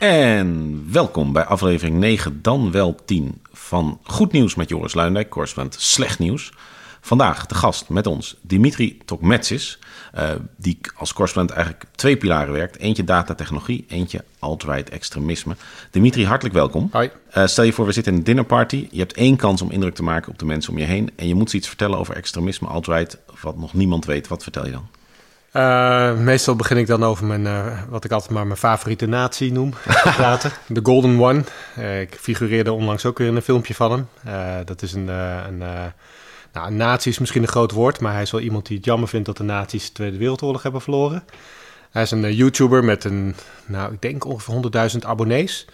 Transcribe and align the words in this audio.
En 0.00 0.86
welkom 0.92 1.32
bij 1.32 1.44
aflevering 1.44 1.98
9, 1.98 2.42
dan 2.42 2.70
wel 2.70 2.94
10 3.04 3.40
van 3.52 4.00
Goed 4.02 4.32
Nieuws 4.32 4.54
met 4.54 4.68
Joris 4.68 4.94
Luindijk, 4.94 5.28
correspondent 5.28 5.80
Slecht 5.80 6.18
Nieuws. 6.18 6.52
Vandaag 7.00 7.46
de 7.46 7.54
gast 7.54 7.88
met 7.88 8.06
ons, 8.06 8.36
Dimitri 8.40 8.98
Tokmetsis, 9.04 9.78
uh, 10.18 10.30
die 10.56 10.78
als 10.94 11.12
correspondent 11.12 11.58
eigenlijk 11.58 11.86
twee 11.94 12.16
pilaren 12.16 12.52
werkt. 12.52 12.78
Eentje 12.78 13.04
datatechnologie, 13.04 13.84
eentje 13.88 14.24
alt-right 14.38 14.90
extremisme. 14.90 15.56
Dimitri, 15.90 16.26
hartelijk 16.26 16.54
welkom. 16.54 16.88
Hoi. 16.92 17.10
Uh, 17.36 17.46
stel 17.46 17.64
je 17.64 17.72
voor, 17.72 17.86
we 17.86 17.92
zitten 17.92 18.12
in 18.12 18.18
een 18.18 18.24
dinnerparty. 18.24 18.88
Je 18.90 18.98
hebt 18.98 19.12
één 19.12 19.36
kans 19.36 19.62
om 19.62 19.70
indruk 19.70 19.94
te 19.94 20.02
maken 20.02 20.32
op 20.32 20.38
de 20.38 20.44
mensen 20.44 20.72
om 20.72 20.78
je 20.78 20.84
heen. 20.84 21.10
En 21.16 21.28
je 21.28 21.34
moet 21.34 21.50
ze 21.50 21.56
iets 21.56 21.68
vertellen 21.68 21.98
over 21.98 22.14
extremisme, 22.14 22.68
alt-right, 22.68 23.18
wat 23.40 23.56
nog 23.56 23.74
niemand 23.74 24.04
weet. 24.04 24.28
Wat 24.28 24.42
vertel 24.42 24.64
je 24.64 24.72
dan? 24.72 24.88
Uh, 25.52 26.18
meestal 26.18 26.56
begin 26.56 26.76
ik 26.76 26.86
dan 26.86 27.04
over 27.04 27.26
mijn, 27.26 27.44
uh, 27.44 27.78
wat 27.88 28.04
ik 28.04 28.10
altijd 28.10 28.30
maar 28.30 28.46
mijn 28.46 28.58
favoriete 28.58 29.06
nazi 29.06 29.50
noem, 29.50 29.74
praten. 30.16 30.52
De 30.66 30.80
Golden 30.82 31.20
One. 31.22 31.44
Uh, 31.78 32.00
ik 32.00 32.14
figureerde 32.20 32.72
onlangs 32.72 33.06
ook 33.06 33.18
weer 33.18 33.28
in 33.28 33.36
een 33.36 33.42
filmpje 33.42 33.74
van 33.74 33.90
hem. 33.90 34.08
dat 34.64 34.82
is 34.82 34.92
een, 34.92 35.08
een, 35.08 35.58
nou, 36.52 36.66
een 36.66 36.76
nazi 36.76 37.08
is 37.08 37.18
misschien 37.18 37.42
een 37.42 37.48
groot 37.48 37.72
woord, 37.72 38.00
maar 38.00 38.12
hij 38.12 38.22
is 38.22 38.30
wel 38.30 38.40
iemand 38.40 38.66
die 38.66 38.76
het 38.76 38.84
jammer 38.84 39.08
vindt 39.08 39.26
dat 39.26 39.36
de 39.36 39.42
nazi's 39.42 39.86
de 39.86 39.92
Tweede 39.92 40.16
Wereldoorlog 40.16 40.62
hebben 40.62 40.80
verloren. 40.80 41.24
Hij 41.90 42.02
is 42.02 42.10
een 42.10 42.34
YouTuber 42.34 42.84
met 42.84 43.04
een, 43.04 43.34
nou, 43.66 43.92
ik 43.92 44.02
denk 44.02 44.24
ongeveer 44.24 44.90
100.000 44.92 44.98
abonnees. 44.98 45.66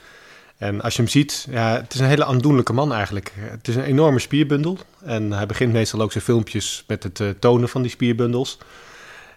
En 0.56 0.80
als 0.80 0.96
je 0.96 1.02
hem 1.02 1.10
ziet, 1.10 1.46
ja, 1.50 1.72
het 1.72 1.94
is 1.94 2.00
een 2.00 2.06
hele 2.06 2.24
aandoenlijke 2.24 2.72
man 2.72 2.92
eigenlijk. 2.92 3.32
Het 3.36 3.68
is 3.68 3.76
een 3.76 3.82
enorme 3.82 4.18
spierbundel. 4.18 4.78
En 5.04 5.32
hij 5.32 5.46
begint 5.46 5.72
meestal 5.72 6.00
ook 6.00 6.12
zijn 6.12 6.24
filmpjes 6.24 6.84
met 6.86 7.02
het 7.02 7.40
tonen 7.40 7.68
van 7.68 7.82
die 7.82 7.90
spierbundels. 7.90 8.58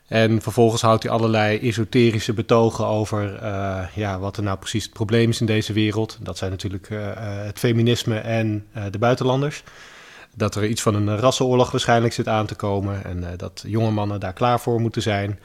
En 0.10 0.42
vervolgens 0.42 0.82
houdt 0.82 1.04
hij 1.04 1.12
allerlei 1.12 1.60
esoterische 1.60 2.34
betogen 2.34 2.86
over 2.86 3.44
uh, 3.44 3.84
ja, 3.96 4.20
wat 4.20 4.38
er 4.38 4.44
nou 4.44 4.58
precies 4.58 4.84
het 4.84 4.94
probleem 4.94 5.30
is 5.30 5.40
in 5.40 5.46
deze 5.46 5.74
wereld. 5.74 6.18
Dat 6.22 6.38
zijn 6.38 6.52
natuurlijk 6.52 6.90
uh, 6.90 7.00
het 7.46 7.60
feminisme 7.60 8.18
en 8.18 8.68
de 8.92 8.98
buitenlanders. 8.98 9.64
Dat 10.36 10.56
er 10.56 10.66
iets 10.66 10.82
van 10.82 10.96
een 10.96 11.18
rassenoorlog 11.18 11.72
waarschijnlijk 11.72 12.14
zit 12.14 12.28
aan 12.28 12.46
te 12.46 12.56
komen. 12.56 13.04
En 13.04 13.24
dat 13.38 13.64
jonge 13.68 13.92
mannen 13.92 14.20
daar 14.20 14.34
klaar 14.34 14.60
voor 14.60 14.82
moeten 14.82 15.02
zijn. 15.02 15.40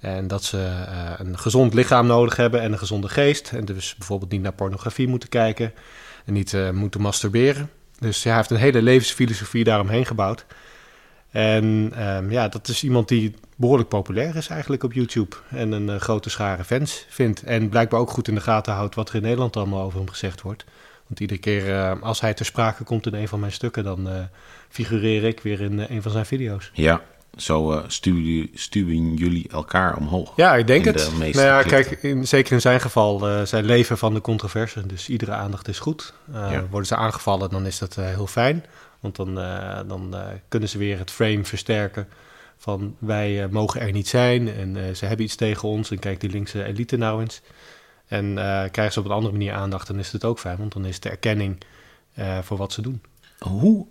En 0.00 0.26
dat 0.28 0.44
ze 0.44 0.70
een 1.18 1.38
gezond 1.38 1.74
lichaam 1.74 2.06
nodig 2.06 2.36
hebben 2.36 2.60
en 2.60 2.72
een 2.72 2.78
gezonde 2.78 3.08
geest. 3.08 3.52
En 3.52 3.64
dus 3.64 3.94
bijvoorbeeld 3.96 4.30
niet 4.30 4.42
naar 4.42 4.52
pornografie 4.52 5.08
moeten 5.08 5.28
kijken. 5.28 5.72
En 6.24 6.32
niet 6.32 6.56
moeten 6.72 7.00
masturberen. 7.00 7.70
Dus 7.98 8.24
hij 8.24 8.36
heeft 8.36 8.50
een 8.50 8.56
hele 8.56 8.82
levensfilosofie 8.82 9.64
daaromheen 9.64 10.06
gebouwd. 10.06 10.46
En 11.38 11.92
um, 12.06 12.30
ja, 12.30 12.48
dat 12.48 12.68
is 12.68 12.84
iemand 12.84 13.08
die 13.08 13.34
behoorlijk 13.56 13.88
populair 13.88 14.36
is 14.36 14.48
eigenlijk 14.48 14.82
op 14.82 14.92
YouTube. 14.92 15.36
En 15.48 15.72
een 15.72 15.88
uh, 15.88 15.96
grote 15.96 16.30
schare 16.30 16.64
fans 16.64 17.04
vindt. 17.08 17.42
En 17.42 17.68
blijkbaar 17.68 18.00
ook 18.00 18.10
goed 18.10 18.28
in 18.28 18.34
de 18.34 18.40
gaten 18.40 18.72
houdt 18.72 18.94
wat 18.94 19.08
er 19.08 19.14
in 19.14 19.22
Nederland 19.22 19.56
allemaal 19.56 19.82
over 19.82 19.98
hem 19.98 20.08
gezegd 20.08 20.42
wordt. 20.42 20.64
Want 21.06 21.20
iedere 21.20 21.40
keer 21.40 21.68
uh, 21.68 21.92
als 22.00 22.20
hij 22.20 22.34
ter 22.34 22.44
sprake 22.44 22.84
komt 22.84 23.06
in 23.06 23.14
een 23.14 23.28
van 23.28 23.40
mijn 23.40 23.52
stukken, 23.52 23.84
dan 23.84 24.08
uh, 24.08 24.14
figureer 24.68 25.24
ik 25.24 25.40
weer 25.40 25.60
in 25.60 25.78
een 25.88 26.02
van 26.02 26.12
zijn 26.12 26.26
video's. 26.26 26.70
Ja, 26.72 27.00
zo 27.36 27.84
stuwen, 27.86 28.50
stuwen, 28.54 29.14
jullie 29.14 29.48
elkaar 29.48 29.96
omhoog. 29.96 30.32
Ja, 30.36 30.56
ik 30.56 30.66
denk 30.66 30.84
het. 30.84 31.10
Nou 31.18 31.32
ja, 31.34 31.62
kijk, 31.62 31.90
in, 31.90 32.26
zeker 32.26 32.52
in 32.52 32.60
zijn 32.60 32.80
geval, 32.80 33.46
zijn 33.46 33.64
leven 33.64 33.98
van 33.98 34.14
de 34.14 34.20
controverse. 34.20 34.86
Dus 34.86 35.08
iedere 35.08 35.32
aandacht 35.32 35.68
is 35.68 35.78
goed. 35.78 36.12
Ja. 36.32 36.66
Worden 36.70 36.88
ze 36.88 36.96
aangevallen, 36.96 37.50
dan 37.50 37.66
is 37.66 37.78
dat 37.78 37.94
heel 37.94 38.26
fijn. 38.26 38.64
Want 39.00 39.16
dan, 39.16 39.38
uh, 39.38 39.80
dan 39.86 40.14
uh, 40.14 40.26
kunnen 40.48 40.68
ze 40.68 40.78
weer 40.78 40.98
het 40.98 41.10
frame 41.10 41.44
versterken 41.44 42.08
van 42.56 42.96
wij 42.98 43.44
uh, 43.44 43.50
mogen 43.50 43.80
er 43.80 43.92
niet 43.92 44.08
zijn 44.08 44.48
en 44.48 44.96
ze 44.96 45.06
hebben 45.06 45.24
iets 45.24 45.34
tegen 45.34 45.68
ons 45.68 45.90
en 45.90 45.98
kijk 45.98 46.20
die 46.20 46.30
linkse 46.30 46.64
elite 46.64 46.96
nou 46.96 47.20
eens. 47.20 47.40
En 48.06 48.34
krijgen 48.70 48.92
ze 48.92 48.98
op 48.98 49.04
een 49.04 49.10
andere 49.10 49.32
manier 49.32 49.52
aandacht, 49.52 49.86
dan 49.86 49.98
is 49.98 50.12
het 50.12 50.24
ook 50.24 50.38
fijn, 50.38 50.56
want 50.56 50.72
dan 50.72 50.84
is 50.84 51.00
de 51.00 51.08
erkenning 51.08 51.58
voor 52.42 52.56
wat 52.56 52.72
ze 52.72 52.82
doen. 52.82 53.02
Hoe 53.38 53.86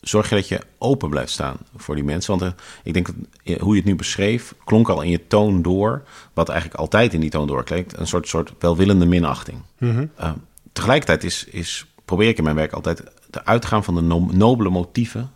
zorg 0.00 0.28
je 0.28 0.34
dat 0.34 0.48
je 0.48 0.60
open 0.78 1.10
blijft 1.10 1.30
staan 1.30 1.56
voor 1.76 1.94
die 1.94 2.04
mensen? 2.04 2.38
Want 2.38 2.54
ik 2.82 2.94
denk 2.94 3.06
dat 3.06 3.14
hoe 3.58 3.70
je 3.70 3.80
het 3.80 3.88
nu 3.88 3.96
beschreef, 3.96 4.54
klonk 4.64 4.88
al 4.88 5.02
in 5.02 5.10
je 5.10 5.26
toon 5.26 5.62
door, 5.62 6.02
wat 6.32 6.48
eigenlijk 6.48 6.80
altijd 6.80 7.14
in 7.14 7.20
die 7.20 7.30
toon 7.30 7.46
doorklinkt, 7.46 7.98
een 7.98 8.06
soort, 8.06 8.28
soort 8.28 8.52
welwillende 8.58 9.06
minachting. 9.06 9.62
Mm 9.78 10.10
-hmm. 10.16 10.44
tegelijkertijd 10.72 11.24
is, 11.24 11.44
is, 11.44 11.86
probeer 12.04 12.28
ik 12.28 12.38
in 12.38 12.44
mijn 12.44 12.56
werk 12.56 12.72
altijd 12.72 13.02
te 13.36 13.44
uitgaan 13.44 13.84
van 13.84 13.94
de 13.94 14.00
no 14.00 14.28
nobele 14.32 14.70
motieven 14.70 15.30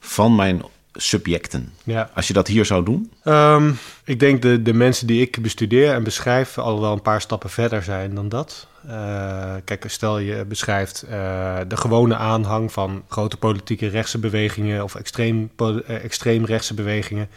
van 0.00 0.34
mijn 0.34 0.62
subjecten. 0.92 1.72
Ja. 1.84 2.10
Als 2.14 2.26
je 2.26 2.32
dat 2.32 2.46
hier 2.46 2.64
zou 2.64 2.84
doen? 2.84 3.10
Um, 3.24 3.78
ik 4.04 4.20
denk 4.20 4.42
de, 4.42 4.62
de 4.62 4.72
mensen 4.72 5.06
die 5.06 5.20
ik 5.20 5.42
bestudeer 5.42 5.92
en 5.92 6.02
beschrijf 6.02 6.58
al 6.58 6.80
wel 6.80 6.92
een 6.92 7.02
paar 7.02 7.20
stappen 7.20 7.50
verder 7.50 7.82
zijn 7.82 8.14
dan 8.14 8.28
dat. 8.28 8.66
Uh, 8.86 9.54
kijk, 9.64 9.84
stel 9.86 10.18
je 10.18 10.44
beschrijft 10.44 11.04
uh, 11.04 11.10
de 11.68 11.76
gewone 11.76 12.16
aanhang 12.16 12.72
van 12.72 13.02
grote 13.08 13.36
politieke 13.36 13.88
rechtse 13.88 14.18
bewegingen 14.18 14.82
of 14.82 14.94
extreem, 14.94 15.50
uh, 15.62 16.04
extreem 16.04 16.44
rechtse 16.44 16.74
bewegingen. 16.74 17.28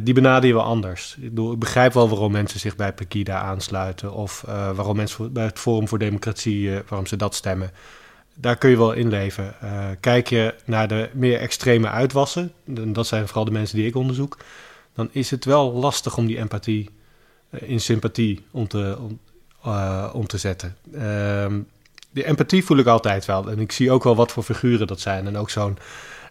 die 0.00 0.14
benader 0.14 0.48
je 0.48 0.54
wel 0.54 0.64
anders. 0.64 1.16
Ik, 1.20 1.28
bedoel, 1.28 1.52
ik, 1.52 1.58
begrijp 1.58 1.92
wel 1.92 2.08
waarom 2.08 2.32
mensen 2.32 2.60
zich 2.60 2.76
bij 2.76 2.92
Pegida 2.92 3.40
aansluiten 3.40 4.12
of 4.12 4.44
waarom 4.46 4.96
mensen 4.96 5.32
bij 5.32 5.44
het 5.44 5.58
Forum 5.58 5.88
voor 5.88 5.98
Democratie, 5.98 6.70
waarom 6.88 7.06
ze 7.06 7.16
dat 7.16 7.34
stemmen 7.34 7.70
daar 8.38 8.56
kun 8.56 8.70
je 8.70 8.76
wel 8.76 8.92
in 8.92 9.08
leven. 9.08 9.54
Uh, 9.64 9.84
kijk 10.00 10.28
je 10.28 10.54
naar 10.64 10.88
de 10.88 11.08
meer 11.12 11.38
extreme 11.38 11.88
uitwassen, 11.88 12.52
en 12.74 12.92
dat 12.92 13.06
zijn 13.06 13.26
vooral 13.26 13.44
de 13.44 13.50
mensen 13.50 13.76
die 13.76 13.86
ik 13.86 13.96
onderzoek, 13.96 14.38
dan 14.94 15.08
is 15.12 15.30
het 15.30 15.44
wel 15.44 15.72
lastig 15.72 16.16
om 16.16 16.26
die 16.26 16.38
empathie 16.38 16.90
uh, 17.50 17.70
in 17.70 17.80
sympathie 17.80 18.44
om 18.50 18.68
te, 18.68 18.96
om, 19.00 19.18
uh, 19.66 20.10
om 20.12 20.26
te 20.26 20.38
zetten. 20.38 20.76
Ehm, 20.92 21.60
die 22.10 22.24
empathie 22.24 22.64
voel 22.64 22.78
ik 22.78 22.86
altijd 22.86 23.24
wel. 23.24 23.50
En 23.50 23.58
ik 23.58 23.72
zie 23.72 23.90
ook 23.90 24.04
wel 24.04 24.16
wat 24.16 24.32
voor 24.32 24.42
figuren 24.42 24.86
dat 24.86 25.00
zijn. 25.00 25.26
En 25.26 25.36
ook 25.36 25.50
zo'n 25.50 25.78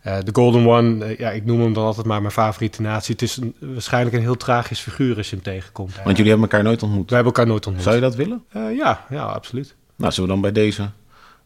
de 0.03 0.29
Golden 0.31 0.67
One, 0.67 1.15
ja, 1.17 1.31
ik 1.31 1.45
noem 1.45 1.61
hem 1.61 1.73
dan 1.73 1.85
altijd 1.85 2.05
maar 2.05 2.21
mijn 2.21 2.33
favoriete 2.33 2.81
natie. 2.81 3.13
Het 3.13 3.21
is 3.21 3.37
een, 3.37 3.55
waarschijnlijk 3.59 4.15
een 4.15 4.21
heel 4.21 4.37
tragisch 4.37 4.79
figuur 4.79 5.17
als 5.17 5.29
je 5.29 5.35
hem 5.35 5.43
tegenkomt. 5.43 5.95
Want 6.03 6.17
jullie 6.17 6.31
hebben 6.31 6.49
elkaar 6.49 6.63
nooit 6.63 6.83
ontmoet? 6.83 7.09
Wij 7.09 7.15
hebben 7.15 7.33
elkaar 7.33 7.51
nooit 7.51 7.65
ontmoet. 7.65 7.83
Zou 7.83 7.95
je 7.95 8.01
dat 8.01 8.15
willen? 8.15 8.43
ja, 8.77 9.05
ja, 9.09 9.23
absoluut. 9.23 9.75
Nou, 9.95 10.11
zullen 10.11 10.29
we 10.29 10.35
dan 10.35 10.51
bij 10.51 10.63
deze 10.63 10.89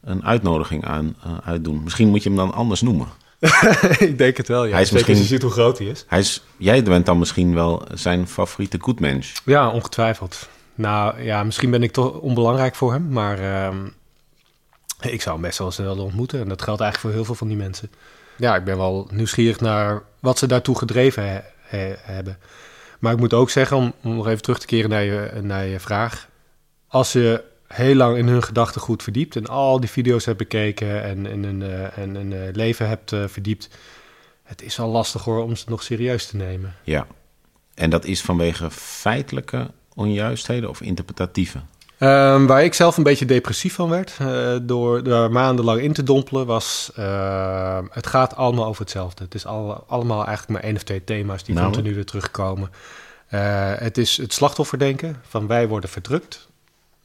een 0.02 0.26
uitnodiging 0.26 0.86
aan 0.86 1.16
uh, 1.26 1.38
uitdoen. 1.44 1.84
Misschien 1.84 2.08
moet 2.08 2.24
je 2.24 2.30
hem 2.30 2.38
dan 2.38 2.54
anders 2.54 2.82
noemen. 2.82 3.08
ik 4.00 4.18
denk 4.18 4.38
het 4.38 4.48
wel, 4.48 4.66
ja. 4.66 4.72
Hij 4.72 4.82
is 4.82 4.92
misschien, 4.92 5.18
je 5.18 5.24
ziet 5.24 5.42
hoe 5.42 5.52
groot 5.52 5.78
hij 5.78 5.88
is. 5.88 6.06
Hij 6.08 6.20
is. 6.20 6.44
Jij 6.58 6.84
bent 6.84 7.06
dan 7.06 7.20
misschien 7.20 7.54
wel 7.54 7.82
zijn 7.94 8.28
favoriete 8.28 8.78
goedmens. 8.82 9.42
Ja, 9.46 9.70
ongetwijfeld. 9.70 10.50
Nou 10.76 11.22
ja, 11.22 11.44
misschien 11.44 11.72
ben 11.72 11.84
ik 11.84 11.92
toch 11.92 12.14
onbelangrijk 12.14 12.76
voor 12.76 12.92
hem, 12.92 13.10
maar 13.10 13.40
uh, 13.40 13.68
ik 15.02 15.22
zou 15.22 15.36
hem 15.36 15.46
best 15.46 15.58
wel 15.58 15.72
snel 15.72 15.98
ontmoeten. 15.98 16.40
En 16.40 16.50
dat 16.50 16.62
geldt 16.62 16.82
eigenlijk 16.82 17.00
voor 17.00 17.12
heel 17.12 17.26
veel 17.26 17.48
van 17.48 17.48
die 17.48 17.58
mensen. 17.58 17.92
Ja, 18.38 18.56
ik 18.56 18.64
ben 18.64 18.78
wel 18.78 19.08
nieuwsgierig 19.12 19.60
naar 19.60 20.02
wat 20.20 20.38
ze 20.38 20.48
daartoe 20.48 20.78
gedreven 20.78 21.30
he, 21.30 21.40
he, 21.62 21.96
hebben. 22.02 22.38
Maar 23.00 23.14
ik 23.14 23.20
moet 23.20 23.34
ook 23.34 23.50
zeggen, 23.50 23.78
om, 23.78 23.94
om 24.04 24.16
nog 24.16 24.28
even 24.28 24.42
terug 24.42 24.60
te 24.60 24.66
keren 24.66 24.90
naar 24.90 25.04
je, 25.04 25.32
naar 25.42 25.66
je 25.66 25.80
vraag. 25.80 26.28
Als 26.88 27.12
je 27.12 27.44
heel 27.74 27.96
lang 27.96 28.18
in 28.18 28.28
hun 28.28 28.44
gedachtegoed 28.44 29.04
verdiept 29.04 29.36
en 29.36 29.48
al 29.48 29.80
die 29.80 29.90
video's 29.90 30.26
hebt 30.26 30.38
bekeken 30.38 31.04
en 31.04 31.26
in 31.26 31.44
hun, 31.44 31.62
uh, 31.62 31.98
en 31.98 32.16
hun 32.16 32.32
uh, 32.32 32.40
leven 32.52 32.88
hebt 32.88 33.12
uh, 33.12 33.28
verdiept. 33.28 33.70
Het 34.44 34.62
is 34.62 34.80
al 34.80 34.90
lastig 34.90 35.24
hoor 35.24 35.44
om 35.44 35.56
ze 35.56 35.66
nog 35.68 35.84
serieus 35.84 36.28
te 36.28 36.36
nemen. 36.36 36.76
Ja, 36.84 37.08
en 37.74 37.90
dat 37.90 38.06
is 38.06 38.22
vanwege 38.22 38.72
feitelijke 38.72 39.72
onjuistheden 39.96 40.70
of 40.70 40.82
interpretatieve? 40.82 41.58
Um, 42.00 42.48
waar 42.48 42.64
ik 42.64 42.74
zelf 42.74 42.98
een 42.98 43.04
beetje 43.04 43.26
depressief 43.26 43.74
van 43.74 43.90
werd, 43.90 44.18
door 44.68 45.08
er 45.08 45.32
maandenlang 45.32 45.82
in 45.82 45.94
te 45.94 46.04
dompelen, 46.04 46.46
was... 46.46 46.92
Uh, 47.00 47.80
het 47.90 48.08
gaat 48.08 48.36
allemaal 48.36 48.66
over 48.66 48.82
hetzelfde. 48.82 49.24
Het 49.24 49.36
is 49.36 49.46
al, 49.46 49.84
allemaal 49.88 50.26
eigenlijk 50.26 50.50
maar 50.50 50.70
één 50.70 50.76
of 50.76 50.84
twee 50.84 51.04
thema's 51.04 51.44
die 51.44 51.56
Nou. 51.56 51.72
continu 51.72 51.96
weer 51.96 52.06
terugkomen. 52.06 52.70
Het 53.78 53.98
is 53.98 54.18
het 54.18 54.34
slachtofferdenken 54.34 55.22
van 55.28 55.48
wij 55.48 55.68
worden 55.68 55.90
verdrukt. 55.90 56.49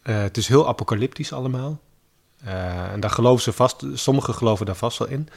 Uh, 0.04 0.22
het 0.22 0.36
is 0.36 0.48
heel 0.48 0.68
apocalyptisch 0.68 1.32
allemaal. 1.32 1.80
Uh, 2.44 2.92
en 2.92 3.00
daar 3.00 3.10
geloven 3.10 3.42
ze 3.42 3.52
vast, 3.52 3.84
sommigen 3.94 4.34
geloven 4.34 4.66
daar 4.66 4.74
vast 4.74 4.98
wel 4.98 5.08
in. 5.08 5.28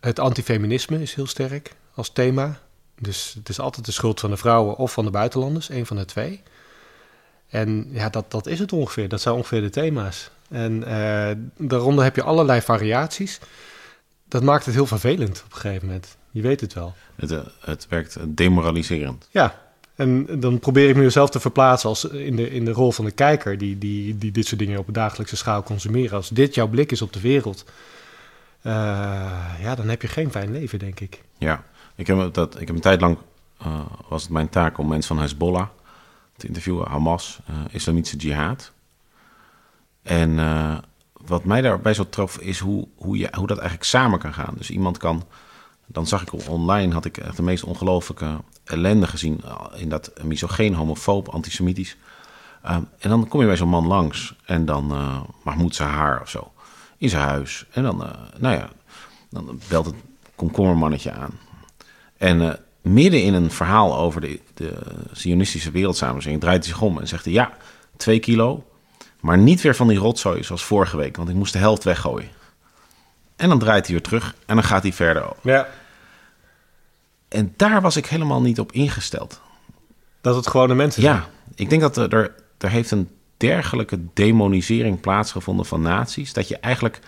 Het 0.00 0.18
antifeminisme 0.18 1.02
is 1.02 1.14
heel 1.14 1.26
sterk 1.26 1.74
als 1.94 2.12
thema. 2.12 2.58
Dus 3.00 3.34
het 3.38 3.48
is 3.48 3.60
altijd 3.60 3.86
de 3.86 3.92
schuld 3.92 4.20
van 4.20 4.30
de 4.30 4.36
vrouwen 4.36 4.76
of 4.76 4.92
van 4.92 5.04
de 5.04 5.10
buitenlanders, 5.10 5.68
een 5.68 5.86
van 5.86 5.96
de 5.96 6.04
twee. 6.04 6.42
En 7.48 7.88
ja, 7.90 8.08
dat, 8.08 8.30
dat 8.30 8.46
is 8.46 8.58
het 8.58 8.72
ongeveer. 8.72 9.08
Dat 9.08 9.20
zijn 9.20 9.34
ongeveer 9.34 9.60
de 9.60 9.70
thema's. 9.70 10.30
En 10.48 10.82
uh, 10.88 11.30
daaronder 11.68 12.04
heb 12.04 12.16
je 12.16 12.22
allerlei 12.22 12.60
variaties. 12.60 13.40
Dat 14.28 14.42
maakt 14.42 14.64
het 14.64 14.74
heel 14.74 14.86
vervelend 14.86 15.42
op 15.46 15.52
een 15.52 15.60
gegeven 15.60 15.86
moment. 15.86 16.16
Je 16.30 16.42
weet 16.42 16.60
het 16.60 16.74
wel. 16.74 16.94
Het, 17.16 17.34
het 17.60 17.86
werkt 17.88 18.16
demoraliserend. 18.26 19.28
Ja, 19.30 19.58
en 19.98 20.40
dan 20.40 20.58
probeer 20.58 20.88
ik 20.88 20.96
mezelf 20.96 21.30
te 21.30 21.40
verplaatsen 21.40 21.88
als 21.88 22.04
in 22.04 22.36
de, 22.36 22.50
in 22.50 22.64
de 22.64 22.72
rol 22.72 22.92
van 22.92 23.04
de 23.04 23.10
kijker... 23.10 23.58
Die, 23.58 23.78
die, 23.78 24.18
die 24.18 24.30
dit 24.30 24.46
soort 24.46 24.60
dingen 24.60 24.78
op 24.78 24.86
een 24.86 24.92
dagelijkse 24.92 25.36
schaal 25.36 25.62
consumeren. 25.62 26.16
Als 26.16 26.28
dit 26.28 26.54
jouw 26.54 26.68
blik 26.68 26.92
is 26.92 27.02
op 27.02 27.12
de 27.12 27.20
wereld... 27.20 27.64
Uh, 28.62 28.72
ja, 29.60 29.74
dan 29.74 29.88
heb 29.88 30.02
je 30.02 30.08
geen 30.08 30.30
fijn 30.30 30.52
leven, 30.52 30.78
denk 30.78 31.00
ik. 31.00 31.22
Ja, 31.38 31.64
ik 31.94 32.06
heb, 32.06 32.34
dat, 32.34 32.60
ik 32.60 32.66
heb 32.66 32.76
een 32.76 32.82
tijd 32.82 33.00
lang... 33.00 33.18
Uh, 33.66 33.80
was 34.08 34.22
het 34.22 34.30
mijn 34.30 34.48
taak 34.48 34.78
om 34.78 34.88
mensen 34.88 35.14
van 35.14 35.24
Hezbollah 35.24 35.66
te 36.36 36.46
interviewen. 36.46 36.88
Hamas, 36.88 37.38
uh, 37.50 37.56
Islamitische 37.70 38.16
Jihad. 38.16 38.72
En 40.02 40.36
wat 41.12 41.44
mij 41.44 41.60
daarbij 41.60 41.94
zo 41.94 42.08
trof, 42.08 42.38
is 42.38 42.58
hoe, 42.58 42.88
hoe, 42.96 43.18
je, 43.18 43.28
hoe 43.32 43.46
dat 43.46 43.58
eigenlijk 43.58 43.88
samen 43.88 44.18
kan 44.18 44.34
gaan. 44.34 44.54
Dus 44.56 44.70
iemand 44.70 44.98
kan... 44.98 45.24
Dan 45.90 46.06
zag 46.06 46.22
ik 46.22 46.48
online, 46.48 46.92
had 46.92 47.04
ik 47.04 47.16
echt 47.16 47.36
de 47.36 47.42
meest 47.42 47.64
ongelooflijke 47.64 48.36
ellende 48.68 49.06
gezien... 49.06 49.40
in 49.74 49.88
dat 49.88 50.12
misogeen, 50.22 50.74
homofoob, 50.74 51.28
antisemitisch. 51.28 51.96
Uh, 52.64 52.76
en 52.98 53.10
dan 53.10 53.28
kom 53.28 53.40
je 53.40 53.46
bij 53.46 53.56
zo'n 53.56 53.68
man 53.68 53.86
langs 53.86 54.34
en 54.44 54.64
dan 54.64 54.92
uh, 54.92 55.20
Mahmoud 55.42 55.74
Sahar 55.74 56.20
of 56.20 56.30
zo. 56.30 56.52
In 56.96 57.08
zijn 57.08 57.22
huis. 57.22 57.66
En 57.70 57.82
dan, 57.82 58.02
uh, 58.02 58.10
nou 58.38 58.54
ja, 58.56 58.68
dan 59.30 59.60
belt 59.68 59.86
het 59.86 59.94
komkommermannetje 60.34 61.12
aan. 61.12 61.38
En 62.16 62.58
midden 62.82 63.22
in 63.22 63.34
een 63.34 63.50
verhaal 63.50 63.98
over 63.98 64.20
de, 64.20 64.40
de 64.54 64.74
Zionistische 65.12 65.70
wereldsamenleving 65.70 66.40
draait 66.40 66.64
hij 66.64 66.72
zich 66.72 66.82
om 66.82 66.98
en 66.98 67.08
zegt 67.08 67.24
hij: 67.24 67.32
Ja, 67.32 67.56
twee 67.96 68.18
kilo, 68.18 68.64
maar 69.20 69.38
niet 69.38 69.60
weer 69.60 69.76
van 69.76 69.88
die 69.88 69.98
rotzooi 69.98 70.42
zoals 70.42 70.64
vorige 70.64 70.96
week, 70.96 71.16
want 71.16 71.28
ik 71.28 71.34
moest 71.34 71.52
de 71.52 71.58
helft 71.58 71.84
weggooien. 71.84 72.28
En 73.36 73.48
dan 73.48 73.58
draait 73.58 73.86
hij 73.86 73.94
weer 73.94 74.04
terug 74.04 74.34
en 74.46 74.54
dan 74.54 74.64
gaat 74.64 74.82
hij 74.82 74.92
verder. 74.92 75.26
Ja. 75.42 75.68
En 77.28 77.54
daar 77.56 77.80
was 77.80 77.96
ik 77.96 78.06
helemaal 78.06 78.40
niet 78.40 78.60
op 78.60 78.72
ingesteld. 78.72 79.40
Dat 80.20 80.36
het 80.36 80.46
gewoon 80.46 80.68
de 80.68 80.74
mensen 80.74 81.02
zijn. 81.02 81.14
Ja, 81.14 81.28
ik 81.54 81.70
denk 81.70 81.80
dat 81.80 81.96
er, 81.96 82.32
er 82.58 82.70
heeft 82.70 82.90
een 82.90 83.08
dergelijke 83.36 84.00
demonisering 84.14 85.00
plaatsgevonden 85.00 85.66
van 85.66 85.82
naties, 85.82 86.32
dat 86.32 86.48
je 86.48 86.58
eigenlijk 86.58 87.00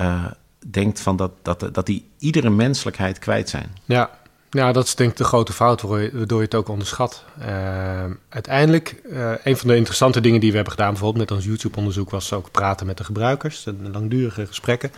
uh, 0.00 0.24
denkt 0.66 1.00
van 1.00 1.16
dat, 1.16 1.32
dat, 1.42 1.68
dat 1.72 1.86
die 1.86 2.08
iedere 2.18 2.50
menselijkheid 2.50 3.18
kwijt 3.18 3.48
zijn. 3.48 3.76
Ja, 3.84 4.10
ja, 4.50 4.72
dat 4.72 4.84
is 4.84 4.94
denk 4.94 5.10
ik 5.10 5.16
de 5.16 5.24
grote 5.24 5.52
fout 5.52 5.80
waardoor 5.80 6.38
je 6.38 6.44
het 6.44 6.54
ook 6.54 6.68
onderschat. 6.68 7.24
Uh, 7.40 8.04
uiteindelijk, 8.28 9.02
uh, 9.10 9.32
een 9.44 9.56
van 9.56 9.68
de 9.68 9.76
interessante 9.76 10.20
dingen 10.20 10.40
die 10.40 10.50
we 10.50 10.56
hebben 10.56 10.74
gedaan, 10.74 10.90
bijvoorbeeld 10.90 11.28
met 11.28 11.38
ons 11.38 11.46
YouTube-onderzoek, 11.46 12.10
was 12.10 12.32
ook 12.32 12.50
praten 12.50 12.86
met 12.86 12.96
de 12.96 13.04
gebruikers, 13.04 13.66
en 13.66 13.92
langdurige 13.92 14.46
gesprekken. 14.46 14.92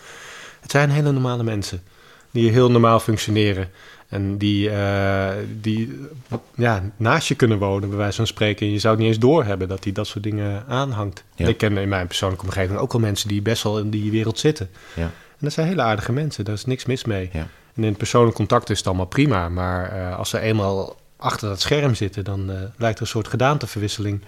Het 0.61 0.71
zijn 0.71 0.91
hele 0.91 1.13
normale 1.13 1.43
mensen 1.43 1.83
die 2.31 2.51
heel 2.51 2.71
normaal 2.71 3.01
functioneren. 3.01 3.71
En 4.15 4.39
die, 4.39 4.71
uh, 4.71 5.29
die 5.61 6.01
ja, 6.55 6.83
naast 6.97 7.29
je 7.29 7.35
kunnen 7.35 7.59
wonen, 7.59 7.89
bij 7.89 7.99
wijze 7.99 8.17
van 8.17 8.27
spreken. 8.27 8.67
En 8.67 8.73
je 8.73 8.79
zou 8.79 8.95
het 8.95 9.03
niet 9.03 9.13
eens 9.13 9.23
doorhebben 9.23 9.69
dat 9.69 9.85
hij 9.85 9.93
dat 9.93 10.07
soort 10.07 10.25
dingen 10.25 10.65
aanhangt. 10.67 11.25
Ja. 11.35 11.49
Ik 11.49 11.59
ken 11.59 11.77
in 11.77 11.89
mijn 11.89 12.07
persoonlijke 12.07 12.45
omgeving 12.45 12.79
ook 12.79 12.93
al 12.93 12.99
mensen 12.99 13.29
die 13.29 13.43
best 13.43 13.63
wel 13.63 13.79
in 13.79 13.91
die 13.91 14.11
wereld 14.11 14.39
zitten. 14.39 14.71
Ja. 14.95 15.03
En 15.03 15.41
dat 15.41 15.53
zijn 15.53 15.67
hele 15.67 15.83
aardige 15.83 16.13
mensen, 16.13 16.45
daar 16.45 16.55
is 16.55 16.65
niks 16.65 16.85
mis 16.85 17.05
mee. 17.05 17.31
Ja. 17.33 17.47
En 17.75 17.85
in 17.85 17.97
persoonlijk 17.97 18.37
contact 18.37 18.71
is 18.71 18.79
het 18.79 18.87
allemaal 18.87 19.07
prima. 19.07 19.49
Maar 19.49 19.97
uh, 19.97 20.19
als 20.19 20.31
ze 20.31 20.39
eenmaal 20.39 20.97
achter 21.17 21.49
dat 21.49 21.61
scherm 21.61 21.95
zitten, 21.95 22.25
dan 22.25 22.51
uh, 22.51 22.57
lijkt 22.77 22.97
er 22.97 23.03
een 23.03 23.09
soort 23.09 23.29
gedaanteverwisseling 23.29 24.23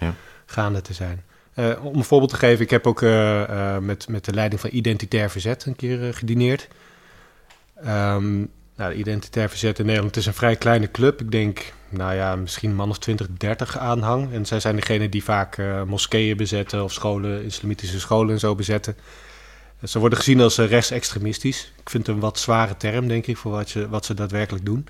gaande 0.45 0.81
te 0.81 0.93
zijn. 0.93 1.23
Om 1.81 1.95
een 1.95 2.03
voorbeeld 2.03 2.31
te 2.31 2.37
geven, 2.37 2.63
ik 2.63 2.69
heb 2.69 2.87
ook 2.87 3.01
met, 3.81 4.07
met 4.07 4.25
de 4.25 4.33
leiding 4.33 4.61
van 4.61 4.69
Identitair 4.73 5.29
Verzet 5.29 5.65
een 5.65 5.75
keer 5.75 6.13
gedineerd. 6.13 6.67
Um, 7.85 8.49
nou, 8.77 8.91
de 8.91 8.97
Identitair 8.97 9.49
Verzet 9.49 9.79
in 9.79 9.85
Nederland 9.85 10.15
het 10.15 10.23
is 10.23 10.29
een 10.29 10.37
vrij 10.37 10.55
kleine 10.55 10.91
club. 10.91 11.21
Ik 11.21 11.31
denk, 11.31 11.73
nou 11.89 12.13
ja, 12.13 12.35
misschien 12.35 12.75
man 12.75 12.89
of 12.89 12.97
20, 12.97 13.27
30 13.37 13.77
aanhang. 13.77 14.33
En 14.33 14.45
zij 14.45 14.59
zijn 14.59 14.75
degene 14.75 15.09
die 15.09 15.23
vaak 15.23 15.57
uh, 15.57 15.83
moskeeën 15.83 16.37
bezetten 16.37 16.83
of 16.83 16.93
scholen, 16.93 17.43
islamitische 17.43 17.99
scholen 17.99 18.33
en 18.33 18.39
zo 18.39 18.55
bezetten. 18.55 18.95
Ze 19.83 19.99
worden 19.99 20.17
gezien 20.17 20.41
als 20.41 20.59
uh, 20.59 20.67
rechtsextremistisch. 20.67 21.73
Ik 21.79 21.89
vind 21.89 22.07
het 22.07 22.15
een 22.15 22.21
wat 22.21 22.39
zware 22.39 22.77
term, 22.77 23.07
denk 23.07 23.27
ik, 23.27 23.37
voor 23.37 23.51
wat, 23.51 23.71
je, 23.71 23.89
wat 23.89 24.05
ze 24.05 24.13
daadwerkelijk 24.13 24.65
doen. 24.65 24.87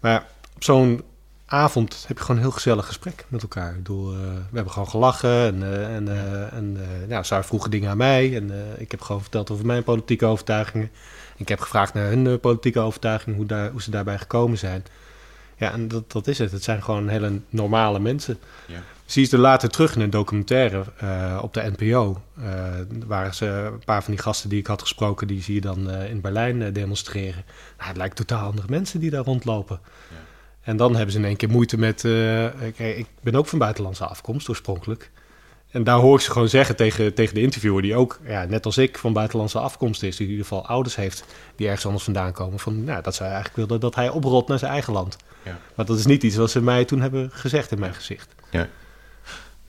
Maar 0.00 0.26
op 0.54 0.64
zo'n 0.64 1.02
avond 1.46 2.04
heb 2.06 2.16
je 2.16 2.22
gewoon 2.22 2.36
een 2.36 2.46
heel 2.46 2.52
gezellig 2.52 2.86
gesprek 2.86 3.24
met 3.28 3.42
elkaar. 3.42 3.76
We 3.84 4.24
hebben 4.52 4.72
gewoon 4.72 4.88
gelachen 4.88 5.46
en, 5.46 5.60
uh, 5.60 5.94
en, 5.94 6.06
uh, 6.08 6.52
en 6.52 6.78
ja, 7.08 7.22
zij 7.22 7.42
vroegen 7.42 7.70
dingen 7.70 7.90
aan 7.90 7.96
mij. 7.96 8.36
En 8.36 8.52
ik 8.76 8.90
heb 8.90 9.00
gewoon 9.00 9.20
verteld 9.20 9.50
over 9.50 9.66
mijn 9.66 9.82
politieke 9.82 10.26
overtuigingen. 10.26 10.90
Ik 11.42 11.48
heb 11.48 11.60
gevraagd 11.60 11.94
naar 11.94 12.08
hun 12.08 12.40
politieke 12.40 12.80
overtuiging, 12.80 13.36
hoe, 13.36 13.46
daar, 13.46 13.70
hoe 13.70 13.82
ze 13.82 13.90
daarbij 13.90 14.18
gekomen 14.18 14.58
zijn. 14.58 14.84
Ja, 15.56 15.72
en 15.72 15.88
dat, 15.88 16.12
dat 16.12 16.26
is 16.26 16.38
het. 16.38 16.52
Het 16.52 16.62
zijn 16.62 16.82
gewoon 16.82 17.08
hele 17.08 17.40
normale 17.48 17.98
mensen. 17.98 18.38
Ja. 18.66 18.82
Zie 19.04 19.26
je 19.26 19.30
er 19.30 19.38
later 19.38 19.68
terug 19.68 19.94
in 19.94 20.00
een 20.00 20.10
documentaire 20.10 20.84
uh, 21.02 21.38
op 21.42 21.54
de 21.54 21.72
NPO. 21.76 22.22
Uh, 22.38 22.44
waren 23.06 23.34
ze 23.34 23.46
een 23.46 23.84
paar 23.84 24.02
van 24.02 24.14
die 24.14 24.22
gasten 24.22 24.48
die 24.48 24.58
ik 24.58 24.66
had 24.66 24.80
gesproken, 24.80 25.26
die 25.26 25.42
zie 25.42 25.54
je 25.54 25.60
dan 25.60 25.90
uh, 25.90 26.10
in 26.10 26.20
Berlijn 26.20 26.72
demonstreren. 26.72 27.44
Nou, 27.76 27.88
het 27.88 27.96
lijkt 27.96 28.16
totaal 28.16 28.46
andere 28.46 28.66
mensen 28.70 29.00
die 29.00 29.10
daar 29.10 29.24
rondlopen. 29.24 29.80
Ja. 30.10 30.16
En 30.60 30.76
dan 30.76 30.94
hebben 30.94 31.12
ze 31.12 31.18
in 31.18 31.24
één 31.24 31.36
keer 31.36 31.50
moeite 31.50 31.78
met. 31.78 32.04
ik, 32.60 32.78
ik 32.78 33.06
ben 33.20 33.34
ook 33.34 33.46
van 33.46 33.58
buitenlandse 33.58 34.06
afkomst 34.06 34.48
oorspronkelijk. 34.48 35.10
En 35.72 35.84
daar 35.84 35.98
hoor 35.98 36.14
ik 36.14 36.20
ze 36.20 36.30
gewoon 36.30 36.48
zeggen 36.48 36.76
tegen, 36.76 37.14
tegen 37.14 37.34
de 37.34 37.40
interviewer, 37.40 37.82
die 37.82 37.94
ook, 37.94 38.18
ja, 38.26 38.44
net 38.44 38.66
als 38.66 38.78
ik, 38.78 38.98
van 38.98 39.12
buitenlandse 39.12 39.58
afkomst 39.58 40.02
is, 40.02 40.16
die 40.16 40.26
in 40.26 40.32
ieder 40.32 40.46
geval 40.46 40.66
ouders 40.66 40.96
heeft 40.96 41.24
die 41.56 41.66
ergens 41.66 41.86
anders 41.86 42.04
vandaan 42.04 42.32
komen, 42.32 42.58
van, 42.58 42.84
nou, 42.84 43.02
dat 43.02 43.14
zij 43.14 43.26
eigenlijk 43.26 43.56
wilden 43.56 43.80
dat 43.80 43.94
hij 43.94 44.08
oprolt 44.08 44.48
naar 44.48 44.58
zijn 44.58 44.72
eigen 44.72 44.92
land. 44.92 45.16
Ja. 45.42 45.58
Maar 45.74 45.86
dat 45.86 45.98
is 45.98 46.06
niet 46.06 46.22
iets 46.22 46.36
wat 46.36 46.50
ze 46.50 46.62
mij 46.62 46.84
toen 46.84 47.00
hebben 47.00 47.30
gezegd 47.32 47.70
in 47.70 47.78
mijn 47.78 47.94
gezicht. 47.94 48.34
Ja. 48.50 48.68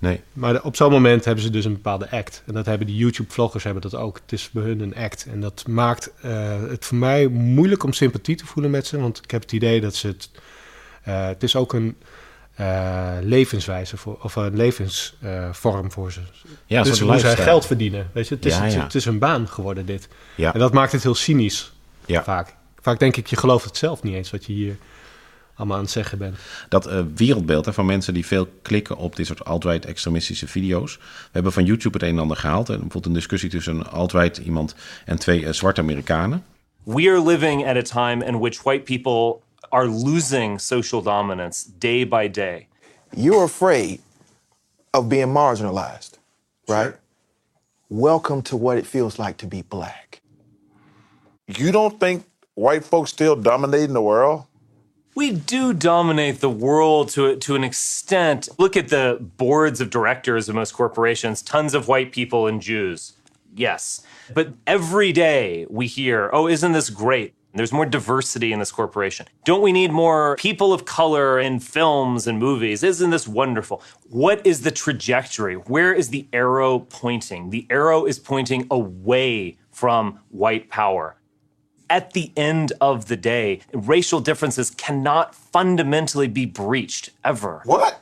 Nee. 0.04 0.22
Maar 0.34 0.64
op 0.64 0.76
zo'n 0.76 0.92
moment 0.92 1.26
hebben 1.26 1.44
ze 1.44 1.50
dus 1.50 1.66
een 1.66 1.74
bepaalde 1.74 2.12
act. 2.12 2.44
En 2.46 2.54
dat 2.54 2.66
hebben 2.66 2.88
die 2.88 2.96
YouTube-vloggers 2.96 3.64
hebben 3.64 3.82
dat 3.82 3.96
ook. 3.96 4.20
Het 4.22 4.32
is 4.32 4.50
bij 4.52 4.64
hun 4.64 4.80
een 4.80 4.96
act. 4.96 5.28
En 5.32 5.42
dat 5.42 5.64
maakt 5.68 6.12
uh, 6.26 6.62
het 6.70 6.86
voor 6.86 6.98
mij 6.98 7.28
moeilijk 7.28 7.84
om 7.84 7.94
sympathie 7.94 8.36
te 8.36 8.46
voelen 8.46 8.72
met 8.72 8.88
ze. 8.88 9.00
Want 9.00 9.18
ik 9.24 9.32
heb 9.32 9.42
het 9.42 9.52
idee 9.52 9.82
dat 9.82 9.96
ze 9.96 10.08
het... 10.08 10.30
Uh, 11.08 11.26
het 11.26 11.44
is 11.44 11.56
ook 11.56 11.74
een 11.74 11.98
levenswijze 13.22 13.98
voor, 13.98 14.18
of 14.22 14.36
een 14.36 14.56
levensvorm 14.56 15.92
voor 15.92 16.12
ze. 16.12 16.20
Ja, 16.66 16.84
dus 16.84 17.00
hoe 17.00 17.20
zij 17.20 17.36
geld 17.36 17.66
verdienen. 17.66 18.10
Weet 18.14 18.28
je? 18.28 18.36
Het, 18.36 18.46
is, 18.46 18.56
Ja, 18.56 18.66
ja. 18.66 18.84
het 18.84 18.96
is 18.96 19.06
een 19.06 19.20
baan 19.20 19.48
geworden, 19.48 19.86
dit. 19.86 20.08
Ja. 20.36 20.54
En 20.54 20.60
dat 20.60 20.74
maakt 20.74 20.92
het 20.92 21.04
heel 21.04 21.16
cynisch, 21.16 21.74
Ja. 22.06 22.24
vaak. 22.24 22.56
Vaak 22.82 23.00
denk 23.00 23.18
ik, 23.18 23.28
je 23.28 23.38
gelooft 23.38 23.66
het 23.66 23.78
zelf 23.78 24.04
niet 24.04 24.14
eens 24.16 24.32
wat 24.32 24.46
je 24.46 24.54
hier 24.54 24.78
allemaal 25.56 25.78
aan 25.78 25.84
het 25.84 25.92
zeggen 25.92 26.18
bent. 26.18 26.38
Dat 26.70 26.88
uh, 26.88 27.00
wereldbeeld 27.16 27.66
hè, 27.66 27.74
van 27.74 27.86
mensen 27.86 28.14
die 28.14 28.26
veel 28.26 28.48
klikken 28.62 28.98
op 28.98 29.16
dit 29.16 29.26
soort 29.26 29.46
alt-right 29.46 29.86
extremistische 29.86 30.48
video's. 30.48 30.96
We 30.98 31.30
hebben 31.32 31.52
van 31.52 31.66
YouTube 31.66 31.98
het 31.98 32.08
een 32.08 32.14
en 32.14 32.20
ander 32.22 32.38
gehaald. 32.38 32.68
En 32.70 32.74
bijvoorbeeld 32.74 33.06
een 33.06 33.14
discussie 33.14 33.50
tussen 33.50 33.76
een 33.76 33.88
alt-right 33.88 34.38
iemand 34.38 34.76
en 35.06 35.20
twee 35.20 35.42
uh, 35.42 35.52
zwarte 35.52 35.82
Amerikanen. 35.82 36.44
We 36.84 37.10
are 37.10 37.24
living 37.24 37.68
at 37.68 37.76
a 37.76 37.82
time 37.82 38.26
in 38.26 38.40
which 38.40 38.64
white 38.64 38.84
people 38.84 39.42
are 39.72 39.86
losing 39.86 40.60
social 40.60 41.02
dominance 41.02 41.64
day 41.64 42.04
by 42.04 42.28
day. 42.28 42.68
You're 43.16 43.44
afraid 43.44 44.02
of 44.94 45.10
being 45.10 45.28
marginalized, 45.28 46.18
right? 46.68 46.94
Welcome 47.90 48.42
to 48.44 48.58
what 48.58 48.78
it 48.78 48.86
feels 48.86 49.20
like 49.20 49.38
to 49.38 49.48
be 49.48 49.62
black. 49.62 50.22
You 51.48 51.72
don't 51.72 52.00
think 52.00 52.26
white 52.56 52.84
folks 52.84 53.12
still 53.12 53.36
dominating 53.36 53.94
the 53.94 54.02
world? 54.02 54.46
We 55.16 55.32
do 55.32 55.74
dominate 55.74 56.40
the 56.40 56.50
world 56.50 57.10
to, 57.10 57.36
to 57.36 57.56
an 57.56 57.64
extent. 57.64 58.50
Look 58.58 58.76
at 58.76 58.88
the 58.88 59.20
boards 59.38 59.80
of 59.80 59.92
directors 59.92 60.50
of 60.50 60.56
most 60.56 60.72
corporations, 60.74 61.44
tons 61.44 61.76
of 61.76 61.88
white 61.88 62.12
people 62.12 62.48
and 62.48 62.62
Jews. 62.62 63.14
Yes. 63.56 64.02
But 64.34 64.54
every 64.66 65.12
day 65.12 65.68
we 65.70 65.86
hear, 65.86 66.32
oh, 66.34 66.48
isn't 66.48 66.72
this 66.72 66.90
great? 66.90 67.36
There's 67.56 67.72
more 67.72 67.86
diversity 67.86 68.52
in 68.52 68.58
this 68.58 68.72
corporation. 68.72 69.28
Don't 69.46 69.62
we 69.62 69.72
need 69.72 69.92
more 69.92 70.36
people 70.38 70.74
of 70.74 70.86
color 70.86 71.40
in 71.40 71.60
films 71.60 72.26
and 72.26 72.40
movies? 72.40 72.82
Isn't 72.82 73.12
this 73.12 73.28
wonderful? 73.28 73.84
What 74.10 74.46
is 74.46 74.62
the 74.62 74.72
trajectory? 74.72 75.56
Where 75.56 75.94
is 75.94 76.10
the 76.10 76.28
arrow 76.34 76.80
pointing? 76.80 77.52
The 77.52 77.68
arrow 77.70 78.06
is 78.06 78.18
pointing 78.18 78.66
away 78.72 79.58
from 79.70 80.20
white 80.30 80.70
power. 80.70 81.18
At 81.92 82.14
the 82.14 82.32
end 82.36 82.74
of 82.82 83.06
the 83.06 83.18
day, 83.18 83.60
racial 83.72 84.20
differences 84.20 84.72
cannot 84.72 85.36
fundamentally 85.36 86.28
be 86.28 86.48
breached 86.48 87.12
ever. 87.24 87.62
What? 87.66 88.02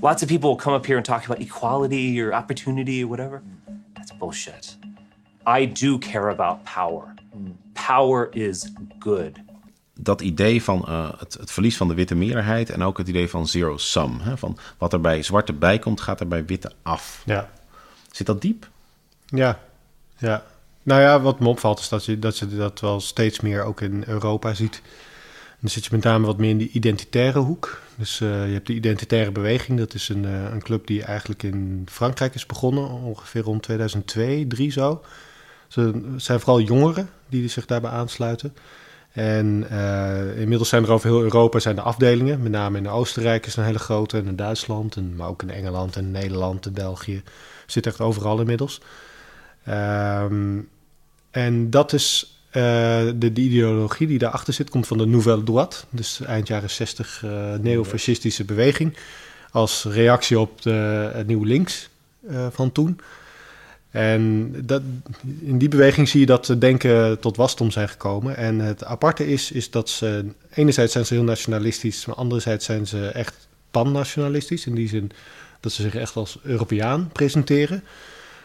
Lots 0.00 0.22
of 0.22 0.30
people 0.30 0.48
will 0.48 0.56
come 0.56 0.72
up 0.72 0.86
here 0.86 0.96
and 0.96 1.04
talk 1.04 1.26
about 1.26 1.42
equality 1.42 2.18
or 2.22 2.32
opportunity 2.32 3.04
or 3.04 3.08
whatever. 3.08 3.42
That's 3.96 4.12
bullshit. 4.12 4.76
I 5.46 5.66
do 5.66 5.98
care 5.98 6.30
about 6.30 6.64
power. 6.64 7.14
Power 7.86 8.28
is 8.30 8.72
good. 8.98 9.30
Dat 9.94 10.20
idee 10.20 10.62
van 10.62 10.84
uh, 10.88 11.10
het, 11.18 11.34
het, 11.34 11.52
verlies 11.52 11.76
van 11.76 11.88
de 11.88 11.94
witte 11.94 12.14
meerderheid 12.14 12.70
en 12.70 12.82
ook 12.82 12.98
het 12.98 13.08
idee 13.08 13.28
van 13.28 13.46
zero 13.46 13.76
sum. 13.76 14.20
Hè, 14.20 14.36
van 14.36 14.58
wat 14.78 14.92
er 14.92 15.00
bij 15.00 15.22
zwarte 15.22 15.52
bij 15.52 15.78
komt, 15.78 16.00
gaat 16.00 16.20
er 16.20 16.28
bij 16.28 16.44
witte 16.44 16.72
af. 16.82 17.22
Ja. 17.26 17.50
Zit 18.10 18.26
dat 18.26 18.40
diep? 18.40 18.68
Ja, 19.26 19.58
ja. 20.18 20.44
Nou 20.82 21.00
ja, 21.00 21.20
wat 21.20 21.40
me 21.40 21.48
opvalt 21.48 21.78
is 21.78 21.88
dat 21.88 22.04
je, 22.04 22.18
dat 22.18 22.38
je 22.38 22.56
dat 22.56 22.80
wel 22.80 23.00
steeds 23.00 23.40
meer 23.40 23.62
ook 23.62 23.80
in 23.80 24.04
Europa 24.06 24.54
ziet. 24.54 24.82
Dan 25.60 25.70
zit 25.70 25.84
je 25.84 25.90
met 25.92 26.04
name 26.04 26.26
wat 26.26 26.38
meer 26.38 26.50
in 26.50 26.58
die 26.58 26.70
identitaire 26.70 27.38
hoek. 27.38 27.82
Dus 27.96 28.20
uh, 28.20 28.46
je 28.46 28.52
hebt 28.52 28.66
de 28.66 28.74
identitaire 28.74 29.30
beweging. 29.30 29.78
Dat 29.78 29.94
is 29.94 30.08
een, 30.08 30.24
uh, 30.24 30.52
een 30.52 30.62
club 30.62 30.86
die 30.86 31.02
eigenlijk 31.02 31.42
in 31.42 31.86
Frankrijk 31.90 32.34
is 32.34 32.46
begonnen. 32.46 32.90
Ongeveer 32.90 33.42
rond 33.42 33.62
2002, 33.62 34.24
2003 34.46 34.70
zo. 34.70 35.02
Ze 35.70 36.14
zijn 36.16 36.40
vooral 36.40 36.60
jongeren 36.60 37.10
die 37.28 37.48
zich 37.48 37.66
daarbij 37.66 37.90
aansluiten. 37.90 38.54
En 39.12 39.66
uh, 39.70 40.40
inmiddels 40.40 40.68
zijn 40.68 40.84
er 40.84 40.90
over 40.90 41.08
heel 41.08 41.22
Europa 41.22 41.58
zijn 41.58 41.76
er 41.76 41.82
afdelingen. 41.82 42.42
Met 42.42 42.52
name 42.52 42.78
in 42.78 42.88
Oostenrijk 42.88 43.46
is 43.46 43.56
een 43.56 43.64
hele 43.64 43.78
grote. 43.78 44.18
En 44.18 44.26
in 44.26 44.36
Duitsland. 44.36 44.96
En, 44.96 45.16
maar 45.16 45.28
ook 45.28 45.42
in 45.42 45.50
Engeland 45.50 45.96
en 45.96 46.10
Nederland 46.10 46.66
en 46.66 46.72
België. 46.72 47.22
Zit 47.66 47.86
echt 47.86 48.00
overal 48.00 48.40
inmiddels. 48.40 48.80
Um, 49.68 50.68
en 51.30 51.70
dat 51.70 51.92
is 51.92 52.40
uh, 52.48 52.52
de, 52.54 53.32
de, 53.32 53.40
ideologie 53.40 54.06
die 54.06 54.18
daarachter 54.18 54.54
zit. 54.54 54.70
Komt 54.70 54.86
van 54.86 54.98
de 54.98 55.06
Nouvelle 55.06 55.42
Droite. 55.42 55.76
Dus 55.90 56.20
eind 56.20 56.48
jaren 56.48 56.70
60 56.70 57.22
uh, 57.24 57.54
neofascistische 57.54 58.44
beweging. 58.44 58.96
Als 59.50 59.84
reactie 59.84 60.38
op 60.38 60.62
de, 60.62 61.10
het 61.14 61.26
nieuw 61.26 61.44
links 61.44 61.88
van 62.50 62.72
toen. 62.72 63.00
En 63.90 64.52
dat, 64.64 64.82
in 65.40 65.58
die 65.58 65.68
beweging 65.68 66.08
zie 66.08 66.20
je 66.20 66.26
dat 66.26 66.46
ze 66.46 66.58
denken 66.58 67.20
tot 67.20 67.36
wasdom 67.36 67.70
zijn 67.70 67.88
gekomen. 67.88 68.36
En 68.36 68.58
het 68.58 68.84
aparte 68.84 69.26
is, 69.26 69.52
is 69.52 69.70
dat 69.70 69.88
ze... 69.88 70.24
Enerzijds 70.50 70.92
zijn 70.92 71.06
ze 71.06 71.14
heel 71.14 71.22
nationalistisch, 71.22 72.06
maar 72.06 72.16
anderzijds 72.16 72.64
zijn 72.64 72.86
ze 72.86 73.06
echt 73.06 73.48
pan-nationalistisch. 73.70 74.66
In 74.66 74.74
die 74.74 74.88
zin 74.88 75.10
dat 75.60 75.72
ze 75.72 75.82
zich 75.82 75.94
echt 75.94 76.16
als 76.16 76.38
Europeaan 76.42 77.10
presenteren. 77.12 77.82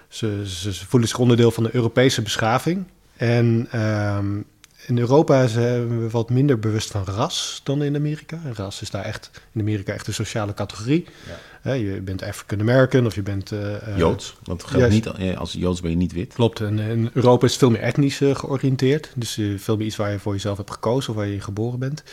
Ze, 0.07 0.41
voelen 0.87 1.09
zich 1.09 1.17
onderdeel 1.19 1.51
van 1.51 1.63
de 1.63 1.75
Europese 1.75 2.21
beschaving. 2.21 2.85
En 3.17 3.67
um, 3.81 4.45
in 4.87 4.97
Europa 4.97 5.47
zijn 5.47 5.99
we 5.99 6.09
wat 6.09 6.29
minder 6.29 6.59
bewust 6.59 6.91
van 6.91 7.03
ras 7.05 7.61
dan 7.63 7.83
in 7.83 7.95
Amerika. 7.95 8.39
En 8.45 8.55
ras 8.55 8.81
is 8.81 8.89
daar 8.89 9.03
echt 9.03 9.31
in 9.51 9.61
Amerika 9.61 9.93
echt 9.93 10.07
een 10.07 10.13
sociale 10.13 10.53
categorie. 10.53 11.05
Ja. 11.63 11.73
je 11.73 12.01
bent 12.01 12.23
African 12.23 12.59
American 12.59 13.05
of 13.05 13.15
je 13.15 13.21
bent 13.21 13.51
uh, 13.51 13.97
Joods. 13.97 14.35
Want 14.43 14.63
geldt 14.63 14.93
niet, 14.93 15.37
als 15.37 15.53
Joods 15.53 15.81
ben 15.81 15.89
je 15.89 15.97
niet 15.97 16.13
wit. 16.13 16.33
Klopt. 16.33 16.59
En 16.59 16.79
in 16.79 17.09
Europa 17.13 17.45
is 17.45 17.55
veel 17.55 17.69
meer 17.69 17.81
etnisch 17.81 18.21
uh, 18.21 18.35
georiënteerd. 18.35 19.11
Dus 19.15 19.37
uh, 19.37 19.59
veel 19.59 19.77
meer 19.77 19.85
iets 19.85 19.95
waar 19.95 20.11
je 20.11 20.19
voor 20.19 20.33
jezelf 20.33 20.57
hebt 20.57 20.71
gekozen 20.71 21.09
of 21.09 21.15
waar 21.15 21.27
je 21.27 21.41
geboren 21.41 21.79
bent. 21.79 22.03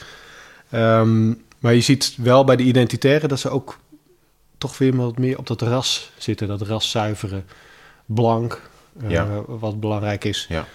Um, 0.75 1.43
maar 1.59 1.75
je 1.75 1.81
ziet 1.81 2.15
wel 2.17 2.45
bij 2.45 2.57
de 2.57 2.63
identitairen 2.63 3.29
dat 3.29 3.41
ze 3.41 3.49
ook 3.49 3.79
toch 4.59 4.79
weer 4.79 4.97
wat 4.97 5.19
meer 5.19 5.39
op 5.39 5.47
dat 5.47 5.63
ras 5.63 6.11
zitten. 6.17 6.49
Dat 6.49 6.63
raszuivere, 6.63 7.43
blank, 8.07 8.71
ja. 9.09 9.43
wat 9.47 9.81
belangrijk 9.81 10.25
is. 10.25 10.47
Ja. 10.49 10.67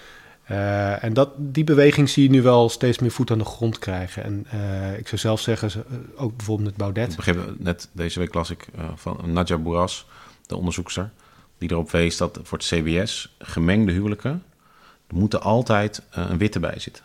Uh, 0.50 1.04
en 1.04 1.12
dat, 1.12 1.30
die 1.36 1.64
beweging 1.64 2.08
zie 2.08 2.22
je 2.22 2.30
nu 2.30 2.42
wel 2.42 2.68
steeds 2.68 2.98
meer 2.98 3.10
voet 3.10 3.30
aan 3.30 3.38
de 3.38 3.44
grond 3.44 3.78
krijgen. 3.78 4.24
En 4.24 4.46
uh, 4.54 4.98
ik 4.98 5.08
zou 5.08 5.20
zelf 5.20 5.40
zeggen, 5.40 5.70
uh, 5.76 6.22
ook 6.22 6.36
bijvoorbeeld 6.36 6.68
met 6.68 6.76
Baudet. 6.76 7.10
Ik 7.10 7.16
begreep 7.16 7.54
net 7.58 7.88
deze 7.92 8.18
week 8.18 8.34
las 8.34 8.50
ik 8.50 8.66
van 8.94 9.20
Nadja 9.24 9.58
Boeras, 9.58 10.06
de 10.46 10.56
onderzoekster, 10.56 11.10
die 11.58 11.70
erop 11.70 11.90
wees 11.90 12.16
dat 12.16 12.40
voor 12.42 12.58
het 12.58 12.66
CBS 12.66 13.36
gemengde 13.38 13.92
huwelijken 13.92 14.42
er 15.08 15.16
moeten 15.16 15.42
altijd 15.42 16.02
een 16.10 16.38
witte 16.38 16.60
bij 16.60 16.78
zitten. 16.78 17.04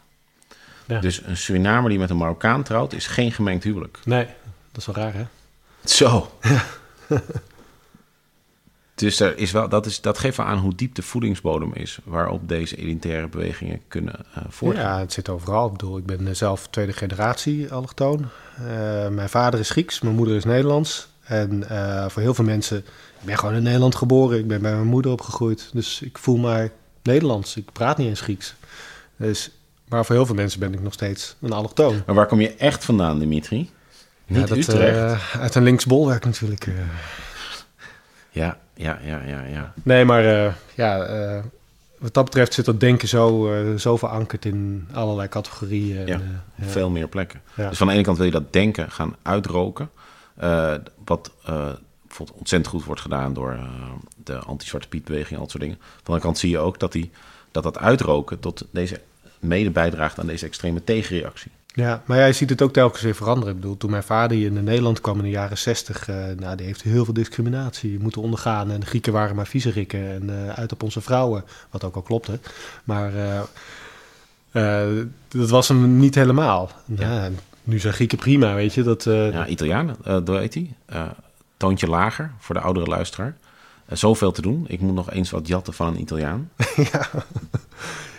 Ja. 0.85 1.00
Dus 1.00 1.21
een 1.25 1.38
Surinamer 1.38 1.89
die 1.89 2.00
met 2.00 2.09
een 2.09 2.17
Marokkaan 2.17 2.63
trouwt, 2.63 2.93
is 2.93 3.07
geen 3.07 3.31
gemengd 3.31 3.63
huwelijk. 3.63 4.00
Nee, 4.05 4.25
dat 4.71 4.77
is 4.77 4.85
wel 4.85 4.95
raar, 4.95 5.13
hè? 5.13 5.25
Zo. 5.83 6.31
Dus 8.95 9.19
er 9.19 9.38
is 9.38 9.51
wel, 9.51 9.69
dat, 9.69 9.85
is, 9.85 10.01
dat 10.01 10.17
geeft 10.17 10.38
wel 10.38 10.45
aan 10.45 10.57
hoe 10.57 10.75
diep 10.75 10.95
de 10.95 11.01
voedingsbodem 11.01 11.73
is 11.73 12.00
waarop 12.03 12.47
deze 12.47 12.75
elitaire 12.75 13.27
bewegingen 13.27 13.81
kunnen 13.88 14.15
uh, 14.38 14.43
voortgaan. 14.50 14.95
Ja, 14.95 15.00
het 15.00 15.13
zit 15.13 15.29
overal. 15.29 15.65
Ik 15.65 15.71
bedoel, 15.71 15.97
ik 15.97 16.05
ben 16.05 16.35
zelf 16.35 16.67
tweede 16.67 16.93
generatie 16.93 17.71
allochtoon. 17.71 18.25
Uh, 18.59 19.07
mijn 19.07 19.29
vader 19.29 19.59
is 19.59 19.69
Grieks, 19.69 20.01
mijn 20.01 20.15
moeder 20.15 20.35
is 20.35 20.43
Nederlands. 20.43 21.07
En 21.23 21.63
uh, 21.71 22.05
voor 22.09 22.21
heel 22.21 22.33
veel 22.33 22.45
mensen, 22.45 22.77
ik 22.77 23.25
ben 23.25 23.38
gewoon 23.38 23.55
in 23.55 23.63
Nederland 23.63 23.95
geboren. 23.95 24.39
Ik 24.39 24.47
ben 24.47 24.62
bij 24.62 24.73
mijn 24.73 24.88
moeder 24.88 25.12
opgegroeid. 25.12 25.69
Dus 25.73 26.01
ik 26.01 26.17
voel 26.17 26.38
mij 26.38 26.71
Nederlands. 27.03 27.55
Ik 27.55 27.71
praat 27.71 27.97
niet 27.97 28.07
eens 28.07 28.21
Grieks. 28.21 28.55
Dus, 29.17 29.51
maar 29.88 30.05
voor 30.05 30.15
heel 30.15 30.25
veel 30.25 30.35
mensen 30.35 30.59
ben 30.59 30.73
ik 30.73 30.81
nog 30.81 30.93
steeds 30.93 31.35
een 31.41 31.51
allochtoon. 31.51 32.03
Maar 32.05 32.15
waar 32.15 32.27
kom 32.27 32.41
je 32.41 32.55
echt 32.55 32.85
vandaan, 32.85 33.19
Dimitri? 33.19 33.69
Niet 34.27 34.39
ja, 34.39 34.45
dat, 34.45 34.57
Utrecht? 34.57 35.21
uit 35.39 35.55
een 35.55 35.63
linksbolwerk 35.63 36.25
natuurlijk. 36.25 36.67
Ja, 38.33 38.57
ja, 38.75 38.99
ja, 39.03 39.21
ja, 39.25 39.43
ja. 39.43 39.73
Nee, 39.83 40.05
maar 40.05 40.23
uh, 40.23 40.53
ja, 40.75 41.09
uh, 41.09 41.43
wat 41.99 42.13
dat 42.13 42.25
betreft 42.25 42.53
zit 42.53 42.65
dat 42.65 42.79
denken 42.79 43.07
zo, 43.07 43.53
uh, 43.53 43.77
zo 43.77 43.97
verankerd 43.97 44.45
in 44.45 44.87
allerlei 44.93 45.27
categorieën. 45.27 46.07
Ja, 46.07 46.13
en, 46.13 46.43
veel 46.59 46.89
meer 46.89 47.07
plekken. 47.07 47.41
Ja. 47.55 47.69
Dus 47.69 47.77
van 47.77 47.87
de 47.87 47.93
ene 47.93 48.03
kant 48.03 48.17
wil 48.17 48.25
je 48.25 48.31
dat 48.31 48.53
denken 48.53 48.91
gaan 48.91 49.15
uitroken. 49.21 49.89
wat 51.05 51.31
bijvoorbeeld 52.07 52.39
ontzettend 52.39 52.73
goed 52.73 52.83
wordt 52.83 53.01
gedaan 53.01 53.33
door 53.33 53.59
de 54.23 54.37
anti-Zwarte 54.37 54.87
Piet-beweging 54.87 55.33
en 55.33 55.39
dat 55.39 55.49
soort 55.49 55.63
dingen. 55.63 55.77
Van 55.79 55.89
de 55.95 56.05
andere 56.05 56.25
kant 56.25 56.37
zie 56.37 56.49
je 56.49 56.59
ook 56.59 56.79
dat, 56.79 56.91
die, 56.91 57.11
dat 57.51 57.63
dat 57.63 57.77
uitroken 57.77 58.39
tot 58.39 58.65
deze 58.71 59.01
mede 59.39 59.69
bijdraagt 59.69 60.19
aan 60.19 60.27
deze 60.27 60.45
extreme 60.45 60.83
tegenreactie. 60.83 61.51
Ja, 61.75 62.01
maar 62.06 62.18
jij 62.18 62.34
ziet 62.34 62.50
het 62.50 62.62
ook 62.62 62.74
telkens 62.74 63.01
weer 63.01 63.15
veranderen. 63.15 63.53
Ik 63.53 63.60
bedoel, 63.62 63.77
toen 63.77 63.89
mijn 63.89 64.03
vader 64.03 64.38
hier 64.38 64.48
in 64.48 64.63
Nederland 64.63 65.01
kwam 65.01 65.18
in 65.18 65.24
de 65.24 65.30
jaren 65.30 65.58
zestig, 65.58 66.10
uh, 66.10 66.15
nou, 66.38 66.56
die 66.56 66.65
heeft 66.65 66.82
heel 66.82 67.06
veel 67.06 67.13
discriminatie 67.13 68.00
moeten 68.00 68.22
ondergaan. 68.22 68.72
En 68.72 68.80
de 68.80 68.86
Grieken 68.86 69.13
waren 69.13 69.36
maar 69.36 69.48
viezerikken 69.48 70.12
en 70.12 70.24
uh, 70.30 70.50
uit 70.50 70.72
op 70.72 70.84
onze 70.84 71.01
vrouwen, 71.01 71.44
wat 71.70 71.84
ook 71.84 71.96
al 71.96 72.01
klopte. 72.01 72.39
Maar 72.84 73.13
uh, 74.51 75.06
dat 75.27 75.50
was 75.50 75.68
hem 75.68 75.98
niet 75.98 76.15
helemaal. 76.15 76.70
Ja. 76.86 77.24
ja. 77.24 77.30
nu 77.63 77.80
zijn 77.80 77.94
Grieken 77.94 78.18
prima, 78.18 78.53
weet 78.53 78.74
je. 78.74 78.84
Dat, 78.84 79.03
ja, 79.03 79.48
Italianen, 79.48 79.96
hoe 80.03 80.38
heet 80.38 80.53
die? 80.53 80.75
toontje 81.58 81.88
lager 81.88 82.32
voor 82.39 82.56
de 82.56 82.62
oudere 82.62 82.86
luisteraar. 82.86 83.38
zoveel 83.88 84.32
te 84.32 84.42
doen. 84.42 84.65
Ik 84.68 84.80
moet 84.80 84.96
nog 84.96 85.12
eens 85.12 85.32
wat 85.32 85.48
jatten 85.48 85.74
van 85.74 85.88
een 85.88 86.01
Italiaan. 86.01 86.50
ja. 86.92 87.10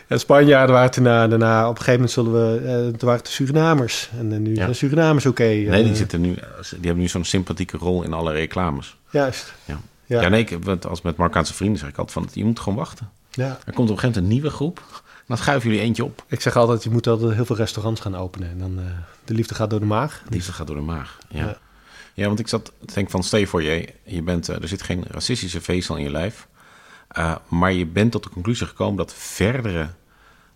En 0.07 0.21
Spanjaarden 0.21 0.75
waren 0.75 1.03
daarna, 1.03 1.29
daarna, 1.29 1.69
op 1.69 1.79
een 1.79 1.85
gegeven 1.85 1.93
moment 1.93 2.11
zullen 2.11 2.33
we, 2.33 2.61
uh, 2.61 2.99
toen 2.99 3.09
waren 3.09 3.17
het 3.17 3.27
de 3.27 3.33
Surinamers. 3.33 4.11
En 4.19 4.33
uh, 4.33 4.39
nu 4.39 4.51
ja. 4.51 4.57
zijn 4.57 4.75
Surinamers 4.75 5.27
oké. 5.27 5.43
Okay, 5.43 5.65
nee, 5.65 5.85
die, 5.85 5.97
zitten 5.97 6.21
nu, 6.21 6.35
die 6.35 6.79
hebben 6.81 6.97
nu 6.97 7.09
zo'n 7.09 7.25
sympathieke 7.25 7.77
rol 7.77 8.03
in 8.03 8.13
alle 8.13 8.33
reclames. 8.33 8.97
Juist. 9.11 9.55
Ja, 9.65 9.81
ja. 10.07 10.21
ja 10.21 10.29
nee, 10.29 10.45
ik, 10.47 10.85
als 10.85 11.03
met 11.03 11.17
Marokkaanse 11.17 11.55
vrienden 11.55 11.79
zeg 11.79 11.89
ik 11.89 11.99
altijd 11.99 12.27
van, 12.27 12.29
je 12.33 12.45
moet 12.45 12.61
gewoon 12.61 12.79
wachten. 12.79 13.11
Ja. 13.31 13.59
Er 13.67 13.73
komt 13.73 13.91
op 13.91 13.95
een 13.95 14.01
gegeven 14.01 14.07
moment 14.07 14.17
een 14.17 14.29
nieuwe 14.29 14.51
groep. 14.51 15.03
Dan 15.27 15.37
schuiven 15.37 15.71
jullie 15.71 15.85
eentje 15.85 16.05
op. 16.05 16.25
Ik 16.29 16.41
zeg 16.41 16.57
altijd, 16.57 16.85
je 16.85 16.91
moet 16.91 17.07
altijd 17.07 17.35
heel 17.35 17.45
veel 17.45 17.57
restaurants 17.57 18.01
gaan 18.01 18.17
openen. 18.17 18.51
En 18.51 18.59
dan, 18.59 18.81
de 19.25 19.35
liefde 19.35 19.55
gaat 19.55 19.71
door 19.71 19.81
de 19.81 19.87
maag. 19.87 20.23
De 20.29 20.35
liefde 20.35 20.53
gaat 20.53 20.67
door 20.67 20.77
de 20.77 20.83
maag, 20.83 21.19
ja. 21.29 21.57
ja. 22.15 22.27
want 22.27 22.39
ik 22.39 22.49
zat 22.49 22.65
te 22.65 22.95
denken 22.95 23.13
van, 23.13 23.23
stel 23.23 23.39
je 23.39 23.47
voor, 23.47 23.63
je, 23.63 23.89
je 24.05 24.23
bent, 24.23 24.49
er 24.49 24.69
zit 24.69 24.83
geen 24.83 25.05
racistische 25.09 25.61
vezel 25.61 25.97
in 25.97 26.03
je 26.03 26.11
lijf. 26.11 26.47
Maar 27.49 27.73
je 27.73 27.87
bent 27.87 28.13
tot 28.13 28.23
de 28.23 28.31
conclusie 28.31 28.67
gekomen 28.67 28.97
dat 28.97 29.15
verdere 29.15 29.89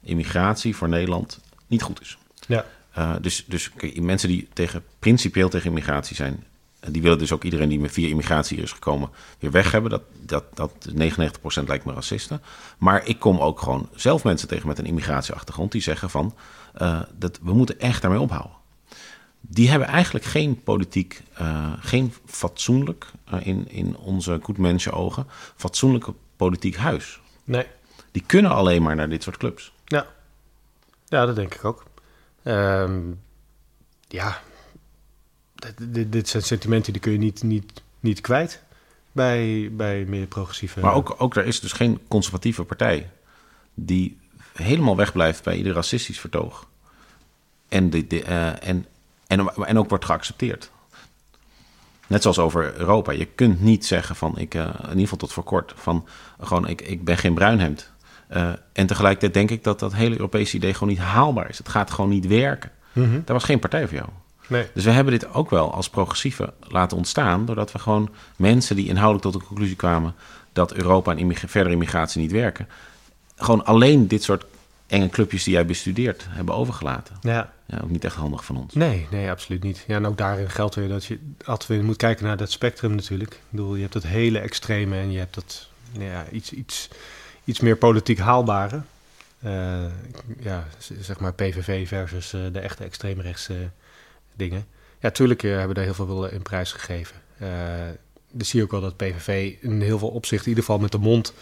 immigratie 0.02 0.76
voor 0.76 0.88
Nederland 0.88 1.40
niet 1.66 1.82
goed 1.82 2.00
is. 2.00 2.18
Ja. 2.46 2.64
Uh, 2.98 3.14
dus 3.20 3.44
dus 3.46 3.70
mensen 3.94 4.28
die 4.28 4.48
tegen, 4.52 4.84
principieel 4.98 5.48
tegen 5.48 5.68
immigratie 5.68 6.16
zijn, 6.16 6.44
die 6.80 7.02
willen 7.02 7.18
dus 7.18 7.32
ook 7.32 7.44
iedereen 7.44 7.68
die 7.68 7.80
met 7.80 7.92
via 7.92 8.08
immigratie 8.08 8.58
is 8.58 8.72
gekomen 8.72 9.10
weer 9.38 9.50
weg 9.50 9.72
hebben. 9.72 9.90
Dat, 9.90 10.02
dat, 10.20 10.44
dat 10.54 10.72
99% 10.90 11.64
lijkt 11.66 11.84
me 11.84 11.92
racisten. 11.92 12.42
Maar 12.78 13.06
ik 13.06 13.18
kom 13.18 13.38
ook 13.38 13.60
gewoon 13.60 13.88
zelf 13.94 14.24
mensen 14.24 14.48
tegen 14.48 14.68
met 14.68 14.78
een 14.78 14.86
immigratieachtergrond 14.86 15.72
die 15.72 15.82
zeggen 15.82 16.10
van 16.10 16.34
uh, 16.82 17.00
dat 17.18 17.38
we 17.42 17.52
moeten 17.52 17.80
echt 17.80 18.02
daarmee 18.02 18.20
ophouden. 18.20 18.56
Die 19.40 19.70
hebben 19.70 19.88
eigenlijk 19.88 20.24
geen 20.24 20.62
politiek, 20.62 21.22
uh, 21.40 21.72
geen 21.80 22.12
fatsoenlijk, 22.26 23.06
in, 23.40 23.68
in 23.68 23.96
onze 23.96 24.38
goed 24.42 24.90
ogen, 24.90 25.26
fatsoenlijke 25.56 26.14
politiek 26.38 26.76
huis. 26.76 27.20
Nee. 27.44 27.66
Die 28.10 28.22
kunnen 28.26 28.50
alleen 28.50 28.82
maar 28.82 28.96
naar 28.96 29.08
dit 29.08 29.22
soort 29.22 29.36
clubs. 29.36 29.72
Ja, 29.84 30.06
ja 31.06 31.26
dat 31.26 31.36
denk 31.36 31.54
ik 31.54 31.64
ook. 31.64 31.84
Um, 32.44 33.20
ja, 34.08 34.40
dit, 35.82 36.12
dit, 36.12 36.28
zijn 36.28 36.42
sentimenten 36.42 36.92
die 36.92 37.02
kun 37.02 37.12
je 37.12 37.18
niet, 37.18 37.42
niet, 37.42 37.82
niet 38.00 38.20
kwijt 38.20 38.62
bij, 39.12 39.68
bij 39.72 40.04
meer 40.04 40.26
progressieve... 40.26 40.80
Maar 40.80 40.94
ook, 40.94 41.14
ook 41.18 41.36
er 41.36 41.46
is 41.46 41.60
dus 41.60 41.72
geen 41.72 42.00
conservatieve 42.08 42.64
partij 42.64 43.10
die 43.74 44.18
helemaal 44.52 44.96
wegblijft 44.96 45.44
bij 45.44 45.56
ieder 45.56 45.72
racistisch 45.72 46.20
vertoog. 46.20 46.68
En, 47.68 47.90
de, 47.90 48.06
de, 48.06 48.22
uh, 48.22 48.68
en, 48.68 48.86
en, 49.26 49.54
en 49.54 49.78
ook 49.78 49.88
wordt 49.88 50.04
geaccepteerd. 50.04 50.70
Net 52.08 52.22
zoals 52.22 52.38
over 52.38 52.74
Europa. 52.78 53.12
Je 53.12 53.24
kunt 53.24 53.60
niet 53.60 53.86
zeggen 53.86 54.16
van, 54.16 54.38
ik, 54.38 54.54
uh, 54.54 54.62
in 54.62 54.88
ieder 54.88 54.98
geval 54.98 55.18
tot 55.18 55.32
voor 55.32 55.44
kort, 55.44 55.72
van 55.76 56.06
gewoon, 56.40 56.68
ik, 56.68 56.80
ik 56.80 57.04
ben 57.04 57.16
geen 57.16 57.34
bruinhemd. 57.34 57.92
Uh, 58.36 58.48
en 58.72 58.86
tegelijkertijd 58.86 59.34
denk 59.34 59.50
ik 59.50 59.64
dat 59.64 59.78
dat 59.78 59.94
hele 59.94 60.14
Europese 60.14 60.56
idee 60.56 60.72
gewoon 60.74 60.88
niet 60.88 60.98
haalbaar 60.98 61.48
is. 61.48 61.58
Het 61.58 61.68
gaat 61.68 61.90
gewoon 61.90 62.10
niet 62.10 62.26
werken. 62.26 62.70
Mm 62.92 63.04
-hmm. 63.04 63.22
Daar 63.24 63.36
was 63.36 63.44
geen 63.44 63.58
partij 63.58 63.88
voor 63.88 63.96
jou. 63.96 64.08
Nee. 64.46 64.66
Dus 64.74 64.84
we 64.84 64.90
hebben 64.90 65.12
dit 65.12 65.34
ook 65.34 65.50
wel 65.50 65.72
als 65.72 65.90
progressieve 65.90 66.52
laten 66.60 66.96
ontstaan... 66.96 67.44
doordat 67.44 67.72
we 67.72 67.78
gewoon 67.78 68.10
mensen 68.36 68.76
die 68.76 68.88
inhoudelijk 68.88 69.24
tot 69.24 69.40
de 69.40 69.46
conclusie 69.46 69.76
kwamen... 69.76 70.14
dat 70.52 70.72
Europa 70.72 71.10
en 71.10 71.18
immig 71.18 71.38
verdere 71.46 71.74
immigratie 71.74 72.20
niet 72.20 72.32
werken... 72.32 72.68
gewoon 73.36 73.64
alleen 73.64 74.08
dit 74.08 74.22
soort 74.22 74.44
enge 74.88 75.08
clubjes 75.08 75.44
die 75.44 75.52
jij 75.52 75.66
bestudeert 75.66 76.26
hebben 76.28 76.54
overgelaten. 76.54 77.16
Ja. 77.20 77.52
ja. 77.66 77.80
Ook 77.82 77.90
niet 77.90 78.04
echt 78.04 78.16
handig 78.16 78.44
van 78.44 78.56
ons. 78.56 78.74
Nee, 78.74 79.06
nee, 79.10 79.30
absoluut 79.30 79.62
niet. 79.62 79.84
Ja, 79.86 79.96
en 79.96 80.06
ook 80.06 80.18
daarin 80.18 80.50
geldt 80.50 80.74
weer 80.74 80.88
dat 80.88 81.04
je 81.04 81.18
altijd 81.44 81.68
weer 81.68 81.84
moet 81.84 81.96
kijken 81.96 82.24
naar 82.24 82.36
dat 82.36 82.50
spectrum 82.50 82.94
natuurlijk. 82.94 83.32
Ik 83.32 83.40
bedoel, 83.48 83.74
je 83.74 83.80
hebt 83.80 83.92
dat 83.92 84.02
hele 84.02 84.38
extreme 84.38 84.96
en 84.96 85.10
je 85.12 85.18
hebt 85.18 85.34
dat 85.34 85.68
ja, 85.92 86.24
iets... 86.30 86.52
iets 86.52 86.88
iets 87.48 87.60
meer 87.60 87.76
politiek 87.76 88.18
haalbare. 88.18 88.80
Eh, 89.38 89.84
ja, 90.40 90.66
zeg 91.00 91.20
maar 91.20 91.34
PVV 91.34 91.88
versus 91.88 92.32
eh, 92.32 92.40
de 92.52 92.60
echte 92.60 92.84
extreemrechtse 92.84 93.70
dingen. 94.34 94.66
Ja, 95.00 95.10
tuurlijk 95.10 95.42
eh, 95.42 95.56
hebben 95.56 95.74
daar 95.74 95.84
heel 95.84 95.94
veel 95.94 96.26
in 96.26 96.42
prijs 96.42 96.72
gegeven. 96.72 97.16
Dan 98.30 98.46
zie 98.46 98.58
je 98.58 98.64
ook 98.64 98.70
wel 98.70 98.80
dat 98.80 98.96
PVV 98.96 99.54
in 99.60 99.80
heel 99.80 99.98
veel 99.98 100.08
opzichten, 100.08 100.50
in 100.50 100.56
ieder 100.56 100.64
geval 100.64 100.80
met 100.80 100.92
de 100.92 100.98
mond, 100.98 101.34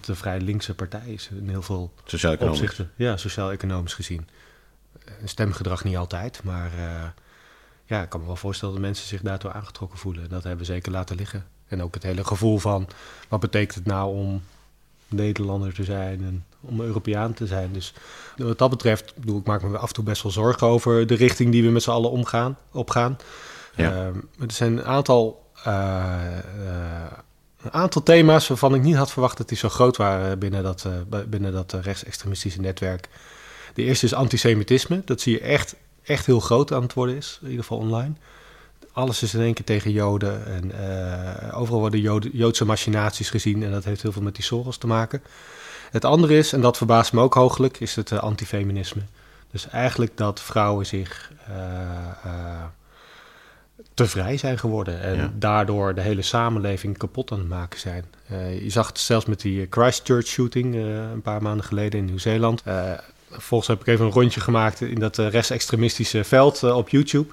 het 0.00 0.08
een 0.08 0.16
vrij 0.16 0.40
linkse 0.40 0.74
partij 0.74 1.06
is. 1.06 1.28
In 1.30 1.48
heel 1.48 1.62
veel 1.62 1.92
opzichten. 2.38 2.90
Ja, 2.96 3.16
sociaal-economisch 3.16 3.94
gezien. 3.94 4.28
Eh, 5.04 5.12
Stemgedrag 5.24 5.84
niet 5.84 5.96
altijd, 5.96 6.42
maar 6.42 6.72
eh, 6.72 7.08
ja, 7.84 8.02
ik 8.02 8.08
kan 8.08 8.20
me 8.20 8.26
wel 8.26 8.36
voorstellen 8.36 8.74
dat 8.74 8.82
mensen 8.82 9.06
zich 9.06 9.20
daardoor 9.20 9.52
aangetrokken 9.52 9.98
voelen. 9.98 10.28
Dat 10.28 10.42
hebben 10.42 10.66
we 10.66 10.72
zeker 10.72 10.92
laten 10.92 11.16
liggen. 11.16 11.46
En 11.66 11.82
ook 11.82 11.94
het 11.94 12.02
hele 12.02 12.24
gevoel 12.24 12.58
van, 12.58 12.88
wat 13.28 13.40
betekent 13.40 13.74
het 13.74 13.86
nou 13.86 14.16
om 14.16 14.42
Nederlander 15.08 15.74
te 15.74 15.84
zijn 15.84 16.24
en 16.24 16.44
om 16.60 16.80
Europeaan 16.80 17.32
te 17.32 17.46
zijn. 17.46 17.72
Dus 17.72 17.94
wat 18.36 18.58
dat 18.58 18.70
betreft, 18.70 19.14
bedoel, 19.16 19.38
ik 19.38 19.46
maak 19.46 19.62
me 19.62 19.78
af 19.78 19.88
en 19.88 19.94
toe 19.94 20.04
best 20.04 20.22
wel 20.22 20.32
zorgen 20.32 20.66
over 20.66 21.06
de 21.06 21.14
richting 21.14 21.52
die 21.52 21.62
we 21.62 21.70
met 21.70 21.82
z'n 21.82 21.90
allen 21.90 22.10
omgaan, 22.10 22.58
opgaan. 22.72 23.16
Ja. 23.76 23.90
Ehm, 23.90 24.18
er 24.40 24.52
zijn 24.52 24.72
een 24.72 24.84
aantal, 24.84 25.50
eh, 25.64 26.36
een 27.64 27.72
aantal 27.72 28.02
thema's 28.02 28.48
waarvan 28.48 28.74
ik 28.74 28.82
niet 28.82 28.96
had 28.96 29.10
verwacht 29.10 29.36
dat 29.36 29.48
die 29.48 29.58
zo 29.58 29.68
groot 29.68 29.96
waren 29.96 30.38
binnen 30.38 30.62
dat, 30.62 30.84
eh, 31.10 31.20
binnen 31.26 31.52
dat 31.52 31.72
eh, 31.72 31.80
rechtsextremistische 31.80 32.60
netwerk. 32.60 33.08
De 33.74 33.82
eerste 33.82 34.06
is 34.06 34.14
antisemitisme. 34.14 35.02
Dat 35.04 35.20
zie 35.20 35.32
je 35.32 35.40
echt, 35.40 35.74
echt 36.02 36.26
heel 36.26 36.40
groot 36.40 36.72
aan 36.72 36.82
het 36.82 36.92
worden 36.92 37.16
is, 37.16 37.38
in 37.42 37.48
ieder 37.48 37.64
geval 37.64 37.78
online. 37.78 38.12
Alles 38.92 39.22
is 39.22 39.34
in 39.34 39.40
één 39.40 39.54
keer 39.54 39.64
tegen 39.64 39.90
Joden. 39.90 40.46
En 40.46 40.72
eh, 40.72 41.58
overal 41.60 41.80
worden 41.80 42.30
Joodse 42.32 42.64
machinaties 42.64 43.30
gezien. 43.30 43.62
En 43.62 43.70
dat 43.70 43.84
heeft 43.84 44.02
heel 44.02 44.12
veel 44.12 44.22
met 44.22 44.34
die 44.34 44.44
Soros 44.44 44.76
te 44.76 44.86
maken. 44.86 45.22
Het 45.90 46.04
andere 46.04 46.36
is, 46.36 46.52
en 46.52 46.60
dat 46.60 46.76
verbaast 46.76 47.12
me 47.12 47.20
ook 47.20 47.34
hooglijk, 47.34 47.80
is 47.80 47.96
het 47.96 48.12
antifeminisme. 48.12 49.02
Dus 49.50 49.68
eigenlijk 49.68 50.16
dat 50.16 50.40
vrouwen 50.40 50.86
zich 50.86 51.32
te 53.94 54.06
vrij 54.06 54.36
zijn 54.36 54.58
geworden. 54.58 55.00
En 55.00 55.16
Ja. 55.16 55.32
daardoor 55.38 55.94
de 55.94 56.00
hele 56.00 56.22
samenleving 56.22 56.98
kapot 56.98 57.32
aan 57.32 57.38
het 57.38 57.48
maken 57.48 57.80
zijn. 57.80 58.04
Eh, 58.28 58.62
je 58.62 58.70
zag 58.70 58.86
het 58.86 58.98
zelfs 58.98 59.26
met 59.26 59.40
die 59.40 59.66
Christchurch 59.70 60.26
shooting 60.26 60.74
eh, 60.74 60.80
een 61.10 61.22
paar 61.22 61.42
maanden 61.42 61.64
geleden 61.66 61.98
in 61.98 62.04
Nieuw-Zeeland. 62.04 62.62
Eh, 62.64 62.92
volgens 63.30 63.68
heb 63.68 63.80
ik 63.80 63.86
even 63.86 64.04
een 64.06 64.12
rondje 64.12 64.40
gemaakt 64.40 64.80
in 64.80 64.98
dat 64.98 65.16
rechtsextremistische 65.16 66.24
veld 66.24 66.62
op 66.62 66.88
YouTube. 66.88 67.32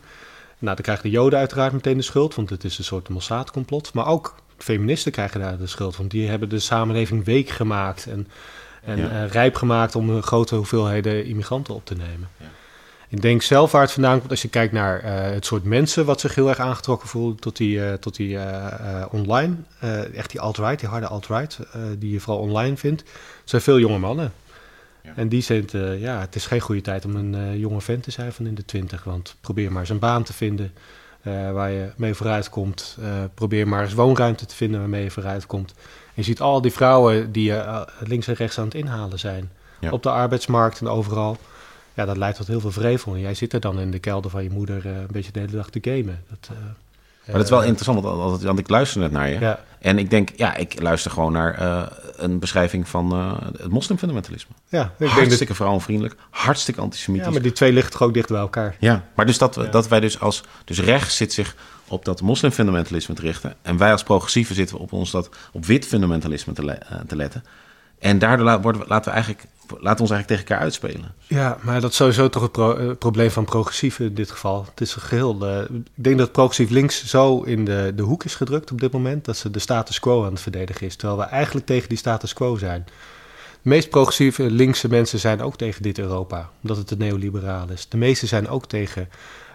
Nou, 0.60 0.76
dan 0.76 0.84
krijgen 0.84 1.04
de 1.04 1.10
Joden 1.10 1.40
uiteraard 1.40 1.74
meteen 1.74 1.98
de 1.98 2.04
schuld, 2.04 2.36
want 2.36 2.50
het 2.50 2.64
is 2.64 2.78
een 2.78 2.84
soort 2.84 3.10
Mossad-complot. 3.10 3.94
Maar 3.94 4.08
ook 4.08 4.36
feministen 4.58 5.12
krijgen 5.12 5.40
daar 5.40 5.58
de 5.58 5.68
schuld, 5.68 5.96
want 5.98 6.12
die 6.12 6.28
hebben 6.30 6.50
de 6.50 6.60
samenleving 6.60 7.26
week 7.26 7.50
gemaakt 7.50 8.06
en, 8.08 8.28
en 8.84 8.98
Ja. 8.98 9.26
rijp 9.26 9.56
gemaakt 9.56 9.96
om 9.96 10.10
een 10.10 10.24
grote 10.24 10.56
hoeveelheden 10.56 11.26
immigranten 11.26 11.74
op 11.74 11.86
te 11.86 11.96
nemen. 11.96 12.30
Ik 13.12 13.22
denk 13.22 13.42
zelf 13.42 13.72
waar 13.72 13.82
het 13.82 13.92
vandaan 13.92 14.20
komt, 14.20 14.30
als 14.30 14.42
je 14.42 14.48
kijkt 14.48 14.74
naar 14.74 15.00
eh, 15.00 15.34
het 15.34 15.46
soort 15.46 15.64
mensen 15.64 16.06
wat 16.06 16.20
zich 16.20 16.36
heel 16.36 16.50
erg 16.50 16.60
aangetrokken 16.60 17.08
voelen 17.08 17.40
tot 17.40 17.58
die, 17.58 17.86
eh, 17.86 17.94
tot 17.94 18.16
die 18.16 18.38
eh, 18.38 19.06
online, 19.12 19.56
echt 20.16 20.32
die 20.32 20.40
alt-right, 20.40 20.80
die 20.80 20.90
harde 20.90 21.08
alt-right, 21.08 21.60
die 21.98 22.12
je 22.12 22.20
vooral 22.20 22.42
online 22.42 22.78
vindt, 22.78 23.04
zijn 23.44 23.62
veel 23.62 23.80
jonge 23.80 23.98
mannen. 23.98 24.34
Ja. 25.04 25.12
En 25.16 25.30
die 25.30 25.42
zijn, 25.42 25.68
ja, 26.00 26.20
het 26.20 26.36
is 26.36 26.46
geen 26.46 26.60
goede 26.60 26.82
tijd 26.82 27.06
om 27.06 27.16
een 27.16 27.60
jonge 27.60 27.82
vent 27.82 28.04
te 28.04 28.12
zijn 28.12 28.34
van 28.34 28.46
in 28.46 28.56
de 28.56 28.66
twintig, 28.66 29.04
want 29.04 29.36
probeer 29.42 29.72
maar 29.72 29.82
eens 29.82 29.90
een 29.90 30.00
baan 30.00 30.24
te 30.24 30.34
vinden 30.34 30.74
waar 31.54 31.72
je 31.72 31.92
mee 31.96 32.14
vooruit 32.14 32.50
komt. 32.50 32.98
Probeer 33.34 33.68
maar 33.68 33.84
eens 33.84 33.94
woonruimte 33.94 34.46
te 34.46 34.56
vinden 34.56 34.80
waarmee 34.80 35.04
je 35.04 35.12
vooruit 35.12 35.46
komt. 35.46 35.74
En 35.78 36.14
je 36.14 36.24
ziet 36.24 36.42
al 36.42 36.62
die 36.62 36.72
vrouwen 36.72 37.32
die 37.32 37.54
links 38.00 38.28
en 38.28 38.34
rechts 38.34 38.58
aan 38.58 38.66
het 38.66 38.74
inhalen 38.74 39.20
zijn. 39.20 39.52
Ja. 39.80 39.92
Op 39.92 40.04
de 40.04 40.10
arbeidsmarkt 40.10 40.80
en 40.80 40.88
overal. 40.88 41.38
Ja, 41.94 42.06
dat 42.06 42.18
leidt 42.18 42.38
tot 42.38 42.48
heel 42.48 42.60
veel 42.60 42.72
vrevel. 42.72 43.14
En 43.14 43.20
jij 43.20 43.34
zit 43.34 43.54
er 43.54 43.60
dan 43.60 43.80
in 43.80 43.92
de 43.92 44.00
kelder 44.00 44.32
van 44.32 44.44
je 44.44 44.50
moeder 44.50 44.86
eh, 44.86 44.96
een 45.00 45.08
beetje 45.12 45.32
de 45.32 45.40
hele 45.40 45.52
dag 45.52 45.70
te 45.70 45.80
gamen. 45.82 46.24
Dat, 46.30 46.50
eh, 46.52 46.58
Maar 47.26 47.36
dat 47.36 47.44
is 47.44 47.50
wel 47.50 47.64
interessant, 47.64 48.02
want, 48.02 48.42
want- 48.42 48.60
ik 48.60 48.70
luister 48.70 49.00
net 49.02 49.12
naar 49.12 49.30
je. 49.30 49.40
Ja. 49.40 49.60
En 49.80 49.98
ik 49.98 50.10
denk, 50.10 50.30
ja, 50.36 50.56
ik 50.56 50.82
luister 50.82 51.12
gewoon 51.12 51.32
naar 51.32 51.54
eh, 51.54 51.84
een 52.16 52.40
beschrijving 52.40 52.88
van 52.88 53.14
het 53.58 53.68
moslimfundamentalisme. 53.70 54.54
Ja, 54.70 54.82
ik 54.84 54.88
denk 54.98 55.12
dat, 55.12 55.20
Hartstikke 55.20 55.54
vrouwenvriendelijk, 55.56 56.16
hartstikke 56.30 56.82
antisemitisch. 56.82 57.28
ja, 57.28 57.34
maar 57.34 57.42
die 57.42 57.52
twee 57.52 57.72
liggen 57.74 57.92
toch 57.92 58.02
ook 58.02 58.14
dicht 58.14 58.28
bij 58.30 58.40
elkaar. 58.40 58.76
Ja, 58.80 59.06
maar 59.16 59.26
dus 59.26 59.38
dat, 59.38 59.60
dat 59.72 59.88
wij 59.88 60.00
dus 60.00 60.20
als... 60.20 60.44
Dus 60.66 60.80
rechts 60.80 61.16
zit 61.16 61.34
zich 61.34 61.56
op 61.88 62.06
dat 62.06 62.22
moslimfundamentalisme 62.22 63.16
te 63.16 63.22
richten. 63.22 63.56
En 63.62 63.78
wij 63.78 63.92
als 63.92 64.04
progressieven 64.04 64.56
zitten 64.56 64.78
op 64.78 64.94
ons 64.94 65.12
dat 65.12 65.30
op 65.52 65.66
wit 65.66 65.86
fundamentalisme 65.88 66.54
te, 66.54 66.66
le- 66.66 66.80
te 67.08 67.16
letten. 67.16 67.44
En 68.00 68.20
daardoor 68.20 68.62
we, 68.62 68.84
laten 68.88 69.04
we 69.12 69.16
eigenlijk, 69.16 69.46
we 69.80 69.88
ons 69.88 70.12
eigenlijk 70.12 70.28
tegen 70.28 70.44
elkaar 70.44 70.60
uitspelen. 70.60 71.14
Ja, 71.28 71.58
maar 71.62 71.82
dat 71.82 71.90
is 71.90 71.96
sowieso 71.96 72.30
toch 72.30 72.42
het 72.42 72.58
eh, 72.58 72.92
probleem 73.00 73.30
van 73.30 73.46
progressieven 73.46 74.06
in 74.06 74.14
dit 74.14 74.32
geval. 74.32 74.66
Het 74.70 74.82
is 74.82 74.96
een 74.96 75.02
geheel. 75.02 75.48
eh, 75.48 75.62
ik 75.96 76.04
denk 76.04 76.18
dat 76.18 76.32
progressief 76.32 76.70
links 76.70 77.06
zo 77.06 77.42
in 77.42 77.66
de, 77.66 77.92
de 77.96 78.04
hoek 78.04 78.24
is 78.24 78.36
gedrukt 78.36 78.72
op 78.72 78.82
dit 78.82 78.92
moment 78.92 79.26
dat 79.26 79.38
ze 79.38 79.52
de 79.52 79.60
status 79.60 80.00
quo 80.00 80.26
aan 80.26 80.32
het 80.32 80.42
verdedigen 80.42 80.88
is. 80.88 80.96
Terwijl 80.96 81.20
we 81.20 81.26
eigenlijk 81.26 81.66
tegen 81.66 81.90
die 81.90 81.98
status 81.98 82.34
quo 82.34 82.58
zijn. 82.58 82.86
De 83.62 83.70
meest 83.70 83.90
progressieve 83.90 84.52
linkse 84.52 84.90
mensen 84.90 85.20
zijn 85.20 85.42
ook 85.42 85.58
tegen 85.58 85.82
dit 85.82 86.00
Europa, 86.00 86.50
omdat 86.62 86.78
het 86.78 86.88
te 86.88 86.98
neoliberaal 86.98 87.70
is. 87.70 87.90
De 87.90 87.98
meeste 87.98 88.28
zijn 88.28 88.48
ook 88.48 88.68
tegen 88.68 89.10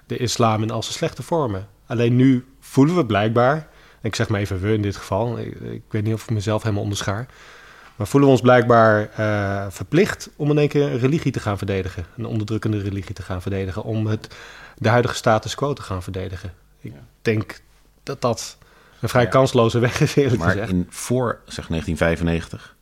de 0.06 0.16
islam 0.16 0.62
in 0.62 0.70
al 0.70 0.82
zijn 0.82 0.94
slechte 0.94 1.22
vormen. 1.22 1.68
Alleen 1.86 2.16
nu 2.16 2.44
voelen 2.60 2.96
we 2.96 3.06
blijkbaar, 3.06 3.56
en 4.00 4.08
ik 4.08 4.14
zeg 4.14 4.28
maar 4.28 4.40
even 4.40 4.60
we 4.60 4.72
in 4.72 4.82
dit 4.82 4.96
geval, 4.96 5.38
ik, 5.38 5.60
ik 5.60 5.82
weet 5.90 6.02
niet 6.02 6.14
of 6.14 6.22
ik 6.22 6.30
mezelf 6.30 6.62
helemaal 6.62 6.82
onderschaar, 6.82 7.26
maar 7.96 8.06
voelen 8.06 8.28
we 8.28 8.34
ons 8.34 8.44
blijkbaar 8.44 9.10
eh, 9.16 9.66
verplicht 9.70 10.30
om 10.36 10.50
in 10.50 10.58
één 10.58 10.68
keer 10.68 10.82
een 10.92 10.98
religie 10.98 11.32
te 11.32 11.40
gaan 11.40 11.58
verdedigen. 11.58 12.06
Een 12.16 12.26
onderdrukkende 12.26 12.78
religie 12.80 13.14
te 13.14 13.22
gaan 13.22 13.42
verdedigen. 13.42 13.82
Om 13.82 14.06
het, 14.06 14.34
de 14.78 14.88
huidige 14.88 15.14
status 15.14 15.54
quo 15.54 15.72
te 15.72 15.82
gaan 15.82 16.02
verdedigen. 16.02 16.52
Ik 16.80 16.92
denk 17.22 17.60
dat 18.02 18.20
dat 18.20 18.56
een 19.00 19.08
vrij 19.08 19.28
kansloze 19.28 19.78
weg 19.78 20.00
is, 20.00 20.14
eerlijk 20.16 20.38
Maar 20.42 20.50
gezegd. 20.50 20.70
in 20.70 20.86
voor 20.90 21.38
zeg, 21.44 21.66
1995 21.66 22.74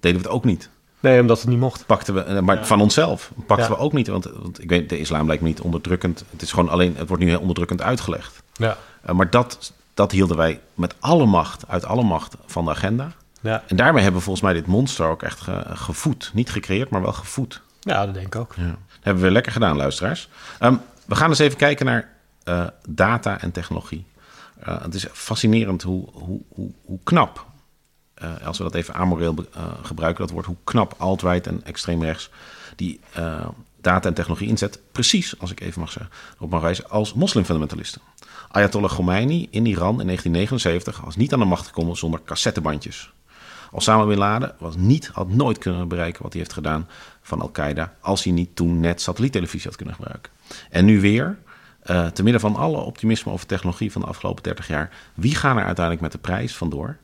deden 0.00 0.20
we 0.20 0.26
het 0.26 0.34
ook 0.36 0.44
niet. 0.44 0.68
Nee, 1.00 1.20
omdat 1.20 1.40
het 1.40 1.48
niet 1.48 1.58
mocht. 1.58 1.86
Pakten 1.86 2.14
we, 2.14 2.20
eh, 2.20 2.40
maar 2.40 2.66
van 2.66 2.80
onszelf 2.80 3.30
pakten 3.46 3.68
Ja. 3.68 3.72
we 3.74 3.78
ook 3.82 3.92
niet. 3.92 4.06
Want, 4.08 4.24
want 4.24 4.62
ik 4.62 4.68
weet, 4.68 4.88
de 4.88 4.98
islam 4.98 5.26
lijkt 5.26 5.42
me 5.42 5.48
niet 5.48 5.60
onderdrukkend. 5.60 6.24
Het 6.30 6.42
is 6.42 6.50
gewoon 6.50 6.68
alleen, 6.68 6.96
het 6.96 7.08
wordt 7.08 7.22
nu 7.22 7.28
heel 7.28 7.40
onderdrukkend 7.40 7.82
uitgelegd. 7.82 8.42
Ja. 8.52 8.76
Eh, 9.02 9.14
maar 9.14 9.30
dat, 9.30 9.72
dat 9.94 10.12
hielden 10.12 10.36
wij 10.36 10.60
met 10.74 10.94
alle 10.98 11.26
macht, 11.26 11.68
uit 11.68 11.84
alle 11.84 12.02
macht 12.02 12.36
van 12.46 12.64
de 12.64 12.70
agenda. 12.70 13.12
Ja. 13.40 13.62
En 13.66 13.76
daarmee 13.76 14.02
hebben 14.02 14.18
we 14.20 14.24
volgens 14.26 14.44
mij 14.44 14.54
dit 14.54 14.66
monster 14.66 15.06
ook 15.06 15.22
echt 15.22 15.40
ge- 15.40 15.64
gevoed. 15.68 16.30
Niet 16.34 16.50
gecreëerd, 16.50 16.90
maar 16.90 17.02
wel 17.02 17.12
gevoed. 17.12 17.60
ja, 17.80 18.04
dat 18.04 18.14
denk 18.14 18.26
ik 18.26 18.36
ook. 18.36 18.54
Ja. 18.56 18.66
Dat 18.66 18.76
hebben 19.00 19.22
we 19.22 19.30
lekker 19.30 19.52
gedaan, 19.52 19.76
luisteraars. 19.76 20.28
Ehm, 20.58 20.74
we 21.06 21.14
gaan 21.14 21.28
eens 21.28 21.38
even 21.38 21.58
kijken 21.58 21.86
naar 21.86 22.08
eh, 22.44 22.66
data 22.88 23.40
en 23.40 23.52
technologie. 23.52 24.04
Eh, 24.60 24.82
het 24.82 24.94
is 24.94 25.06
fascinerend 25.12 25.82
hoe, 25.82 26.08
hoe, 26.12 26.40
hoe, 26.48 26.70
hoe 26.84 26.98
knap, 27.04 27.46
eh, 28.14 28.30
als 28.46 28.58
we 28.58 28.64
dat 28.64 28.74
even 28.74 28.94
amoreel 28.94 29.34
gebruiken, 29.82 30.20
dat 30.26 30.34
woord, 30.34 30.46
hoe 30.46 30.56
knap 30.64 30.94
alt-right 30.98 31.46
en 31.46 31.64
extreem 31.64 32.02
rechts 32.02 32.30
die 32.76 33.00
data 33.80 34.08
en 34.08 34.14
technologie 34.14 34.48
inzet. 34.48 34.80
Precies, 34.92 35.38
als 35.40 35.50
ik 35.50 35.60
even 35.60 35.80
mag 35.80 35.90
zeggen, 35.92 36.12
op 36.38 36.50
mag 36.50 36.60
wijzen, 36.60 36.90
als 36.90 37.14
moslimfundamentalisten. 37.14 38.00
Ayatollah 38.50 38.90
Khomeini 38.90 39.48
in 39.50 39.66
Iran 39.66 40.00
in 40.00 40.06
1979 40.06 41.00
was 41.00 41.16
niet 41.16 41.32
aan 41.32 41.38
de 41.38 41.44
macht 41.44 41.66
gekomen 41.66 41.96
zonder 41.96 42.20
cassettebandjes. 42.24 43.12
Osama 43.70 44.06
Bin 44.06 44.18
Laden 44.18 44.54
was 44.58 44.76
niet, 44.76 45.10
had 45.12 45.28
nooit 45.28 45.58
kunnen 45.58 45.88
bereiken 45.88 46.22
wat 46.22 46.32
hij 46.32 46.40
heeft 46.40 46.54
gedaan 46.54 46.88
van 47.22 47.40
Al-Qaeda... 47.40 47.92
als 48.00 48.24
hij 48.24 48.32
niet 48.32 48.56
toen 48.56 48.80
net 48.80 49.00
satelliettelevisie 49.00 49.68
had 49.68 49.76
kunnen 49.76 49.94
gebruiken. 49.94 50.32
En 50.70 50.84
nu 50.84 51.00
weer, 51.00 51.38
eh, 51.82 52.06
te 52.06 52.22
midden 52.22 52.40
van 52.40 52.56
alle 52.56 52.76
optimisme 52.76 53.32
over 53.32 53.46
technologie 53.46 53.92
van 53.92 54.00
de 54.00 54.06
afgelopen 54.06 54.42
30 54.42 54.68
jaar... 54.68 54.90
wie 55.14 55.34
gaan 55.34 55.56
er 55.58 55.64
uiteindelijk 55.64 56.02
met 56.02 56.12
de 56.12 56.18
prijs 56.18 56.56
vandoor? 56.56 56.96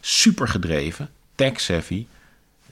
Supergedreven, 0.00 1.08
tech-savvy, 1.34 2.06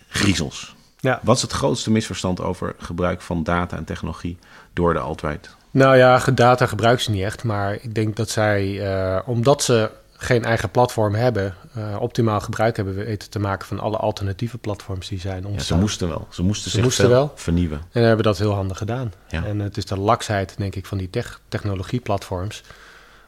griezels. 0.08 0.74
Ja. 1.00 1.20
Wat 1.22 1.36
is 1.36 1.42
het 1.42 1.52
grootste 1.52 1.90
misverstand 1.90 2.40
over 2.40 2.74
gebruik 2.78 3.20
van 3.20 3.42
data 3.42 3.76
en 3.76 3.84
technologie 3.84 4.38
door 4.72 4.92
de 4.92 4.98
alt-right? 4.98 5.56
Nou 5.70 5.96
ja, 5.96 6.18
data 6.34 6.66
gebruiken 6.66 7.04
ze 7.04 7.10
niet 7.10 7.22
echt. 7.22 7.44
Maar 7.44 7.74
ik 7.74 7.94
denk 7.94 8.16
dat 8.16 8.30
zij, 8.30 8.80
eh, 8.80 9.28
omdat 9.28 9.62
ze 9.62 9.90
geen 10.16 10.44
eigen 10.44 10.70
platform 10.70 11.14
hebben, 11.14 11.54
eh, 11.74 11.96
optimaal 12.00 12.40
gebruik 12.40 12.76
hebben 12.76 12.94
weten 12.94 13.30
te 13.30 13.38
maken 13.38 13.66
van 13.66 13.80
alle 13.80 13.96
alternatieve 13.96 14.58
platforms 14.58 15.08
die 15.08 15.20
zijn 15.20 15.42
Ja, 15.42 15.48
ontstaan. 15.48 15.76
ze 15.76 15.82
moesten 15.82 16.08
wel. 16.08 16.26
Ze 16.30 16.42
moesten 16.42 16.70
zich 16.70 16.82
moesten 16.82 17.04
veel 17.04 17.14
wel. 17.14 17.32
vernieuwen. 17.34 17.80
En 17.92 18.02
hebben 18.02 18.24
dat 18.24 18.38
heel 18.38 18.52
handig 18.54 18.78
gedaan. 18.78 19.12
Ja. 19.28 19.44
En 19.44 19.58
het 19.58 19.76
is 19.76 19.84
de 19.84 19.98
laksheid, 19.98 20.54
denk 20.58 20.74
ik, 20.74 20.86
van 20.86 20.98
die 20.98 21.10
tech 21.10 21.40
technologieplatforms... 21.48 22.62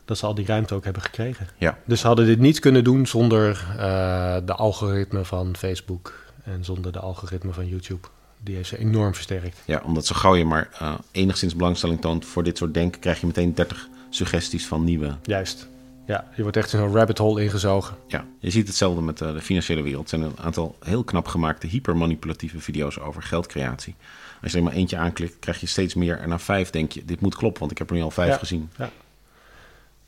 dat 0.04 0.18
ze 0.18 0.26
al 0.26 0.34
die 0.34 0.46
ruimte 0.46 0.74
ook 0.74 0.84
hebben 0.84 1.02
gekregen. 1.02 1.48
Ja. 1.58 1.78
Dus 1.84 2.00
ze 2.00 2.06
hadden 2.06 2.26
dit 2.26 2.38
niet 2.38 2.58
kunnen 2.58 2.84
doen 2.84 3.06
zonder 3.06 3.66
eh, 3.78 4.36
de 4.44 4.54
algoritme 4.54 5.24
van 5.24 5.56
Facebook... 5.56 6.12
en 6.44 6.64
zonder 6.64 6.92
de 6.92 7.00
algoritme 7.00 7.52
van 7.52 7.66
YouTube. 7.68 8.06
Die 8.40 8.56
heeft 8.56 8.68
ze 8.68 8.78
enorm 8.78 9.14
versterkt. 9.14 9.58
Ja, 9.64 9.82
omdat 9.84 10.06
zo 10.06 10.14
gauw 10.14 10.34
je 10.34 10.44
maar 10.44 10.68
eh, 10.78 10.94
enigszins 11.10 11.56
belangstelling 11.56 12.00
toont 12.00 12.24
voor 12.24 12.42
dit 12.42 12.58
soort 12.58 12.74
denken, 12.74 13.00
krijg 13.00 13.20
je 13.20 13.26
meteen 13.26 13.54
30 13.54 13.88
suggesties 14.10 14.66
van 14.66 14.84
nieuwe. 14.84 15.14
Juist. 15.22 15.68
Ja, 16.06 16.24
je 16.36 16.42
wordt 16.42 16.56
echt 16.56 16.72
in 16.72 16.78
zo'n 16.78 16.94
rabbit 16.94 17.18
hole 17.18 17.42
ingezogen. 17.42 17.96
Ja, 18.06 18.24
je 18.38 18.50
ziet 18.50 18.66
hetzelfde 18.66 19.00
met 19.02 19.20
eh, 19.20 19.32
de 19.32 19.40
financiële 19.40 19.82
wereld. 19.82 20.02
Er 20.12 20.18
zijn 20.18 20.22
een 20.30 20.38
aantal 20.44 20.76
heel 20.84 21.04
knap 21.04 21.26
gemaakte 21.28 21.66
hypermanipulatieve 21.66 22.60
video's 22.60 22.98
over 22.98 23.22
geldcreatie. 23.22 23.94
Als 24.42 24.52
je 24.52 24.58
er 24.58 24.64
maar 24.64 24.72
eentje 24.72 24.96
aanklikt, 24.96 25.38
krijg 25.38 25.60
je 25.60 25.66
steeds 25.66 25.94
meer. 25.94 26.18
En 26.18 26.28
na 26.28 26.38
vijf 26.38 26.70
denk 26.70 26.92
je, 26.92 27.04
dit 27.04 27.20
moet 27.20 27.34
kloppen, 27.36 27.60
want 27.60 27.72
ik 27.72 27.78
heb 27.78 27.90
er 27.90 27.96
nu 27.96 28.02
al 28.02 28.10
vijf 28.10 28.30
Ja. 28.30 28.38
gezien. 28.38 28.70
Ja. 28.78 28.90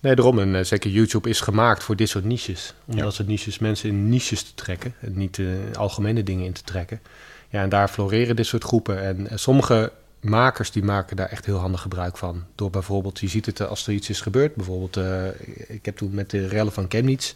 Nee, 0.01 0.15
daarom. 0.15 0.39
En 0.39 0.55
eh, 0.57 0.65
zeker 0.65 0.91
YouTube 0.91 1.29
is 1.29 1.41
gemaakt 1.41 1.83
voor 1.83 1.97
dit 1.97 2.09
soort 2.09 2.25
niches. 2.25 2.75
Om 2.87 2.97
Ja. 2.97 3.03
dat 3.03 3.15
soort 3.15 3.29
niches 3.29 3.59
mensen 3.59 3.89
in 3.89 4.09
niches 4.09 4.43
te 4.43 4.55
trekken. 4.55 4.95
En 5.01 5.17
niet 5.17 5.39
eh, 5.39 5.47
algemene 5.79 6.23
dingen 6.23 6.45
in 6.45 6.53
te 6.53 6.63
trekken. 6.63 7.01
Ja, 7.49 7.63
en 7.63 7.69
daar 7.69 7.89
floreren 7.89 8.37
dit 8.37 8.47
soort 8.47 8.65
groepen. 8.65 9.03
En 9.03 9.29
eh, 9.29 9.37
sommige 9.37 9.93
makers 10.29 10.71
die 10.71 10.85
maken 10.85 11.17
daar 11.17 11.29
echt 11.29 11.47
heel 11.47 11.59
handig 11.59 11.81
gebruik 11.81 12.17
van. 12.17 12.45
Door 12.55 12.71
bijvoorbeeld, 12.71 13.19
je 13.19 13.29
ziet 13.29 13.47
het 13.47 13.61
eh, 13.61 13.69
als 13.69 13.87
er 13.87 13.93
iets 13.93 14.09
is 14.09 14.21
gebeurd. 14.21 14.55
Bijvoorbeeld, 14.55 14.97
eh, 14.97 15.27
ik 15.69 15.85
heb 15.85 15.97
toen 15.97 16.15
met 16.15 16.31
de 16.31 16.47
rellen 16.47 16.73
van 16.73 16.87
Chemnitz... 16.89 17.35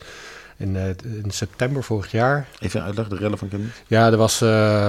In, 0.57 0.77
eh, 0.77 0.89
in 1.23 1.31
september 1.31 1.85
vorig 1.85 2.11
jaar 2.11 2.49
Even 2.59 2.83
uitleg, 2.83 3.09
de 3.09 3.17
rellen 3.17 3.39
van 3.39 3.49
Kenneth. 3.49 3.83
ja, 3.87 4.11
er 4.11 4.17
was, 4.17 4.39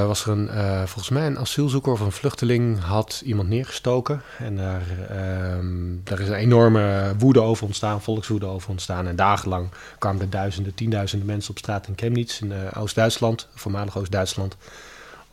was 0.07 0.25
er 0.25 0.31
een, 0.31 0.47
volgens 0.87 1.09
mij 1.09 1.25
een 1.25 1.39
asielzoeker 1.39 1.91
of 1.91 1.99
een 1.99 2.11
vluchteling 2.11 2.79
had 2.79 3.21
iemand 3.25 3.49
neergestoken. 3.49 4.21
En 4.37 4.55
daar, 4.55 4.81
ehm, 5.09 5.65
daar 6.03 6.19
is 6.19 6.27
een 6.27 6.33
enorme 6.33 7.13
woede 7.17 7.41
over 7.41 7.65
ontstaan, 7.65 8.01
volkswoede 8.01 8.45
over 8.45 8.69
ontstaan. 8.69 9.07
En 9.07 9.15
dagenlang 9.15 9.69
kwamen 9.97 10.21
er 10.21 10.29
duizenden, 10.29 10.73
tienduizenden 10.73 11.27
mensen 11.27 11.51
op 11.51 11.57
straat 11.57 11.87
in 11.87 11.93
Chemnitz, 11.95 12.41
in 12.41 12.53
Oost-Duitsland, 12.73 13.47
voormalig 13.55 13.97
Oost-Duitsland, 13.97 14.55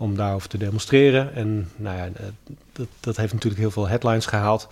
om 0.01 0.17
daarover 0.17 0.49
te 0.49 0.59
demonstreren. 0.59 1.35
En 1.35 1.71
nou 1.77 1.97
ja, 1.97 2.05
eh, 2.05 2.25
dat, 2.73 2.87
dat 3.01 3.17
heeft 3.17 3.33
natuurlijk 3.33 3.61
heel 3.61 3.71
veel 3.71 3.89
headlines 3.89 4.27
gehaald. 4.27 4.69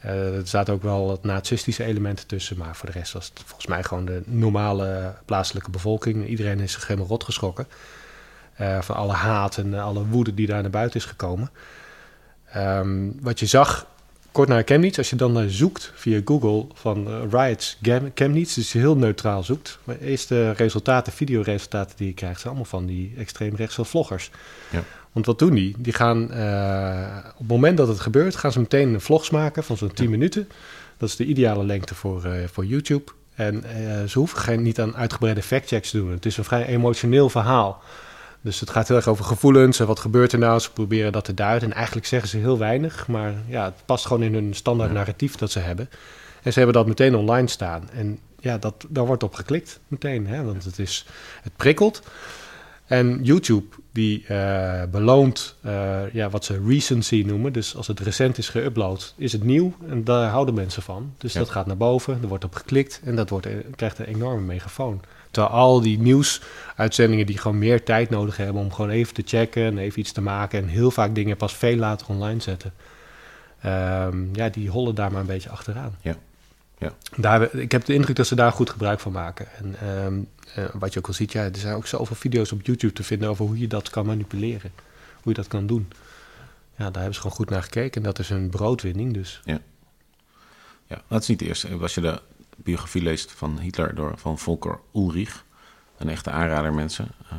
Eh, 0.00 0.36
er 0.36 0.46
zaten 0.46 0.74
ook 0.74 0.82
wel 0.82 1.06
wat 1.06 1.24
nazistische 1.24 1.84
elementen 1.84 2.26
tussen, 2.26 2.56
maar 2.56 2.76
voor 2.76 2.92
de 2.92 2.98
rest 2.98 3.12
was 3.12 3.28
het 3.28 3.42
volgens 3.44 3.66
mij 3.66 3.82
gewoon 3.82 4.04
de 4.04 4.22
normale 4.24 5.14
plaatselijke 5.24 5.70
bevolking. 5.70 6.26
Iedereen 6.26 6.60
is 6.60 6.72
zich 6.72 6.86
helemaal 6.86 7.08
rot 7.08 7.24
geschrokken. 7.24 7.66
Eh, 8.54 8.80
van 8.80 8.96
alle 8.96 9.12
haat 9.12 9.56
en 9.56 9.74
alle 9.74 10.06
woede 10.06 10.34
die 10.34 10.46
daar 10.46 10.62
naar 10.62 10.70
buiten 10.70 11.00
is 11.00 11.06
gekomen. 11.06 11.50
Ehm, 12.52 13.10
wat 13.20 13.38
je 13.38 13.46
zag, 13.46 13.86
kort 14.32 14.48
na 14.48 14.62
Chemnitz, 14.64 14.98
als 14.98 15.10
je 15.10 15.16
dan 15.16 15.40
eh, 15.40 15.44
zoekt 15.48 15.92
via 15.94 16.20
Google 16.24 16.66
van 16.74 17.06
eh, 17.06 17.14
riots 17.30 17.78
Chemnitz, 18.14 18.54
dus 18.54 18.72
je 18.72 18.78
heel 18.78 18.96
neutraal 18.96 19.42
zoekt. 19.42 19.78
Maar 19.84 19.98
eerst 19.98 20.28
de 20.28 20.50
resultaten, 20.50 21.12
videoresultaten 21.12 21.96
die 21.96 22.06
je 22.06 22.14
krijgt, 22.14 22.40
zijn 22.40 22.48
allemaal 22.48 22.70
van 22.70 22.86
die 22.86 23.14
extreemrechtse 23.18 23.84
vloggers. 23.84 24.30
Ja. 24.70 24.82
Want 25.12 25.26
wat 25.26 25.38
doen 25.38 25.54
die? 25.54 25.74
Die 25.78 25.92
gaan 25.92 26.32
eh, 26.32 27.16
op 27.32 27.38
het 27.38 27.48
moment 27.48 27.76
dat 27.76 27.88
het 27.88 28.00
gebeurt, 28.00 28.36
gaan 28.36 28.52
ze 28.52 28.60
meteen 28.60 29.00
vlogs 29.00 29.30
maken 29.30 29.64
van 29.64 29.76
zo'n 29.76 29.92
10 29.92 30.10
minuten. 30.10 30.48
Dat 30.96 31.08
is 31.08 31.16
de 31.16 31.24
ideale 31.24 31.64
lengte 31.64 31.94
voor, 31.94 32.28
voor 32.52 32.64
YouTube. 32.64 33.12
En 33.34 33.64
ze 34.08 34.18
hoeven 34.18 34.38
geen, 34.38 34.62
niet 34.62 34.80
aan 34.80 34.96
uitgebreide 34.96 35.42
factchecks 35.42 35.90
te 35.90 35.96
doen. 35.96 36.10
Het 36.10 36.26
is 36.26 36.36
een 36.36 36.44
vrij 36.44 36.66
emotioneel 36.66 37.28
verhaal. 37.28 37.82
Dus 38.40 38.60
het 38.60 38.70
gaat 38.70 38.88
heel 38.88 38.96
erg 38.96 39.08
over 39.08 39.24
gevoelens 39.24 39.80
en 39.80 39.86
wat 39.86 40.00
gebeurt 40.00 40.32
er 40.32 40.38
nou. 40.38 40.60
Ze 40.60 40.72
proberen 40.72 41.12
dat 41.12 41.24
te 41.24 41.34
duiden. 41.34 41.70
En 41.70 41.76
eigenlijk 41.76 42.06
zeggen 42.06 42.28
ze 42.28 42.36
heel 42.36 42.58
weinig. 42.58 43.08
Maar 43.08 43.34
ja, 43.46 43.64
het 43.64 43.74
past 43.84 44.06
gewoon 44.06 44.22
in 44.22 44.34
hun 44.34 44.54
standaard 44.54 44.92
narratief 44.92 45.36
dat 45.36 45.50
ze 45.50 45.58
hebben. 45.58 45.88
En 46.42 46.52
ze 46.52 46.58
hebben 46.58 46.76
dat 46.76 46.86
meteen 46.86 47.14
online 47.14 47.48
staan. 47.48 47.90
En 47.92 48.18
ja, 48.38 48.58
dat, 48.58 48.86
daar 48.88 49.06
wordt 49.06 49.22
op 49.22 49.34
geklikt 49.34 49.80
meteen. 49.88 50.26
Hè? 50.26 50.44
Want 50.44 50.64
het, 50.64 50.78
is, 50.78 51.06
het 51.42 51.56
prikkelt. 51.56 52.02
En 52.86 53.18
YouTube 53.22 53.76
die 53.92 54.26
eh, 54.26 54.82
beloont 54.90 55.54
eh, 55.60 56.12
ja, 56.12 56.30
wat 56.30 56.44
ze 56.44 56.60
recency 56.66 57.22
noemen. 57.26 57.52
Dus 57.52 57.76
als 57.76 57.86
het 57.86 58.00
recent 58.00 58.38
is 58.38 58.52
geüpload, 58.56 59.14
is 59.16 59.32
het 59.32 59.44
nieuw. 59.44 59.74
En 59.88 60.04
daar 60.04 60.28
houden 60.28 60.54
mensen 60.54 60.82
van. 60.82 61.14
Dus 61.18 61.32
Ja. 61.32 61.38
dat 61.38 61.50
gaat 61.50 61.66
naar 61.66 61.76
boven, 61.76 62.18
er 62.22 62.28
wordt 62.28 62.44
op 62.44 62.54
geklikt 62.54 63.00
en 63.04 63.16
dat 63.16 63.30
wordt, 63.30 63.46
eh, 63.46 63.52
krijgt 63.76 63.98
een 63.98 64.04
enorme 64.04 64.40
megafoon. 64.40 65.00
Terwijl 65.30 65.54
al 65.54 65.80
die 65.80 65.98
nieuwsuitzendingen 65.98 67.26
die 67.26 67.38
gewoon 67.38 67.58
meer 67.58 67.84
tijd 67.84 68.10
nodig 68.10 68.36
hebben 68.36 68.62
om 68.62 68.72
gewoon 68.72 68.90
even 68.90 69.14
te 69.14 69.22
checken 69.24 69.62
en 69.62 69.78
even 69.78 70.00
iets 70.00 70.12
te 70.12 70.20
maken. 70.20 70.62
En 70.62 70.68
heel 70.68 70.90
vaak 70.90 71.14
dingen 71.14 71.36
pas 71.36 71.54
veel 71.54 71.76
later 71.76 72.06
online 72.08 72.40
zetten. 72.40 72.72
Ehm, 73.60 74.34
ja, 74.34 74.48
die 74.48 74.70
hollen 74.70 74.94
daar 74.94 75.12
maar 75.12 75.20
een 75.20 75.26
beetje 75.26 75.50
achteraan. 75.50 75.96
Ja. 76.00 76.16
Ja. 76.78 76.92
Daar, 77.16 77.54
ik 77.54 77.72
heb 77.72 77.84
de 77.84 77.94
indruk 77.94 78.16
dat 78.16 78.26
ze 78.26 78.34
daar 78.34 78.52
goed 78.52 78.70
gebruik 78.70 79.00
van 79.00 79.12
maken. 79.12 79.46
En 79.58 79.74
ehm, 79.80 80.18
eh, 80.54 80.74
wat 80.74 80.92
je 80.92 80.98
ook 80.98 81.06
al 81.06 81.12
ziet, 81.12 81.32
ja, 81.32 81.44
er 81.44 81.56
zijn 81.56 81.74
ook 81.74 81.86
zoveel 81.86 82.16
video's 82.16 82.52
op 82.52 82.66
YouTube 82.66 82.92
te 82.92 83.02
vinden 83.02 83.28
over 83.28 83.44
hoe 83.44 83.58
je 83.58 83.66
dat 83.66 83.90
kan 83.90 84.06
manipuleren. 84.06 84.72
Hoe 85.22 85.32
je 85.32 85.34
dat 85.34 85.48
kan 85.48 85.66
doen. 85.66 85.88
Ja, 86.76 86.84
daar 86.84 86.94
hebben 86.94 87.14
ze 87.14 87.20
gewoon 87.20 87.36
goed 87.36 87.50
naar 87.50 87.62
gekeken. 87.62 88.00
En 88.00 88.02
dat 88.02 88.18
is 88.18 88.28
hun 88.28 88.50
broodwinning 88.50 89.14
dus. 89.14 89.40
Ja, 89.44 91.02
dat 91.08 91.22
is 91.22 91.28
niet 91.28 91.38
de 91.38 91.46
eerste. 91.46 91.68
Als 91.80 91.94
je 91.94 92.00
de 92.00 92.20
biografie 92.64 93.02
leest 93.02 93.32
van 93.32 93.58
Hitler 93.58 93.94
door, 93.94 94.12
van 94.16 94.38
Volker 94.38 94.78
Ulrich, 94.94 95.44
een 95.98 96.08
echte 96.08 96.30
aanrader 96.30 96.74
mensen, 96.74 97.08
eh, 97.30 97.38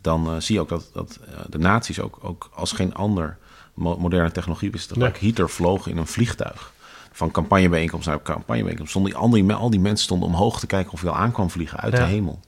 dan 0.00 0.26
eh, 0.26 0.40
zie 0.40 0.54
je 0.54 0.60
ook 0.60 0.68
dat, 0.68 0.90
dat 0.92 1.18
eh, 1.26 1.38
de 1.48 1.58
nazi's 1.58 1.98
ook, 1.98 2.18
ook 2.22 2.50
als 2.54 2.72
geen 2.72 2.94
ander 2.94 3.38
mo- 3.74 3.96
moderne 3.98 4.32
technologie 4.32 4.70
wisten 4.70 4.88
te 4.88 4.94
gebruiken. 4.94 5.26
Hitler 5.26 5.50
vloog 5.50 5.86
in 5.86 5.96
een 5.96 6.06
vliegtuig. 6.06 6.72
Van 7.12 7.30
campagnebijeenkomst 7.30 8.06
naar 8.06 8.22
campagnebijeenkomst. 8.22 8.90
Stonden 8.90 9.12
die, 9.12 9.20
al, 9.20 9.30
die, 9.30 9.52
al 9.52 9.70
die 9.70 9.80
mensen 9.80 10.04
stonden 10.04 10.28
omhoog 10.28 10.60
te 10.60 10.66
kijken 10.66 10.92
of 10.92 11.00
hij 11.00 11.10
al 11.10 11.16
aankwam 11.16 11.50
vliegen 11.50 11.78
uit 11.80 11.92
Ja. 11.92 11.98
de 11.98 12.04
hemel. 12.04 12.40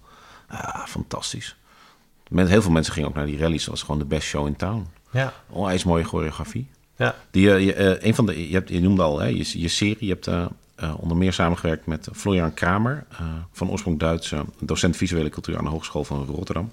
Ah, 0.49 0.87
fantastisch. 0.87 1.57
Met, 2.29 2.49
heel 2.49 2.63
veel 2.63 2.71
mensen 2.71 2.93
gingen 2.93 3.09
ook 3.09 3.15
naar 3.15 3.27
die 3.27 3.39
rallies. 3.39 3.61
Dat 3.65 3.71
was 3.71 3.83
gewoon 3.83 3.99
de 3.99 4.05
best 4.05 4.27
show 4.29 4.47
in 4.47 4.57
town. 4.57 4.87
Ja. 5.11 5.33
Onwijs 5.49 5.85
mooie 5.85 6.05
choreografie. 6.05 6.69
Ja. 6.97 7.15
Die, 7.31 7.43
je, 7.51 8.05
een 8.07 8.15
van 8.15 8.27
de, 8.27 8.49
je, 8.49 8.55
hebt, 8.55 8.69
je 8.69 8.81
noemde 8.81 9.03
al 9.03 9.19
hè, 9.19 9.27
je, 9.27 9.61
je 9.61 9.69
serie. 9.69 9.97
Je 10.07 10.13
hebt 10.13 10.29
onder 10.99 11.17
meer 11.17 11.33
samengewerkt 11.33 11.87
met 11.87 12.09
Florian 12.13 12.55
Kramer, 12.55 13.07
eh, 13.11 13.19
van 13.53 13.71
oorsprong 13.71 13.99
Duits, 13.99 14.33
eh, 14.33 14.41
docent 14.61 14.97
visuele 14.97 15.29
cultuur 15.29 15.59
aan 15.59 15.65
de 15.65 15.71
Hogeschool 15.71 16.05
van 16.05 16.25
Rotterdam. 16.25 16.73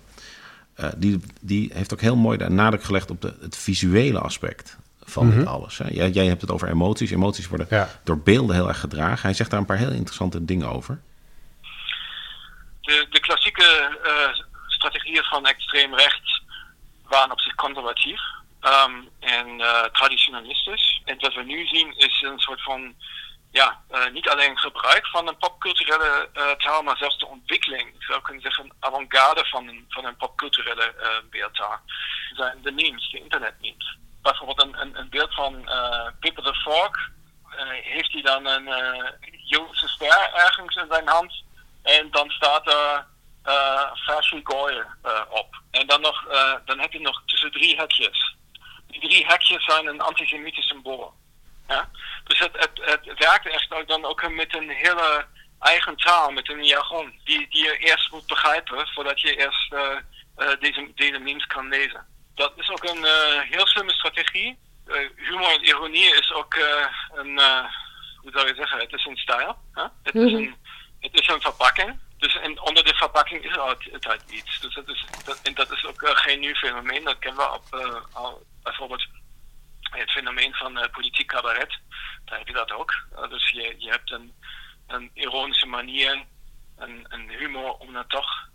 Eh, 0.75 0.89
die, 0.97 1.19
die 1.41 1.71
heeft 1.73 1.93
ook 1.93 2.01
heel 2.01 2.15
mooi 2.15 2.37
de 2.37 2.49
nadruk 2.49 2.83
gelegd 2.83 3.11
op 3.11 3.21
de, 3.21 3.35
het 3.41 3.57
visuele 3.57 4.19
aspect 4.19 4.77
van 5.03 5.29
dit 5.31 5.45
alles. 5.45 5.77
Hè. 5.77 5.87
Jij, 5.89 6.09
jij 6.09 6.25
hebt 6.25 6.41
het 6.41 6.51
over 6.51 6.69
emoties. 6.69 7.11
Emoties 7.11 7.47
worden 7.47 7.67
Ja. 7.69 7.89
door 8.03 8.17
beelden 8.19 8.55
heel 8.55 8.67
erg 8.67 8.79
gedragen. 8.79 9.21
Hij 9.21 9.33
zegt 9.33 9.49
daar 9.49 9.59
een 9.59 9.65
paar 9.65 9.77
heel 9.77 9.91
interessante 9.91 10.45
dingen 10.45 10.69
over. 10.69 10.99
de, 12.81 13.05
de 13.09 13.19
klassieke 13.19 13.63
eh, 14.03 14.43
strategieën 14.67 15.23
van 15.23 15.45
extreem 15.45 15.95
rechts 15.95 16.41
waren 17.07 17.31
op 17.31 17.39
zich 17.39 17.55
conservatief 17.55 18.21
ehm, 18.59 18.91
en 19.19 19.59
eh, 19.61 19.83
traditionalistisch. 19.83 21.01
En 21.05 21.15
wat 21.19 21.33
we 21.33 21.43
nu 21.43 21.65
zien 21.65 21.93
is 21.97 22.21
een 22.21 22.39
soort 22.39 22.63
van, 22.63 22.93
ja, 23.53 23.81
eh, 23.89 24.11
niet 24.11 24.29
alleen 24.29 24.57
gebruik 24.57 25.07
van 25.07 25.27
een 25.27 25.37
popculturele 25.37 26.29
eh, 26.33 26.51
taal, 26.51 26.81
maar 26.81 26.97
zelfs 26.97 27.17
de 27.17 27.27
ontwikkeling, 27.27 27.95
ik 27.95 28.03
zou 28.03 28.21
kunnen 28.21 28.41
zeggen, 28.41 28.73
avant-garde 28.79 29.45
van 29.45 29.67
een, 29.67 29.85
van 29.89 30.05
een 30.05 30.17
popculturele 30.17 30.93
uh, 30.99 31.07
beeldtaal. 31.29 31.79
Zijn 32.35 32.61
de 32.61 32.71
memes, 32.71 33.09
de 33.11 33.19
internetmemes. 33.19 33.97
Bijvoorbeeld 34.21 34.75
een, 34.75 35.09
beeld 35.09 35.33
van 35.33 35.61
uh, 35.65 36.07
Pippa 36.19 36.41
the. 36.41 36.53
Uh, 36.63 37.69
heeft 37.69 38.11
hij 38.11 38.21
dan 38.21 38.45
een 38.45 38.67
uh, 38.67 39.09
Joodse 39.45 39.87
ster 39.87 40.33
ergens 40.33 40.75
in 40.75 40.87
zijn 40.89 41.07
hand 41.07 41.43
en 41.83 42.11
dan 42.11 42.29
staat 42.29 42.67
er 42.67 43.05
uh, 43.45 43.91
uh, 45.05 45.21
op. 45.29 45.61
En 45.71 45.87
dan, 45.87 46.01
nog, 46.01 46.25
uh, 46.31 46.55
dan 46.65 46.79
heb 46.79 46.91
je 46.91 46.99
nog 46.99 47.21
tussen 47.25 47.51
drie 47.51 47.75
hekjes. 47.75 48.35
Die 48.87 49.01
drie 49.01 49.25
hekjes 49.25 49.65
zijn 49.65 49.87
een 49.87 50.01
antisemitisch 50.01 50.67
symbool. 50.67 51.13
Ja? 51.67 51.89
Dus 52.23 52.39
het, 52.39 52.51
het, 52.53 53.05
het 53.05 53.12
werkt 53.25 53.47
echt 53.47 53.71
ook 53.71 53.87
dan 53.87 54.05
ook 54.05 54.31
met 54.31 54.55
een 54.55 54.69
hele 54.69 55.25
eigen 55.59 55.95
taal, 55.95 56.31
met 56.31 56.49
een 56.49 56.65
jargon, 56.65 57.19
die, 57.23 57.47
die 57.49 57.63
je 57.63 57.77
eerst 57.77 58.11
moet 58.11 58.27
begrijpen 58.27 58.87
voordat 58.87 59.21
je 59.21 59.35
eerst 59.35 59.75
deze, 60.59 60.91
deze 60.95 61.19
memes 61.19 61.45
kan 61.45 61.67
lezen. 61.67 62.05
Dat 62.35 62.53
is 62.55 62.69
ook 62.69 62.83
een 62.83 63.05
heel 63.49 63.67
slimme 63.67 63.91
strategie. 63.91 64.57
humor 65.15 65.51
en 65.53 65.63
ironie 65.63 66.15
is 66.15 66.33
ook 66.33 66.55
een, 67.13 67.39
hoe 68.21 68.31
zou 68.31 68.47
je 68.47 68.55
zeggen, 68.55 68.79
het 68.79 68.93
is 68.93 69.05
een 69.05 69.17
stijl. 69.17 69.57
Het, 70.03 70.15
is 70.15 70.33
een, 70.33 70.55
het 70.99 71.19
is 71.19 71.27
een 71.27 71.41
verpakking. 71.41 71.99
Dus 72.17 72.35
en 72.39 72.61
onder 72.61 72.83
de 72.83 72.95
verpakking 72.95 73.43
is 73.43 73.51
er 73.51 73.59
altijd 73.59 74.23
iets. 74.31 74.59
Dus 74.59 74.73
dat 74.73 74.87
is, 74.87 75.05
dat, 75.25 75.39
en 75.43 75.53
dat 75.53 75.71
is 75.71 75.85
ook 75.85 76.01
geen 76.03 76.39
nieuw 76.39 76.53
fenomeen. 76.53 77.03
Dat 77.03 77.19
kennen 77.19 77.45
we 77.45 77.53
op, 77.53 77.65
al, 78.13 78.45
bijvoorbeeld 78.63 79.07
het 79.99 80.11
fenomeen 80.11 80.53
van 80.53 80.77
uh, 80.77 80.83
politiek 80.91 81.27
cabaret. 81.27 81.79
Daar 82.25 82.37
heb 82.37 82.47
je 82.47 82.53
dat 82.53 82.71
ook. 82.71 82.93
dus 83.29 83.49
je, 83.49 83.75
je 83.77 83.89
hebt 83.89 84.11
een, 84.11 84.33
een 84.87 85.11
ironische 85.13 85.67
manier, 85.67 86.25
een, 86.77 87.05
een 87.09 87.29
humor 87.29 87.73
om 87.77 87.93
dan 87.93 88.07
toch 88.07 88.51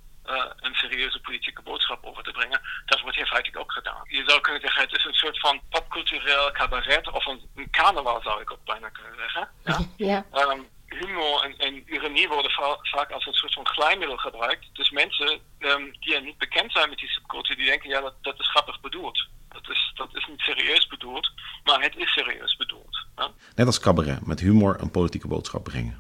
een 0.61 0.75
serieuze 0.75 1.21
politieke 1.21 1.63
boodschap 1.63 2.05
over 2.05 2.23
te 2.23 2.31
brengen. 2.31 2.61
Dat 2.87 3.01
wordt 3.01 3.17
hier 3.17 3.27
feitelijk 3.27 3.63
ook 3.63 3.73
gedaan. 3.73 4.03
Je 4.05 4.23
zou 4.27 4.41
kunnen 4.41 4.61
zeggen, 4.61 4.83
het 4.83 4.97
is 4.97 5.05
een 5.05 5.15
soort 5.15 5.41
van 5.41 5.61
popcultureel 5.71 6.51
cabaret 6.53 7.11
of 7.11 7.27
een, 7.27 7.41
een 7.55 7.71
carnaval 7.71 8.21
zou 8.23 8.41
ik 8.41 8.53
ook 8.53 8.65
bijna 8.65 8.89
kunnen 8.89 9.17
zeggen. 9.17 9.49
Ja. 9.65 9.79
ja. 10.33 10.49
Um, 10.51 10.69
humor 10.87 11.43
en, 11.43 11.59
en, 11.59 11.95
ironie 11.95 12.29
worden 12.29 12.51
vaak 12.83 13.11
als 13.11 13.27
een 13.27 13.33
soort 13.33 13.53
van 13.53 13.67
glijmiddel 13.67 14.17
gebruikt. 14.17 14.67
Dus 14.73 14.91
mensen 14.91 15.41
um, 15.59 15.97
die 16.01 16.15
er 16.15 16.23
niet 16.23 16.39
bekend 16.39 16.73
zijn 16.73 16.89
met 16.89 16.99
die 16.99 17.09
subcultuur, 17.09 17.57
die 17.57 17.67
denken, 17.67 17.91
ja, 17.91 18.01
dat, 18.01 18.15
dat 18.23 18.41
is 18.41 18.51
grappig 18.51 18.81
bedoeld. 18.81 19.27
Dat 19.63 19.71
is, 19.71 19.93
dat 19.95 20.09
is 20.13 20.27
niet 20.31 20.41
serieus 20.41 20.87
bedoeld, 20.87 21.31
maar 21.65 21.83
het 21.83 21.97
is 21.97 22.13
serieus 22.13 22.57
bedoeld. 22.57 23.07
Ja? 23.17 23.31
Net 23.55 23.67
als 23.67 23.79
cabaret, 23.81 24.27
met 24.27 24.41
humor 24.41 24.77
een 24.81 24.91
politieke 24.91 25.29
boodschap 25.29 25.65
brengen. 25.65 25.97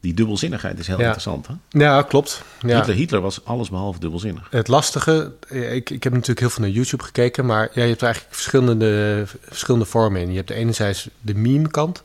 Die 0.00 0.14
dubbelzinnigheid 0.14 0.78
is 0.78 0.86
heel 0.86 0.98
Ja. 0.98 1.02
interessant. 1.04 1.46
Hè? 1.46 1.54
Ja, 1.70 2.02
klopt. 2.02 2.42
Ja. 2.60 2.76
Hitler, 2.76 2.96
Hitler 2.96 3.20
was 3.20 3.44
alles 3.44 3.70
behalve 3.70 3.98
dubbelzinnig. 4.00 4.46
Het 4.50 4.68
lastige, 4.68 5.32
ik, 5.48 5.90
ik 5.90 6.02
heb 6.02 6.12
natuurlijk 6.12 6.40
heel 6.40 6.50
veel 6.50 6.62
naar 6.64 6.72
YouTube 6.72 7.02
gekeken, 7.02 7.46
maar 7.46 7.70
ja, 7.74 7.82
je 7.82 7.88
hebt 7.88 8.02
eigenlijk 8.02 8.34
verschillende, 8.34 9.24
verschillende 9.40 9.86
vormen 9.86 10.20
in. 10.20 10.30
Je 10.30 10.36
hebt 10.36 10.50
enerzijds 10.50 11.08
de 11.20 11.34
meme-kant. 11.34 12.02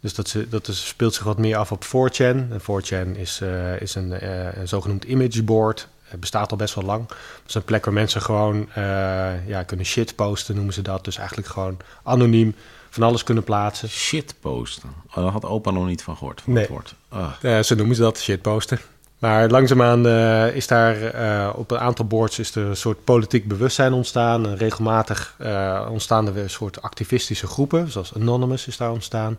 Dus 0.00 0.14
dat, 0.14 0.28
ze, 0.28 0.48
dat 0.48 0.68
is, 0.68 0.86
speelt 0.88 1.14
zich 1.14 1.24
wat 1.24 1.38
meer 1.38 1.56
af 1.56 1.72
op 1.72 1.84
4chan. 1.84 2.18
En 2.50 2.60
4chan 2.60 3.18
is, 3.18 3.40
eh, 3.40 3.80
is 3.80 3.94
een, 3.94 4.12
eh, 4.12 4.56
een 4.56 4.68
zogenoemd 4.68 5.04
imageboard. 5.04 5.88
Het 6.12 6.20
bestaat 6.20 6.50
al 6.50 6.56
best 6.56 6.74
wel 6.74 6.84
lang. 6.84 7.08
Het 7.08 7.48
is 7.48 7.54
een 7.54 7.64
plek 7.64 7.84
waar 7.84 7.94
mensen 7.94 8.22
gewoon 8.22 8.68
eh, 8.74 9.48
ja, 9.48 9.62
kunnen 9.62 9.86
shit 9.86 10.14
posten, 10.14 10.54
noemen 10.54 10.74
ze 10.74 10.82
dat. 10.82 11.04
Dus 11.04 11.16
eigenlijk 11.16 11.48
gewoon 11.48 11.76
anoniem 12.02 12.54
van 12.90 13.02
alles 13.02 13.22
kunnen 13.24 13.44
plaatsen. 13.44 13.88
Shit 13.88 14.34
posten. 14.40 14.88
Oh, 15.08 15.14
daar 15.14 15.32
had 15.32 15.44
opa 15.44 15.70
nog 15.70 15.86
niet 15.86 16.02
van 16.02 16.16
gehoord. 16.16 16.40
Van 16.40 16.52
Nee. 16.52 16.62
het 16.62 16.72
woord. 16.72 16.94
Ah. 17.08 17.60
Zo 17.62 17.74
noemen 17.74 17.96
ze 17.96 18.02
dat, 18.02 18.18
shitposten. 18.18 18.78
Maar 19.18 19.48
langzaamaan 19.48 20.06
eh 20.06 20.54
is 20.54 20.66
daar 20.66 21.02
eh, 21.02 21.52
op 21.56 21.70
een 21.70 21.78
aantal 21.78 22.04
boards 22.04 22.38
is 22.38 22.54
er 22.54 22.66
een 22.66 22.76
soort 22.76 23.04
politiek 23.04 23.48
bewustzijn 23.48 23.92
ontstaan. 23.92 24.46
En 24.46 24.56
regelmatig 24.56 25.34
eh, 25.38 25.88
ontstaan 25.90 26.26
er 26.26 26.32
weer 26.32 26.42
een 26.42 26.50
soort 26.50 26.82
activistische 26.82 27.46
groepen, 27.46 27.90
zoals 27.90 28.14
Anonymous 28.14 28.66
is 28.66 28.76
daar 28.76 28.90
ontstaan. 28.90 29.38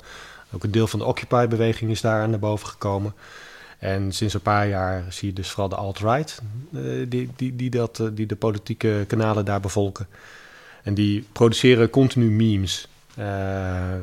Ook 0.51 0.63
een 0.63 0.71
deel 0.71 0.87
van 0.87 0.99
de 0.99 1.05
Occupy-beweging 1.05 1.91
is 1.91 2.01
daar 2.01 2.29
naar 2.29 2.39
boven 2.39 2.67
gekomen. 2.67 3.13
En 3.83 4.11
sinds 4.11 4.33
een 4.33 4.41
paar 4.41 4.67
jaar 4.67 5.03
zie 5.09 5.27
je 5.27 5.33
dus 5.33 5.49
vooral 5.49 5.69
de 5.69 5.75
alt-right, 5.75 6.41
eh, 6.73 6.81
die, 7.07 7.29
die, 7.35 7.55
die, 7.55 7.69
dat, 7.69 7.99
eh, 7.99 8.07
die 8.11 8.25
de 8.25 8.35
politieke 8.35 9.05
kanalen 9.07 9.45
daar 9.45 9.59
bevolken. 9.59 10.07
En 10.83 10.93
die 10.93 11.27
produceren 11.31 11.89
continu 11.89 12.31
memes. 12.31 12.87
Eh, 13.15 13.95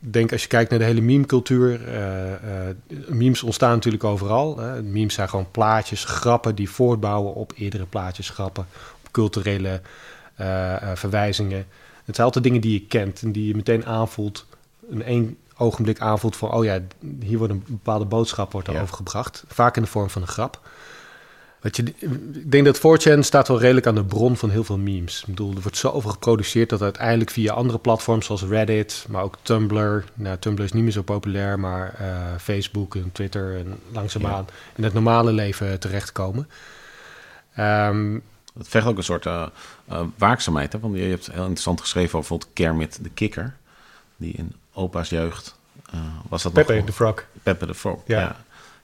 ik 0.00 0.12
denk 0.12 0.32
als 0.32 0.42
je 0.42 0.48
kijkt 0.48 0.70
naar 0.70 0.78
de 0.78 0.84
hele 0.84 1.00
meme-cultuur, 1.00 1.88
eh, 1.88 2.32
eh, 2.68 2.76
memes 3.08 3.42
ontstaan 3.42 3.72
natuurlijk 3.72 4.04
overal. 4.04 4.60
Memes 4.82 5.14
zijn 5.14 5.28
gewoon 5.28 5.50
plaatjes, 5.50 6.04
grappen 6.04 6.54
die 6.54 6.70
voortbouwen 6.70 7.34
op 7.34 7.52
eerdere 7.56 7.86
plaatjes, 7.86 8.30
grappen, 8.30 8.66
op 9.04 9.12
culturele 9.12 9.80
eh, 10.34 10.82
eh, 10.82 10.96
verwijzingen. 10.96 11.66
Het 12.04 12.14
zijn 12.14 12.26
altijd 12.26 12.44
dingen 12.44 12.60
die 12.60 12.72
je 12.72 12.86
kent 12.86 13.22
en 13.22 13.32
die 13.32 13.46
je 13.46 13.54
meteen 13.54 13.86
aanvoelt, 13.86 14.46
in 14.90 15.02
één 15.02 15.36
ogenblik 15.58 16.00
aanvoelt 16.00 16.36
van, 16.36 16.52
oh 16.52 16.64
ja, 16.64 16.80
hier 17.20 17.38
wordt 17.38 17.52
een 17.52 17.64
bepaalde 17.66 18.04
boodschap 18.04 18.52
wordt 18.52 18.70
Ja. 18.72 18.80
overgebracht. 18.80 19.44
Vaak 19.48 19.76
in 19.76 19.82
de 19.82 19.88
vorm 19.88 20.10
van 20.10 20.22
een 20.22 20.28
grap. 20.28 20.60
Weet 21.60 21.76
je, 21.76 21.82
ik 22.32 22.50
denk 22.50 22.64
dat 22.64 22.78
4chan 22.78 23.18
staat 23.18 23.48
wel 23.48 23.60
redelijk 23.60 23.86
aan 23.86 23.94
de 23.94 24.04
bron 24.04 24.36
van 24.36 24.50
heel 24.50 24.64
veel 24.64 24.78
memes. 24.78 25.20
Ik 25.20 25.26
bedoel, 25.26 25.54
er 25.54 25.60
wordt 25.62 25.76
zoveel 25.76 26.10
geproduceerd 26.10 26.68
dat 26.70 26.82
uiteindelijk 26.82 27.30
via 27.30 27.52
andere 27.52 27.78
platforms 27.78 28.26
zoals 28.26 28.42
Reddit, 28.44 29.06
maar 29.08 29.22
ook 29.22 29.36
Tumblr. 29.42 30.04
Nou, 30.14 30.38
Tumblr 30.38 30.64
is 30.64 30.72
niet 30.72 30.82
meer 30.82 30.92
zo 30.92 31.02
populair, 31.02 31.58
maar 31.58 31.94
eh, 31.98 32.16
Facebook 32.40 32.94
en 32.94 33.12
Twitter 33.12 33.56
en 33.56 33.80
langzaamaan 33.92 34.46
in 34.76 34.84
het 34.84 34.92
normale 34.92 35.32
leven 35.32 35.80
terechtkomen. 35.80 36.48
Ehm, 37.54 38.18
Het 38.58 38.68
vergt 38.68 38.86
ook 38.88 38.96
een 38.96 39.04
soort 39.04 39.26
eh, 39.26 39.46
waakzaamheid. 40.18 40.72
Hè? 40.72 40.78
Want 40.78 40.96
je 40.96 41.02
hebt 41.02 41.26
heel 41.26 41.40
interessant 41.42 41.80
geschreven 41.80 42.18
over 42.18 42.28
bijvoorbeeld 42.30 42.50
Kermit 42.52 42.98
de 43.02 43.10
Kikker. 43.10 43.56
Die 44.20 44.32
in 44.32 44.52
opa's 44.72 45.08
jeugd... 45.08 45.56
eh, 45.92 45.98
was 46.28 46.42
dat 46.42 46.52
Pepe 46.52 46.82
de 46.84 46.92
Frog. 46.92 47.24
Pepe 47.42 47.66
de 47.66 47.74
Frog, 47.74 48.00
Ja. 48.06 48.20
ja. 48.20 48.36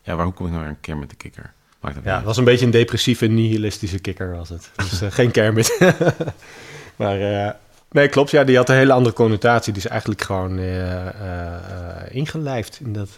ja. 0.03 0.15
waarom 0.15 0.35
kom 0.35 0.47
ik 0.47 0.53
nou 0.53 0.65
aan 0.67 0.81
Kermit 0.81 1.11
de 1.11 1.17
Kikker? 1.17 1.53
Maakt 1.81 1.97
het 1.97 2.05
Ja, 2.05 2.17
het 2.17 2.25
was 2.25 2.37
een 2.37 2.45
beetje 2.45 2.65
een 2.65 2.71
depressieve, 2.71 3.27
nihilistische 3.27 3.99
kikker 3.99 4.37
was 4.37 4.49
het. 4.49 4.71
Dus 4.77 5.01
eh, 5.01 5.11
geen 5.11 5.31
Kermit. 5.31 5.79
maar 6.97 7.21
eh, 7.47 7.51
nee, 7.91 8.09
klopt. 8.09 8.31
Ja, 8.31 8.45
die 8.45 8.57
had 8.57 8.69
een 8.69 8.77
hele 8.77 8.93
andere 8.93 9.15
connotatie. 9.15 9.73
Die 9.73 9.83
is 9.83 9.89
eigenlijk 9.89 10.23
gewoon 10.23 10.59
ingelijfd 12.11 12.81
in, 12.81 12.93
dat, 12.93 13.09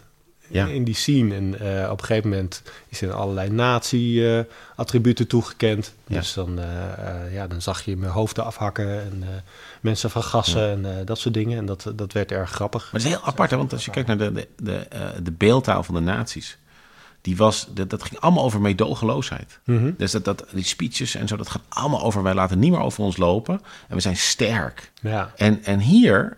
Ja. 0.49 0.67
in 0.67 0.85
die 0.85 0.95
scene. 0.95 1.35
En 1.35 1.61
eh, 1.61 1.91
op 1.91 2.01
een 2.01 2.05
gegeven 2.05 2.31
moment 2.31 2.63
is 2.89 3.01
er 3.01 3.13
allerlei 3.13 3.51
nazi-attributen 3.51 5.27
toegekend. 5.27 5.95
Ja. 6.07 6.19
Dus 6.19 6.35
dan, 6.35 6.59
eh, 6.59 6.93
eh, 6.93 7.33
ja, 7.33 7.47
dan 7.47 7.63
zag 7.63 7.85
je 7.85 7.97
mijn 7.97 8.13
hoofden 8.13 8.45
afhakken 8.45 9.01
en 9.01 9.25
mensen 9.81 10.11
van 10.11 10.23
gassen 10.23 10.85
en 10.85 11.05
dat 11.05 11.19
soort 11.19 11.35
dingen. 11.35 11.59
En 11.59 11.67
dat, 11.67 11.93
dat 11.95 12.13
werd 12.13 12.33
erg 12.33 12.51
grappig. 12.51 12.83
Maar 12.83 13.01
het 13.01 13.11
is 13.11 13.17
heel 13.17 13.27
apart, 13.27 13.51
hè? 13.51 13.57
want 13.57 13.73
als 13.73 13.85
je 13.85 13.91
kijkt 13.91 14.09
naar 14.09 14.19
de, 14.19 14.33
de, 14.33 14.49
de, 14.57 14.87
de 15.23 15.33
beeldtaal 15.33 15.83
van 15.83 15.95
de 15.95 16.01
nazi's... 16.01 16.59
Die 17.21 17.37
was, 17.37 17.69
dat, 17.75 17.91
dat 17.91 18.03
ging 18.03 18.21
allemaal 18.21 18.45
over 18.45 18.61
meedogenloosheid. 18.61 19.59
Mhm. 19.65 19.91
Dus 19.97 20.11
dat, 20.11 20.25
dat, 20.25 20.45
die 20.53 20.65
speeches 20.65 21.15
en 21.15 21.29
zo, 21.29 21.37
dat 21.37 21.49
gaat 21.49 21.63
allemaal 21.69 22.03
over... 22.03 22.23
wij 22.23 22.35
laten 22.35 22.59
niet 22.59 22.71
meer 22.71 22.81
over 22.81 23.05
ons 23.05 23.17
lopen 23.17 23.61
en 23.89 23.95
we 23.95 24.01
zijn 24.01 24.17
sterk. 24.17 24.93
Ja. 25.01 25.33
En, 25.37 25.65
en 25.65 25.79
hier 25.79 26.37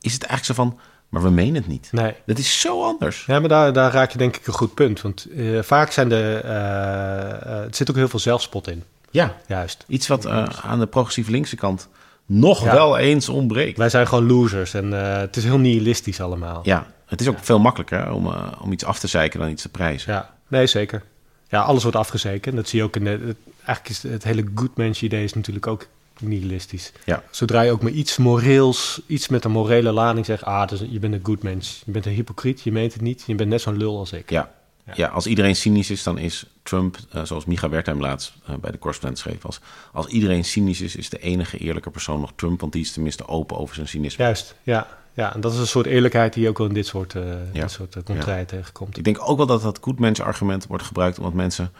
is 0.00 0.12
het 0.12 0.24
eigenlijk 0.24 0.44
zo 0.44 0.54
van... 0.54 0.78
maar 1.10 1.22
we 1.22 1.30
menen 1.30 1.54
het 1.54 1.66
niet. 1.66 1.88
Nee. 1.92 2.14
Dat 2.26 2.38
is 2.38 2.60
zo 2.60 2.82
anders. 2.82 3.24
Ja, 3.26 3.40
maar 3.40 3.48
daar, 3.48 3.72
daar 3.72 3.92
raak 3.92 4.10
je 4.10 4.18
denk 4.18 4.36
ik 4.36 4.46
een 4.46 4.52
goed 4.52 4.74
punt. 4.74 5.00
Want 5.00 5.26
eh, 5.36 5.62
vaak 5.62 5.90
zijn 5.92 6.08
de... 6.08 6.40
eh, 6.44 6.50
eh, 6.50 7.64
er 7.64 7.74
zit 7.74 7.90
ook 7.90 7.96
heel 7.96 8.08
veel 8.08 8.18
zelfspot 8.18 8.68
in. 8.68 8.84
Ja, 9.10 9.36
Juist. 9.46 9.84
iets 9.88 10.06
wat 10.08 10.26
aan 10.62 10.78
de 10.78 10.86
progressief 10.86 11.28
linkse 11.28 11.56
kant 11.56 11.88
nog 12.26 12.64
Ja. 12.64 12.72
wel 12.72 12.96
eens 12.98 13.28
ontbreekt. 13.28 13.78
Wij 13.78 13.88
zijn 13.88 14.06
gewoon 14.08 14.26
losers 14.26 14.74
en 14.74 14.92
het 14.92 15.36
is 15.36 15.44
heel 15.44 15.58
nihilistisch 15.58 16.20
allemaal. 16.20 16.60
Ja, 16.62 16.86
het 17.06 17.20
is 17.20 17.28
ook 17.28 17.38
veel 17.40 17.58
makkelijker 17.58 18.04
hè, 18.04 18.10
om, 18.10 18.26
om 18.60 18.72
iets 18.72 18.84
af 18.84 18.98
te 18.98 19.06
zeiken 19.06 19.40
dan 19.40 19.48
iets 19.48 19.62
te 19.62 19.68
prijzen. 19.68 20.12
Ja, 20.12 20.30
nee, 20.48 20.66
zeker. 20.66 21.02
Ja, 21.48 21.60
alles 21.62 21.82
wordt 21.82 21.98
afgezeken. 21.98 22.56
Dat 22.56 22.68
zie 22.68 22.78
je 22.78 22.84
ook 22.84 22.96
in 22.96 23.04
de... 23.04 23.10
het- 23.10 23.36
eigenlijk 23.64 23.88
is 23.88 24.02
het 24.12 24.24
hele 24.24 24.44
good 24.54 24.76
mensch 24.76 25.02
idee 25.02 25.24
is 25.24 25.34
natuurlijk 25.34 25.66
ook 25.66 25.86
nihilistisch. 26.20 26.92
Ja. 27.04 27.22
Zodra 27.30 27.60
je 27.60 27.70
ook 27.70 27.82
maar 27.82 27.92
iets 27.92 28.16
moreels, 28.16 29.00
iets 29.06 29.28
met 29.28 29.44
een 29.44 29.50
morele 29.50 29.92
lading 29.92 30.26
zegt... 30.26 30.44
ah, 30.44 30.68
dus 30.68 30.82
je 30.88 30.98
bent 30.98 31.14
een 31.14 31.20
good 31.22 31.42
mens. 31.42 31.82
Je 31.86 31.92
bent 31.92 32.06
een 32.06 32.12
hypocriet, 32.12 32.60
je 32.62 32.72
meent 32.72 32.92
het 32.92 33.02
niet. 33.02 33.24
Je 33.26 33.34
bent 33.34 33.48
net 33.48 33.60
zo'n 33.60 33.76
lul 33.76 33.98
als 33.98 34.12
ik. 34.12 34.30
Ja. 34.30 34.50
Ja. 34.94 35.08
als 35.08 35.26
iedereen 35.26 35.56
cynisch 35.56 35.90
is, 35.90 36.02
dan 36.02 36.18
is 36.18 36.46
Trump, 36.62 36.96
eh, 37.10 37.22
zoals 37.24 37.44
Micha 37.44 37.68
Wertheim 37.68 38.00
laatst 38.00 38.32
eh, 38.46 38.54
bij 38.54 38.70
de 38.70 38.78
correspondent 38.78 39.20
schreef, 39.20 39.44
als, 39.44 39.60
als 39.92 40.06
iedereen 40.06 40.44
cynisch 40.44 40.80
is, 40.80 40.96
is 40.96 41.08
de 41.08 41.18
enige 41.18 41.58
eerlijke 41.58 41.90
persoon 41.90 42.20
nog 42.20 42.32
Trump, 42.36 42.60
want 42.60 42.72
die 42.72 42.82
is 42.82 42.92
tenminste 42.92 43.26
open 43.28 43.58
over 43.58 43.74
zijn 43.74 43.88
cynisme. 43.88 44.24
Juist, 44.24 44.54
ja. 44.62 44.86
Ja, 45.14 45.34
en 45.34 45.40
dat 45.40 45.52
is 45.52 45.58
een 45.58 45.66
soort 45.66 45.86
eerlijkheid 45.86 46.32
die 46.32 46.42
je 46.42 46.48
ook 46.48 46.58
wel 46.58 46.66
in 46.66 46.74
dit 46.74 46.86
soort, 46.86 47.14
eh 47.14 47.22
Ja. 47.52 47.60
dit 47.60 47.70
soort 47.70 47.96
uh, 47.96 48.02
contraien 48.02 48.46
tegenkomt. 48.46 48.96
Ik 48.96 49.04
denk 49.04 49.18
ook 49.28 49.36
wel 49.36 49.46
dat 49.46 49.62
dat 49.62 49.78
goedmens 49.80 50.20
argument 50.20 50.66
wordt 50.66 50.84
gebruikt 50.84 51.18
omdat 51.18 51.32
mensen 51.32 51.72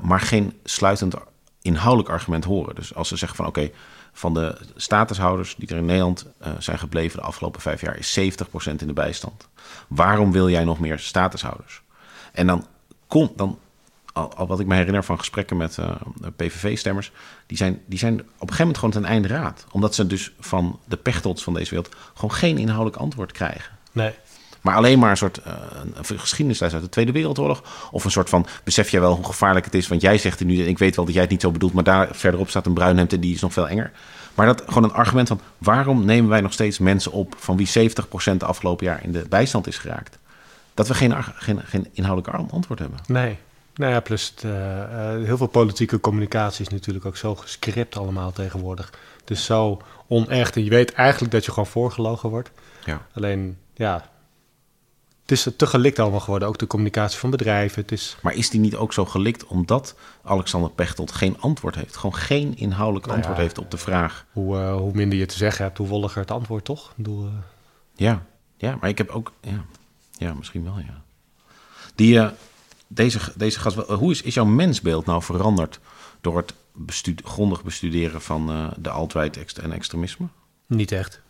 maar 0.00 0.20
geen 0.20 0.52
sluitend 0.64 1.14
inhoudelijk 1.62 2.08
argument 2.08 2.44
horen. 2.44 2.74
Dus 2.74 2.94
als 2.94 3.08
ze 3.08 3.16
zeggen 3.16 3.36
van 3.36 3.46
oké, 3.46 3.70
van 4.12 4.34
de 4.34 4.58
statushouders 4.76 5.54
die 5.58 5.68
er 5.68 5.76
in 5.76 5.84
Nederland 5.84 6.26
eh, 6.38 6.52
zijn 6.58 6.78
gebleven 6.78 7.18
de 7.18 7.24
afgelopen 7.24 7.60
vijf 7.60 7.80
jaar 7.80 7.98
is 7.98 8.20
70% 8.20 8.22
in 8.64 8.86
de 8.86 8.92
bijstand. 8.92 9.48
Waarom 9.88 10.32
wil 10.32 10.50
jij 10.50 10.64
nog 10.64 10.80
meer 10.80 10.98
statushouders? 10.98 11.82
En 12.32 12.46
dan 12.46 12.66
komt 13.06 13.38
dan, 13.38 13.58
al, 14.12 14.46
wat 14.46 14.60
ik 14.60 14.66
me 14.66 14.74
herinner 14.74 15.04
van 15.04 15.18
gesprekken 15.18 15.56
met 15.56 15.78
eh, 15.78 15.90
PVV-stemmers, 16.36 17.12
die 17.46 17.56
zijn, 17.56 17.82
die 17.86 17.98
zijn 17.98 18.14
op 18.14 18.20
een 18.20 18.28
gegeven 18.38 18.58
moment 18.58 18.78
gewoon 18.78 18.94
ten 18.94 19.04
einde 19.04 19.28
raad. 19.28 19.66
Omdat 19.70 19.94
ze 19.94 20.06
dus 20.06 20.32
van 20.40 20.80
de 20.84 20.96
pechtots 20.96 21.42
van 21.42 21.54
deze 21.54 21.70
wereld 21.70 21.94
gewoon 22.14 22.32
geen 22.32 22.58
inhoudelijk 22.58 22.96
antwoord 22.96 23.32
krijgen. 23.32 23.78
Nee. 23.92 24.14
Maar 24.62 24.74
alleen 24.74 24.98
maar 24.98 25.10
een 25.10 25.16
soort 25.16 25.40
uh, 25.46 25.52
een 26.08 26.18
geschiedenisles 26.18 26.72
uit 26.72 26.82
de 26.82 26.88
Tweede 26.88 27.12
Wereldoorlog. 27.12 27.88
Of 27.90 28.04
een 28.04 28.10
soort 28.10 28.28
van, 28.28 28.46
besef 28.64 28.90
jij 28.90 29.00
wel 29.00 29.14
hoe 29.14 29.24
gevaarlijk 29.24 29.64
het 29.64 29.74
is? 29.74 29.88
Want 29.88 30.00
jij 30.00 30.18
zegt 30.18 30.40
er 30.40 30.46
nu, 30.46 30.62
en 30.62 30.68
ik 30.68 30.78
weet 30.78 30.96
wel 30.96 31.04
dat 31.04 31.14
jij 31.14 31.22
het 31.22 31.30
niet 31.30 31.40
zo 31.40 31.50
bedoelt... 31.50 31.72
maar 31.72 31.84
daar 31.84 32.08
verderop 32.12 32.48
staat 32.48 32.66
een 32.66 32.74
bruinhemd 32.74 33.12
en 33.12 33.20
die 33.20 33.34
is 33.34 33.40
nog 33.40 33.52
veel 33.52 33.68
enger. 33.68 33.90
Maar 34.34 34.46
dat 34.46 34.62
gewoon 34.66 34.84
een 34.84 34.92
argument 34.92 35.28
van... 35.28 35.40
waarom 35.58 36.04
nemen 36.04 36.30
wij 36.30 36.40
nog 36.40 36.52
steeds 36.52 36.78
mensen 36.78 37.12
op... 37.12 37.34
van 37.38 37.56
wie 37.56 37.90
70% 37.90 38.36
de 38.36 38.44
afgelopen 38.44 38.86
jaar 38.86 39.04
in 39.04 39.12
de 39.12 39.24
bijstand 39.28 39.66
is 39.66 39.78
geraakt? 39.78 40.18
Dat 40.74 40.88
we 40.88 40.94
geen, 40.94 41.14
geen, 41.24 41.60
geen 41.64 41.88
inhoudelijk 41.92 42.50
antwoord 42.52 42.78
hebben. 42.78 42.98
Nee. 43.06 43.38
Nou 43.74 43.92
ja, 43.92 44.00
plus 44.00 44.32
het, 44.34 44.42
uh, 44.44 44.52
uh, 44.52 45.24
heel 45.24 45.36
veel 45.36 45.46
politieke 45.46 46.00
communicatie 46.00 46.66
is 46.66 46.72
natuurlijk 46.72 47.04
ook 47.04 47.16
zo 47.16 47.34
gescript 47.34 47.96
allemaal 47.96 48.32
tegenwoordig. 48.32 48.92
Het 49.20 49.30
is 49.30 49.44
zo 49.44 49.82
onecht 50.06 50.56
en 50.56 50.64
je 50.64 50.70
weet 50.70 50.92
eigenlijk 50.92 51.32
dat 51.32 51.44
je 51.44 51.50
gewoon 51.50 51.68
voorgelogen 51.68 52.30
wordt. 52.30 52.50
Ja. 52.84 53.06
Alleen, 53.14 53.58
ja, 53.74 54.10
het 55.22 55.30
is 55.30 55.48
te 55.56 55.66
gelikt 55.66 55.98
allemaal 55.98 56.20
geworden. 56.20 56.48
Ook 56.48 56.58
de 56.58 56.66
communicatie 56.66 57.18
van 57.18 57.30
bedrijven. 57.30 57.82
Het 57.82 57.92
is... 57.92 58.16
Maar 58.22 58.34
is 58.34 58.50
die 58.50 58.60
niet 58.60 58.76
ook 58.76 58.92
zo 58.92 59.04
gelikt 59.04 59.46
omdat 59.46 59.94
Alexander 60.22 60.70
Pechtold 60.70 61.12
geen 61.12 61.40
antwoord 61.40 61.74
heeft? 61.74 61.96
Gewoon 61.96 62.14
geen 62.14 62.56
inhoudelijk 62.56 63.06
nou 63.06 63.16
antwoord 63.16 63.36
ja, 63.36 63.42
heeft 63.42 63.58
op 63.58 63.70
de 63.70 63.76
vraag. 63.76 64.26
Hoe, 64.32 64.56
uh, 64.56 64.76
hoe 64.76 64.92
minder 64.94 65.18
je 65.18 65.26
te 65.26 65.36
zeggen 65.36 65.64
hebt, 65.64 65.78
hoe 65.78 65.86
wolliger 65.86 66.20
het 66.20 66.30
antwoord, 66.30 66.64
toch? 66.64 66.90
Ik 66.90 66.96
bedoel, 66.96 67.24
uh... 67.24 67.32
ja. 67.94 68.26
ja, 68.56 68.76
maar 68.80 68.88
ik 68.88 68.98
heb 68.98 69.08
ook... 69.08 69.32
Ja, 69.40 69.64
ja 70.12 70.34
misschien 70.34 70.64
wel, 70.64 70.78
ja. 70.78 71.02
Die, 71.94 72.14
uh, 72.14 72.28
deze, 72.86 73.18
deze 73.36 73.60
gast, 73.60 73.76
hoe 73.76 74.10
is, 74.10 74.22
is 74.22 74.34
jouw 74.34 74.44
mensbeeld 74.44 75.06
nou 75.06 75.22
veranderd 75.22 75.80
door 76.20 76.36
het 76.36 76.54
grondig 77.24 77.64
bestuderen 77.64 78.22
van 78.22 78.72
de 78.78 78.90
alt-right 78.90 79.58
en 79.58 79.72
extremisme? 79.72 80.26
Niet 80.66 80.92
echt, 80.92 81.20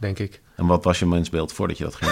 denk 0.00 0.18
ik. 0.18 0.40
En 0.56 0.66
wat 0.66 0.84
was 0.84 0.98
je 0.98 1.06
mensbeeld 1.06 1.52
voordat 1.52 1.78
je 1.78 1.84
dat 1.84 1.94
ging 1.94 2.10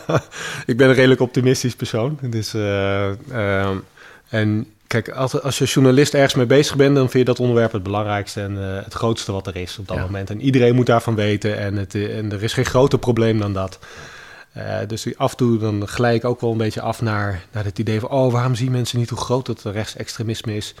ik 0.72 0.76
ben 0.76 0.88
een 0.88 0.94
redelijk 0.94 1.20
optimistisch 1.20 1.74
persoon. 1.74 2.18
Dus, 2.22 2.54
uh, 2.54 3.10
uh, 3.30 3.70
en 4.28 4.66
kijk, 4.86 5.08
als, 5.08 5.42
als 5.42 5.58
je 5.58 5.64
journalist 5.64 6.14
ergens 6.14 6.34
mee 6.34 6.46
bezig 6.46 6.76
bent, 6.76 6.94
dan 6.94 7.10
vind 7.10 7.26
je 7.26 7.32
dat 7.32 7.40
onderwerp 7.40 7.72
het 7.72 7.82
belangrijkste 7.82 8.40
en 8.40 8.52
uh, 8.52 8.84
het 8.84 8.94
grootste 8.94 9.32
wat 9.32 9.46
er 9.46 9.56
is 9.56 9.78
op 9.78 9.88
dat 9.88 9.96
ja. 9.96 10.02
moment. 10.02 10.30
En 10.30 10.40
iedereen 10.40 10.74
moet 10.74 10.86
daarvan 10.86 11.14
weten 11.14 11.58
en, 11.58 11.76
het, 11.76 11.94
en 11.94 12.32
er 12.32 12.42
is 12.42 12.52
geen 12.52 12.64
groter 12.64 12.98
probleem 12.98 13.38
dan 13.38 13.52
dat. 13.52 13.78
Uh, 14.56 14.78
dus 14.86 15.16
af 15.16 15.30
en 15.30 15.36
toe 15.36 15.58
dan 15.58 15.88
glij 15.88 16.14
ik 16.14 16.24
ook 16.24 16.40
wel 16.40 16.50
een 16.50 16.56
beetje 16.56 16.80
af 16.80 17.02
naar, 17.02 17.44
naar 17.52 17.64
het 17.64 17.78
idee 17.78 18.00
van... 18.00 18.10
oh, 18.10 18.32
waarom 18.32 18.54
zien 18.54 18.72
mensen 18.72 18.98
niet 18.98 19.10
hoe 19.10 19.18
groot 19.18 19.46
dat 19.46 19.62
rechtsextremisme 19.62 20.56
is? 20.56 20.74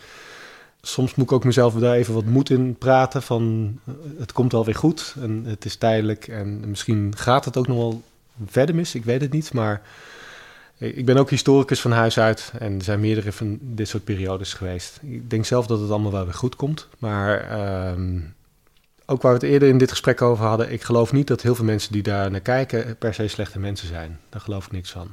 Soms 0.86 1.14
moet 1.14 1.26
ik 1.26 1.32
ook 1.32 1.44
mezelf 1.44 1.74
daar 1.74 1.94
even 1.94 2.14
wat 2.14 2.24
moed 2.24 2.50
in 2.50 2.76
praten 2.78 3.22
van... 3.22 3.74
het 4.18 4.32
komt 4.32 4.52
wel 4.52 4.64
weer 4.64 4.74
goed 4.74 5.14
en 5.20 5.44
het 5.46 5.64
is 5.64 5.76
tijdelijk 5.76 6.28
en 6.28 6.68
misschien 6.68 7.12
gaat 7.16 7.44
het 7.44 7.56
ook 7.56 7.66
nog 7.66 7.76
wel 7.76 8.02
verder 8.46 8.74
mis. 8.74 8.94
Ik 8.94 9.04
weet 9.04 9.20
het 9.20 9.32
niet, 9.32 9.52
maar 9.52 9.82
ik 10.78 11.04
ben 11.04 11.16
ook 11.16 11.30
historicus 11.30 11.80
van 11.80 11.92
huis 11.92 12.18
uit 12.18 12.52
en 12.58 12.74
er 12.74 12.84
zijn 12.84 13.00
meerdere 13.00 13.32
van 13.32 13.58
dit 13.60 13.88
soort 13.88 14.04
periodes 14.04 14.52
geweest. 14.52 15.00
Ik 15.02 15.30
denk 15.30 15.44
zelf 15.44 15.66
dat 15.66 15.80
het 15.80 15.90
allemaal 15.90 16.12
wel 16.12 16.24
weer 16.24 16.34
goed 16.34 16.56
komt, 16.56 16.88
maar 16.98 17.50
uh, 17.50 18.20
ook 19.06 19.22
waar 19.22 19.32
we 19.32 19.38
het 19.38 19.52
eerder 19.52 19.68
in 19.68 19.78
dit 19.78 19.90
gesprek 19.90 20.22
over 20.22 20.44
hadden, 20.44 20.72
ik 20.72 20.82
geloof 20.82 21.12
niet 21.12 21.26
dat 21.26 21.42
heel 21.42 21.54
veel 21.54 21.64
mensen 21.64 21.92
die 21.92 22.02
daar 22.02 22.30
naar 22.30 22.40
kijken 22.40 22.96
per 22.98 23.14
se 23.14 23.28
slechte 23.28 23.58
mensen 23.58 23.88
zijn. 23.88 24.20
Daar 24.28 24.40
geloof 24.40 24.66
ik 24.66 24.72
niks 24.72 24.90
van. 24.90 25.08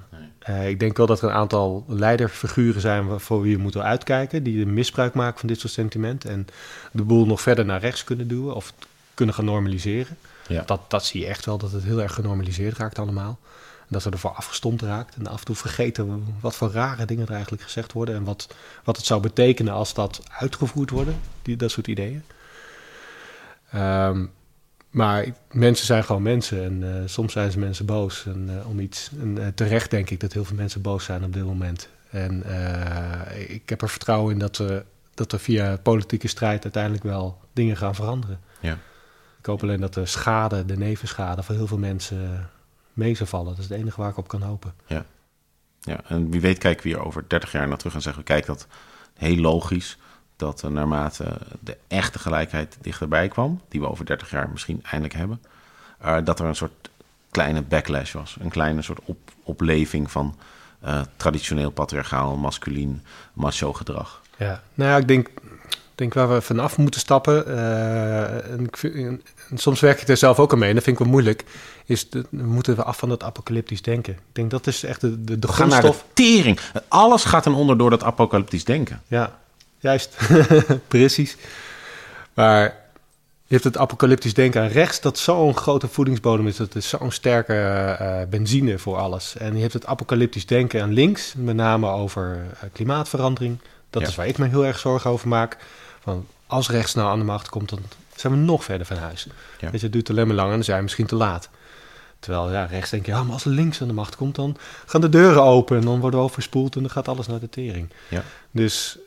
Uh, 0.49 0.69
ik 0.69 0.79
denk 0.79 0.97
wel 0.97 1.05
dat 1.05 1.21
er 1.21 1.29
een 1.29 1.35
aantal 1.35 1.85
leiderfiguren 1.87 2.81
zijn 2.81 3.19
voor 3.19 3.41
wie 3.41 3.55
we 3.55 3.61
moeten 3.61 3.83
uitkijken, 3.83 4.43
die 4.43 4.65
misbruik 4.65 5.13
maken 5.13 5.39
van 5.39 5.47
dit 5.47 5.59
soort 5.59 5.73
sentiment 5.73 6.25
en 6.25 6.47
de 6.91 7.03
boel 7.03 7.25
nog 7.25 7.41
verder 7.41 7.65
naar 7.65 7.79
rechts 7.79 8.03
kunnen 8.03 8.27
duwen 8.27 8.55
of 8.55 8.73
kunnen 9.13 9.35
gaan 9.35 9.45
normaliseren. 9.45 10.17
Ja. 10.47 10.63
Dat, 10.65 10.81
dat 10.87 11.05
zie 11.05 11.21
je 11.21 11.27
echt 11.27 11.45
wel, 11.45 11.57
dat 11.57 11.71
het 11.71 11.83
heel 11.83 12.01
erg 12.01 12.13
genormaliseerd 12.13 12.77
raakt 12.77 12.99
allemaal 12.99 13.39
dat 13.91 14.03
we 14.03 14.09
ervoor 14.09 14.31
afgestompt 14.31 14.81
raakt. 14.81 15.15
En 15.15 15.27
af 15.27 15.39
en 15.39 15.45
toe 15.45 15.55
vergeten 15.55 16.23
wat 16.39 16.55
voor 16.55 16.71
rare 16.71 17.05
dingen 17.05 17.25
er 17.27 17.33
eigenlijk 17.33 17.63
gezegd 17.63 17.93
worden. 17.93 18.15
En 18.15 18.23
wat, 18.23 18.47
wat 18.83 18.97
het 18.97 19.05
zou 19.05 19.21
betekenen 19.21 19.73
als 19.73 19.93
dat 19.93 20.21
uitgevoerd 20.37 20.89
worden, 20.89 21.19
die, 21.41 21.55
dat 21.55 21.71
soort 21.71 21.87
ideeën. 21.87 22.23
Um, 23.75 24.31
maar 24.89 25.25
mensen 25.51 25.85
zijn 25.85 26.03
gewoon 26.03 26.21
mensen 26.21 26.63
en 26.63 26.81
uh, 26.81 26.95
soms 27.05 27.33
zijn 27.33 27.51
ze 27.51 27.59
mensen 27.59 27.85
boos 27.85 28.25
en, 28.25 28.49
uh, 28.49 28.69
om 28.69 28.79
iets. 28.79 29.09
En 29.19 29.37
uh, 29.37 29.47
terecht 29.47 29.89
denk 29.89 30.09
ik 30.09 30.19
dat 30.19 30.33
heel 30.33 30.45
veel 30.45 30.55
mensen 30.55 30.81
boos 30.81 31.03
zijn 31.03 31.23
op 31.23 31.33
dit 31.33 31.43
moment. 31.43 31.89
En 32.09 32.43
ik 33.47 33.69
heb 33.69 33.81
er 33.81 33.89
vertrouwen 33.89 34.33
in 34.33 34.39
dat 34.39 34.57
we, 34.57 34.83
dat 35.13 35.31
er 35.31 35.39
via 35.39 35.77
politieke 35.77 36.27
strijd 36.27 36.63
uiteindelijk 36.63 37.03
wel 37.03 37.39
dingen 37.53 37.77
gaan 37.77 37.95
veranderen. 37.95 38.39
Ja. 38.59 38.77
Ik 39.39 39.45
hoop 39.45 39.61
alleen 39.61 39.79
dat 39.79 39.93
de 39.93 40.05
schade, 40.05 40.65
de 40.65 40.77
nevenschade 40.77 41.43
van 41.43 41.55
heel 41.55 41.67
veel 41.67 41.77
mensen 41.77 42.49
mee 42.93 43.15
zou 43.15 43.29
vallen. 43.29 43.47
Dat 43.47 43.57
is 43.57 43.69
het 43.69 43.77
enige 43.77 44.01
waar 44.01 44.09
ik 44.09 44.17
op 44.17 44.27
kan 44.27 44.41
hopen. 44.41 44.73
Ja, 44.85 45.05
ja 45.81 46.01
en 46.07 46.31
wie 46.31 46.41
weet 46.41 46.57
kijken 46.57 46.83
we 46.83 46.89
hier 46.89 47.05
over 47.05 47.23
30 47.27 47.51
jaar 47.51 47.67
naar 47.67 47.77
terug 47.77 47.93
en 47.93 48.01
zeggen 48.01 48.21
we... 48.21 48.27
kijk, 48.27 48.45
dat 48.45 48.67
heel 49.13 49.37
logisch 49.37 49.97
dat 50.41 50.63
naarmate 50.69 51.37
de 51.59 51.77
echte 51.87 52.19
gelijkheid 52.19 52.77
dichterbij 52.81 53.27
kwam... 53.27 53.61
die 53.69 53.79
we 53.81 53.89
over 53.89 54.05
30 54.05 54.29
jaar 54.29 54.49
misschien 54.49 54.83
eindelijk 54.83 55.13
hebben... 55.13 55.41
Uh, 56.05 56.17
dat 56.23 56.39
er 56.39 56.45
een 56.45 56.55
soort 56.55 56.89
kleine 57.31 57.61
backlash 57.61 58.11
was. 58.11 58.37
Een 58.39 58.49
kleine 58.49 58.81
soort 58.81 58.99
op, 59.05 59.17
opleving 59.43 60.11
van 60.11 60.35
uh, 60.85 61.01
traditioneel 61.15 61.71
patriarchaal, 61.71 62.35
masculien, 62.35 63.03
macho 63.33 63.73
gedrag. 63.73 64.21
Ja, 64.37 64.61
nou 64.73 64.89
ja, 64.89 64.97
ik 64.97 65.07
denk 65.07 65.29
denk 66.01 66.13
waar 66.13 66.29
we 66.29 66.41
vanaf 66.41 66.77
moeten 66.77 66.99
stappen. 66.99 67.43
Uh, 67.47 68.51
en, 68.51 68.69
en, 68.83 69.21
soms 69.55 69.79
werk 69.79 70.01
ik 70.01 70.07
er 70.07 70.17
zelf 70.17 70.39
ook 70.39 70.53
aan 70.53 70.59
mee, 70.59 70.69
en 70.69 70.75
dat 70.75 70.83
vind 70.83 70.97
ik 70.97 71.03
wel 71.03 71.11
moeilijk. 71.11 71.43
Is 71.85 72.09
de, 72.09 72.25
moeten 72.29 72.75
we 72.75 72.83
af 72.83 72.97
van 72.97 73.09
dat 73.09 73.23
apocalyptisch 73.23 73.81
denken. 73.81 74.13
Ik 74.13 74.19
denk 74.31 74.51
dat 74.51 74.67
is 74.67 74.83
echt 74.83 75.01
de, 75.01 75.23
de, 75.23 75.39
de 75.39 75.47
we 75.57 75.65
naar 75.65 75.81
de 75.81 75.93
tering. 76.13 76.59
Alles 76.87 77.23
gaat 77.23 77.43
ten 77.43 77.53
onder 77.53 77.77
door 77.77 77.89
dat 77.89 78.03
apocalyptisch 78.03 78.63
denken. 78.63 79.01
Ja, 79.07 79.39
juist. 79.81 80.17
Precies. 80.87 81.37
Maar 82.33 82.63
je 83.51 83.57
hebt 83.57 83.63
het 83.63 83.77
apocalyptisch 83.77 84.33
denken 84.33 84.61
aan 84.61 84.67
rechts, 84.67 85.01
dat 85.01 85.17
zo'n 85.17 85.55
grote 85.55 85.87
voedingsbodem 85.87 86.47
is. 86.47 86.55
Dat 86.55 86.75
is 86.75 86.89
zo'n 86.89 87.11
sterke 87.11 87.53
uh, 88.01 88.17
benzine 88.29 88.77
voor 88.77 88.97
alles. 88.97 89.37
En 89.37 89.55
je 89.55 89.61
hebt 89.61 89.73
het 89.73 89.85
apocalyptisch 89.85 90.45
denken 90.45 90.81
aan 90.81 90.93
links, 90.93 91.33
met 91.37 91.55
name 91.55 91.89
over 91.89 92.35
uh, 92.35 92.69
klimaatverandering. 92.73 93.57
Dat 93.89 94.01
is 94.01 94.15
waar 94.15 94.27
ik 94.27 94.37
me 94.37 94.47
heel 94.47 94.65
erg 94.65 94.79
zorgen 94.79 95.09
over 95.09 95.27
maak. 95.27 95.57
Van 95.99 96.27
als 96.47 96.69
rechts 96.69 96.93
nou 96.93 97.09
aan 97.09 97.19
de 97.19 97.25
macht 97.25 97.49
komt, 97.49 97.69
dan 97.69 97.79
zijn 98.15 98.33
we 98.33 98.39
nog 98.39 98.63
verder 98.63 98.87
van 98.87 98.97
huis. 98.97 99.27
Ja. 99.59 99.69
Je, 99.71 99.77
het 99.77 99.91
duurt 99.91 100.09
alleen 100.09 100.27
maar 100.27 100.35
lang 100.35 100.49
en 100.49 100.55
dan 100.55 100.63
zijn 100.63 100.77
we 100.77 100.83
misschien 100.83 101.05
te 101.05 101.15
laat. 101.15 101.49
Terwijl 102.19 102.51
ja, 102.51 102.65
rechts 102.65 102.89
denk 102.89 103.05
je, 103.05 103.11
ja, 103.11 103.23
maar 103.23 103.33
als 103.33 103.43
links 103.43 103.81
aan 103.81 103.87
de 103.87 103.93
macht 103.93 104.15
komt, 104.15 104.35
dan 104.35 104.57
gaan 104.85 105.01
de 105.01 105.09
deuren 105.09 105.43
open 105.43 105.77
en 105.77 105.85
dan 105.85 105.99
worden 105.99 106.19
we 106.19 106.25
overspoeld 106.25 106.75
en 106.75 106.81
dan 106.81 106.91
gaat 106.91 107.07
alles 107.07 107.27
naar 107.27 107.39
de 107.39 107.49
tering. 107.49 107.89
Ja. 108.07 108.23
Dus 108.51 108.97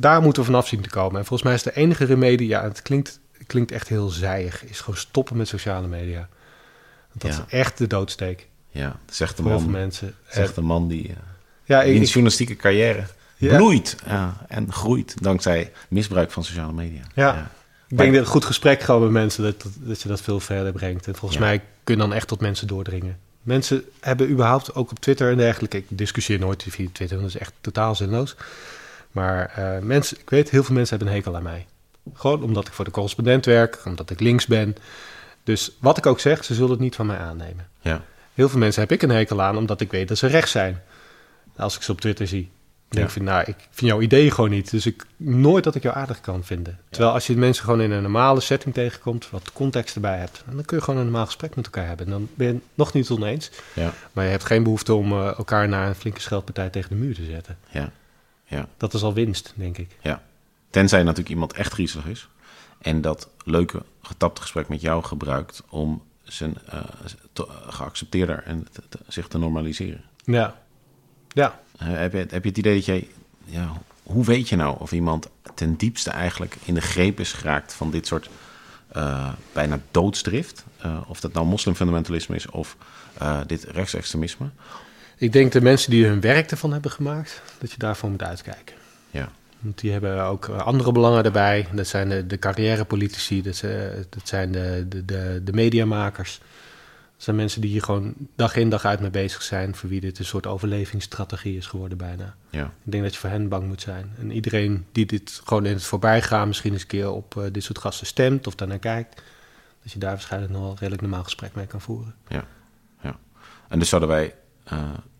daar 0.00 0.22
moeten 0.22 0.42
we 0.42 0.48
vanaf 0.48 0.68
zien 0.68 0.80
te 0.80 0.88
komen. 0.88 1.18
En 1.18 1.26
volgens 1.26 1.42
mij 1.42 1.54
is 1.54 1.62
de 1.62 1.76
enige 1.76 2.04
remedie, 2.04 2.48
ja, 2.48 2.62
het 2.62 2.82
klinkt, 2.82 3.20
het 3.32 3.46
klinkt 3.46 3.72
echt 3.72 3.88
heel 3.88 4.08
zijig, 4.08 4.64
is 4.64 4.80
gewoon 4.80 4.96
stoppen 4.96 5.36
met 5.36 5.48
sociale 5.48 5.86
media. 5.86 6.28
dat 7.12 7.30
is 7.30 7.40
echt 7.48 7.78
de 7.78 7.86
doodsteek. 7.86 8.48
Ja, 8.70 8.96
zegt 9.10 9.36
de 9.36 9.42
man. 9.42 9.70
mensen. 9.70 10.14
Zegt 10.28 10.54
de 10.54 10.60
man 10.60 10.88
die, 10.88 11.08
uh, 11.08 11.14
ja, 11.64 11.82
die 11.82 11.94
in 11.94 12.00
de 12.00 12.06
journalistieke 12.06 12.56
carrière 12.56 13.04
bloeit 13.38 13.96
ja, 14.06 14.44
en 14.48 14.72
groeit 14.72 15.22
dankzij 15.22 15.72
misbruik 15.88 16.30
van 16.30 16.44
sociale 16.44 16.72
media. 16.72 17.02
Ja. 17.14 17.50
Ik 17.88 17.96
denk 17.96 18.12
dat 18.12 18.20
een 18.20 18.30
goed 18.30 18.44
gesprek 18.44 18.80
gewoon 18.80 19.02
met 19.02 19.10
mensen, 19.10 19.42
dat, 19.42 19.66
dat, 19.78 20.02
je 20.02 20.08
dat 20.08 20.20
veel 20.20 20.40
verder 20.40 20.72
brengt. 20.72 21.06
En 21.06 21.14
volgens 21.14 21.40
mij 21.40 21.62
kun 21.84 21.94
je 21.94 22.00
dan 22.00 22.12
echt 22.12 22.28
tot 22.28 22.40
mensen 22.40 22.66
doordringen. 22.66 23.18
Mensen 23.42 23.84
hebben 24.00 24.30
überhaupt, 24.30 24.74
ook 24.74 24.90
op 24.90 24.98
Twitter 24.98 25.30
en 25.30 25.36
dergelijke, 25.36 25.76
ik 25.76 25.84
discussieer 25.88 26.38
nooit 26.38 26.66
via 26.68 26.88
Twitter, 26.92 27.18
dat 27.18 27.28
is 27.28 27.36
echt 27.36 27.52
totaal 27.60 27.94
zinloos. 27.94 28.36
Maar 29.12 29.54
uh, 29.58 29.78
mensen, 29.78 30.18
ik 30.20 30.30
weet, 30.30 30.50
heel 30.50 30.64
veel 30.64 30.74
mensen 30.74 30.96
hebben 30.96 31.14
een 31.14 31.20
hekel 31.20 31.36
aan 31.36 31.42
mij. 31.42 31.66
Gewoon 32.14 32.42
omdat 32.42 32.66
ik 32.66 32.72
voor 32.72 32.84
de 32.84 32.90
correspondent 32.90 33.44
werk, 33.44 33.80
omdat 33.84 34.10
ik 34.10 34.20
links 34.20 34.46
ben. 34.46 34.76
Dus 35.44 35.70
wat 35.80 35.98
ik 35.98 36.06
ook 36.06 36.20
zeg, 36.20 36.44
ze 36.44 36.54
zullen 36.54 36.70
het 36.70 36.80
niet 36.80 36.94
van 36.94 37.06
mij 37.06 37.18
aannemen. 37.18 37.68
Ja. 37.80 38.02
Heel 38.34 38.48
veel 38.48 38.58
mensen 38.58 38.82
heb 38.82 38.92
ik 38.92 39.02
een 39.02 39.10
hekel 39.10 39.42
aan, 39.42 39.56
omdat 39.56 39.80
ik 39.80 39.90
weet 39.90 40.08
dat 40.08 40.18
ze 40.18 40.26
rechts 40.26 40.50
zijn. 40.50 40.82
Als 41.56 41.76
ik 41.76 41.82
ze 41.82 41.92
op 41.92 42.00
Twitter 42.00 42.26
zie. 42.26 42.50
Ja. 42.90 43.02
Ik 43.02 43.10
vind, 43.10 43.24
nou, 43.24 43.40
ik 43.40 43.56
vind 43.70 43.90
jouw 43.90 44.00
idee 44.00 44.30
gewoon 44.30 44.50
niet. 44.50 44.70
Dus 44.70 44.86
ik 44.86 45.06
nooit 45.16 45.64
dat 45.64 45.74
ik 45.74 45.82
jou 45.82 45.96
aardig 45.96 46.20
kan 46.20 46.44
vinden. 46.44 46.78
Terwijl 46.90 47.12
als 47.12 47.26
je 47.26 47.36
mensen 47.36 47.64
gewoon 47.64 47.80
in 47.80 47.90
een 47.90 48.02
normale 48.02 48.40
setting 48.40 48.74
tegenkomt, 48.74 49.30
wat 49.30 49.52
context 49.52 49.94
erbij 49.94 50.18
hebt, 50.18 50.42
dan 50.50 50.64
kun 50.64 50.76
je 50.76 50.82
gewoon 50.82 51.00
een 51.00 51.06
normaal 51.06 51.26
gesprek 51.26 51.56
met 51.56 51.64
elkaar 51.64 51.86
hebben. 51.86 52.06
En 52.06 52.12
dan 52.12 52.28
ben 52.34 52.46
je 52.46 52.52
het 52.52 52.62
nog 52.74 52.92
niet 52.92 53.10
oneens. 53.10 53.50
Ja. 53.72 53.92
Maar 54.12 54.24
je 54.24 54.30
hebt 54.30 54.44
geen 54.44 54.62
behoefte 54.62 54.94
om 54.94 55.12
uh, 55.12 55.26
elkaar 55.38 55.68
naar 55.68 55.88
een 55.88 55.94
flinke 55.94 56.20
scheldpartij 56.20 56.68
tegen 56.68 56.88
de 56.88 56.96
muur 56.96 57.14
te 57.14 57.24
zetten. 57.24 57.56
Ja. 57.70 57.90
Ja. 58.48 58.68
Dat 58.76 58.94
is 58.94 59.02
al 59.02 59.14
winst, 59.14 59.52
denk 59.56 59.78
ik. 59.78 59.96
Ja. 60.02 60.22
Tenzij 60.70 61.02
natuurlijk 61.02 61.28
iemand 61.28 61.52
echt 61.52 61.72
griezelig 61.72 62.06
is. 62.06 62.28
En 62.78 63.00
dat 63.00 63.28
leuke, 63.44 63.82
getapte 64.02 64.40
gesprek 64.40 64.68
met 64.68 64.80
jou 64.80 65.04
gebruikt 65.04 65.62
om 65.68 66.02
zijn 66.22 66.56
uh, 66.74 66.80
te, 67.32 67.46
geaccepteerder 67.66 68.42
en 68.42 68.66
te, 68.88 68.98
zich 69.08 69.28
te 69.28 69.38
normaliseren. 69.38 70.04
Ja. 70.24 70.56
Ja. 71.28 71.60
Uh, 71.82 71.88
heb, 71.88 72.12
je, 72.12 72.18
heb 72.18 72.42
je 72.42 72.48
het 72.48 72.58
idee 72.58 72.74
dat 72.74 72.84
jij... 72.84 73.08
Ja, 73.44 73.72
hoe 74.02 74.24
weet 74.24 74.48
je 74.48 74.56
nou 74.56 74.76
of 74.78 74.92
iemand 74.92 75.28
ten 75.54 75.76
diepste 75.76 76.10
eigenlijk 76.10 76.56
in 76.64 76.74
de 76.74 76.80
greep 76.80 77.20
is 77.20 77.32
geraakt 77.32 77.72
van 77.72 77.90
dit 77.90 78.06
soort 78.06 78.30
bijna 79.52 79.80
doodsdrift? 79.90 80.64
Of 81.06 81.20
dat 81.20 81.32
nou 81.32 81.46
moslimfundamentalisme 81.46 82.36
is 82.36 82.50
of 82.50 82.76
dit 83.46 83.64
rechtsextremisme? 83.64 84.50
Ik 85.18 85.32
denk 85.32 85.52
de 85.52 85.60
mensen 85.60 85.90
die 85.90 86.06
hun 86.06 86.20
werk 86.20 86.50
ervan 86.50 86.72
hebben 86.72 86.90
gemaakt, 86.90 87.42
dat 87.58 87.70
je 87.70 87.78
daarvan 87.78 88.10
moet 88.10 88.22
uitkijken. 88.22 88.74
Ja. 89.10 89.28
Want 89.58 89.80
die 89.80 89.92
hebben 89.92 90.22
ook 90.22 90.48
andere 90.48 90.92
belangen 90.92 91.24
erbij. 91.24 91.66
Dat 91.72 91.86
zijn 91.86 92.08
de, 92.08 92.26
de 92.26 92.38
carrièrepolitici, 92.38 93.42
dat, 93.42 93.60
dat 94.08 94.28
zijn 94.28 94.52
de, 94.52 94.86
de, 94.88 95.04
de, 95.04 95.40
de 95.44 95.52
mediamakers. 95.52 96.40
Dat 97.14 97.26
zijn 97.26 97.36
mensen 97.36 97.60
die 97.60 97.70
hier 97.70 97.82
gewoon 97.82 98.14
dag 98.36 98.56
in 98.56 98.68
dag 98.68 98.84
uit 98.84 99.00
mee 99.00 99.10
bezig 99.10 99.42
zijn, 99.42 99.74
voor 99.74 99.88
wie 99.88 100.00
dit 100.00 100.18
een 100.18 100.24
soort 100.24 100.46
overlevingsstrategie 100.46 101.56
is 101.56 101.66
geworden 101.66 101.98
bijna. 101.98 102.34
Ja. 102.50 102.64
Ik 102.64 102.92
denk 102.92 103.02
dat 103.02 103.12
je 103.12 103.20
voor 103.20 103.30
hen 103.30 103.48
bang 103.48 103.66
moet 103.66 103.80
zijn. 103.80 104.12
En 104.18 104.30
iedereen 104.30 104.86
die 104.92 105.06
dit 105.06 105.40
gewoon 105.44 105.66
in 105.66 105.72
het 105.72 105.84
voorbijgaan 105.84 106.48
misschien 106.48 106.72
eens 106.72 106.82
een 106.82 106.88
keer 106.88 107.10
op 107.10 107.34
uh, 107.34 107.44
dit 107.52 107.64
soort 107.64 107.78
gasten 107.78 108.06
stemt 108.06 108.46
of 108.46 108.54
daarnaar 108.54 108.78
kijkt, 108.78 109.22
dat 109.82 109.92
je 109.92 109.98
daar 109.98 110.10
waarschijnlijk 110.10 110.52
nog 110.52 110.62
wel 110.62 110.74
redelijk 110.74 111.02
normaal 111.02 111.24
gesprek 111.24 111.54
mee 111.54 111.66
kan 111.66 111.80
voeren. 111.80 112.14
Ja, 112.28 112.44
ja. 113.00 113.16
En 113.68 113.78
dus 113.78 113.88
zouden 113.88 114.10
wij 114.10 114.34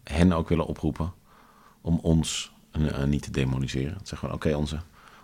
hen 0.04 0.32
ook 0.32 0.48
willen 0.48 0.66
oproepen 0.66 1.12
om 1.80 1.98
ons 2.02 2.52
uh, 2.72 3.02
niet 3.04 3.22
te 3.22 3.30
demoniseren. 3.30 3.98
Zeg 4.02 4.18
gewoon, 4.18 4.34
oké, 4.34 4.54
onze, 4.54 4.78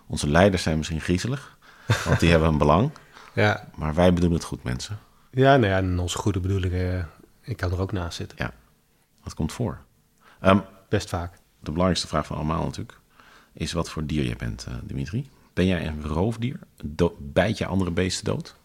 onze 0.07 0.29
leiders 0.29 0.63
zijn 0.63 0.77
misschien 0.77 1.01
griezelig, 1.01 1.57
want 2.05 2.19
die 2.19 2.29
hebben 2.31 2.49
een 2.49 2.57
belang. 2.57 2.91
Ja. 3.33 3.67
Maar 3.75 3.93
wij 3.93 4.13
bedoelen 4.13 4.37
het 4.37 4.47
goed, 4.47 4.63
mensen. 4.63 4.99
Ja, 5.31 5.57
nou 5.57 5.71
ja, 5.71 5.77
en 5.77 5.99
onze 5.99 6.17
goede 6.17 6.39
bedoelingen, 6.39 6.99
eh, 6.99 7.05
ik 7.41 7.57
kan 7.57 7.71
er 7.71 7.79
ook 7.79 7.91
naast 7.91 8.17
zitten. 8.17 8.37
Ja, 8.39 8.53
wat 9.23 9.33
komt 9.33 9.51
voor? 9.51 9.79
Um, 10.41 10.63
Best 10.89 11.09
vaak. 11.09 11.33
De 11.59 11.71
belangrijkste 11.71 12.07
vraag 12.07 12.25
van 12.25 12.35
allemaal 12.35 12.63
natuurlijk 12.63 12.99
is 13.53 13.73
wat 13.73 13.89
voor 13.89 14.05
dier 14.05 14.23
je 14.23 14.35
bent, 14.35 14.67
Dimitri. 14.83 15.29
Ben 15.53 15.65
jij 15.65 15.87
een 15.87 16.03
roofdier? 16.03 16.59
Do 16.83 17.17
bijt 17.19 17.57
je 17.57 17.65
andere 17.65 17.91
beesten 17.91 18.25
dood? 18.25 18.55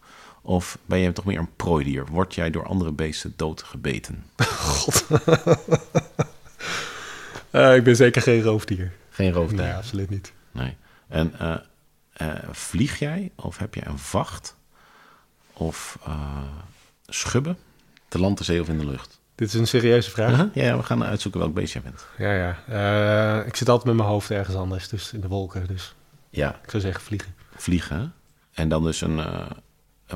Of 0.41 0.77
ben 0.85 0.99
je 0.99 1.11
toch 1.11 1.25
meer 1.25 1.39
een 1.39 1.55
prooidier? 1.55 2.05
Word 2.05 2.35
jij 2.35 2.49
door 2.51 2.65
andere 2.67 2.91
beesten 2.91 3.33
doodgebeten? 3.35 4.25
God. 4.47 5.05
uh, 7.51 7.75
ik 7.77 7.83
ben 7.83 7.95
zeker 7.95 8.21
geen 8.21 8.41
roofdier. 8.41 8.91
Geen 9.09 9.31
roofdier? 9.31 9.59
Nee, 9.61 9.73
absoluut 9.73 10.09
niet. 10.09 10.31
Nee. 10.51 10.75
En 11.07 11.33
vlieg 12.51 12.99
jij 12.99 13.31
of 13.35 13.57
heb 13.57 13.73
je 13.75 13.85
een 13.85 13.97
vacht 13.99 14.55
of 15.53 15.97
schubben, 17.05 17.57
te 18.07 18.19
land, 18.19 18.37
de 18.37 18.43
zee 18.43 18.61
of 18.61 18.67
in 18.67 18.77
de 18.77 18.85
lucht? 18.85 19.19
Dit 19.35 19.47
is 19.47 19.53
een 19.59 19.67
serieuze 19.67 20.09
vraag. 20.11 20.31
Uh-huh. 20.31 20.53
Ja, 20.53 20.77
we 20.77 20.83
gaan 20.83 21.03
uitzoeken 21.03 21.39
welk 21.41 21.53
beest 21.53 21.73
jij 21.73 21.81
bent. 21.81 22.05
Ja, 22.17 22.33
ja. 22.33 22.57
Eh, 23.41 23.47
ik 23.47 23.55
zit 23.55 23.69
altijd 23.69 23.87
met 23.87 23.95
mijn 23.95 24.09
hoofd 24.09 24.31
ergens 24.31 24.55
anders, 24.55 24.87
dus 24.89 25.13
in 25.13 25.21
de 25.21 25.27
wolken. 25.27 25.67
Dus 25.67 25.95
Ja, 26.29 26.59
ik 26.63 26.69
zou 26.69 26.81
zeggen 26.83 27.01
vliegen. 27.03 27.35
vliegen. 27.55 28.13
En 28.53 28.69
dan 28.69 28.83
dus 28.83 29.01
een, 29.01 29.19
eh, 29.19 29.45
een- 29.49 29.57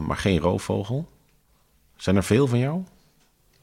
maar 0.01 0.17
geen 0.17 0.39
roofvogel. 0.39 1.09
Zijn 1.95 2.15
er 2.15 2.23
veel 2.23 2.47
van 2.47 2.59
jou? 2.59 2.83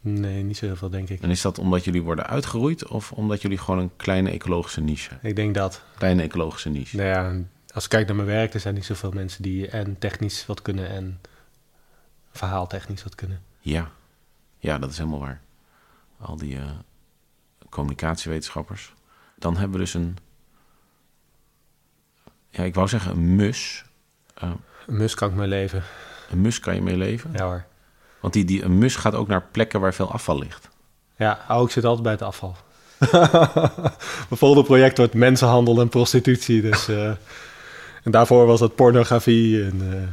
Nee, 0.00 0.42
niet 0.42 0.56
zo 0.56 0.66
heel 0.66 0.76
veel, 0.76 0.90
denk 0.90 1.08
ik. 1.08 1.20
En 1.22 1.30
is 1.30 1.40
dat 1.40 1.58
omdat 1.58 1.84
jullie 1.84 2.02
worden 2.02 2.26
uitgeroeid 2.26 2.86
of 2.88 3.12
omdat 3.12 3.42
jullie 3.42 3.58
gewoon 3.58 3.80
een 3.80 3.96
kleine 3.96 4.30
ecologische 4.30 4.80
niche? 4.80 5.18
Ik 5.22 5.36
denk 5.36 5.54
dat. 5.54 5.82
Kleine 5.98 6.22
ecologische 6.22 6.68
niche. 6.68 6.96
Nou 6.96 7.08
ja, 7.08 7.44
als 7.74 7.84
ik 7.84 7.90
kijk 7.90 8.06
naar 8.06 8.16
mijn 8.16 8.28
werk, 8.28 8.54
er 8.54 8.60
zijn 8.60 8.74
niet 8.74 8.84
zoveel 8.84 9.10
mensen 9.10 9.42
die 9.42 9.68
en 9.68 9.98
technisch 9.98 10.46
wat 10.46 10.62
kunnen 10.62 10.88
en 10.88 11.20
verhaaltechnisch 12.32 13.02
wat 13.02 13.14
kunnen. 13.14 13.42
Ja. 13.60 13.90
ja, 14.58 14.78
dat 14.78 14.90
is 14.90 14.98
helemaal 14.98 15.18
waar. 15.20 15.40
Al 16.18 16.36
die 16.36 16.56
eh, 16.58 16.70
communicatiewetenschappers. 17.68 18.94
Dan 19.38 19.52
hebben 19.56 19.72
we 19.72 19.78
dus 19.78 19.94
een... 19.94 20.16
Ja, 22.50 22.62
ik 22.64 22.74
wou 22.74 22.88
zeggen 22.88 23.10
een 23.12 23.36
mus. 23.36 23.84
Eh, 24.34 24.50
Een 24.86 24.96
mus 24.96 25.14
kan 25.14 25.28
ik 25.30 25.34
mijn 25.36 25.48
leven. 25.48 25.82
Een 26.32 26.40
mus 26.40 26.60
kan 26.60 26.74
je 26.74 26.82
mee 26.82 26.96
leven. 26.96 27.30
Ja 27.34 27.44
hoor. 27.44 27.64
Want 28.20 28.34
die, 28.34 28.44
die, 28.44 28.62
een 28.62 28.78
mus 28.78 28.96
gaat 28.96 29.14
ook 29.14 29.28
naar 29.28 29.42
plekken 29.50 29.80
waar 29.80 29.94
veel 29.94 30.12
afval 30.12 30.38
ligt. 30.38 30.68
Ja, 31.16 31.38
oh, 31.48 31.62
ik 31.62 31.70
zit 31.70 31.84
altijd 31.84 32.02
bij 32.02 32.12
het 32.12 32.22
afval. 32.22 32.56
Mijn 34.28 34.40
volgende 34.40 34.64
project 34.64 34.98
wordt 34.98 35.14
mensenhandel 35.14 35.80
en 35.80 35.88
prostitutie. 35.88 36.60
Dus, 36.60 36.88
eh, 36.88 37.06
en 38.02 38.10
daarvoor 38.10 38.46
was 38.46 38.60
dat 38.60 38.74
pornografie. 38.74 39.64
En, 39.64 39.92
eh, 39.92 40.08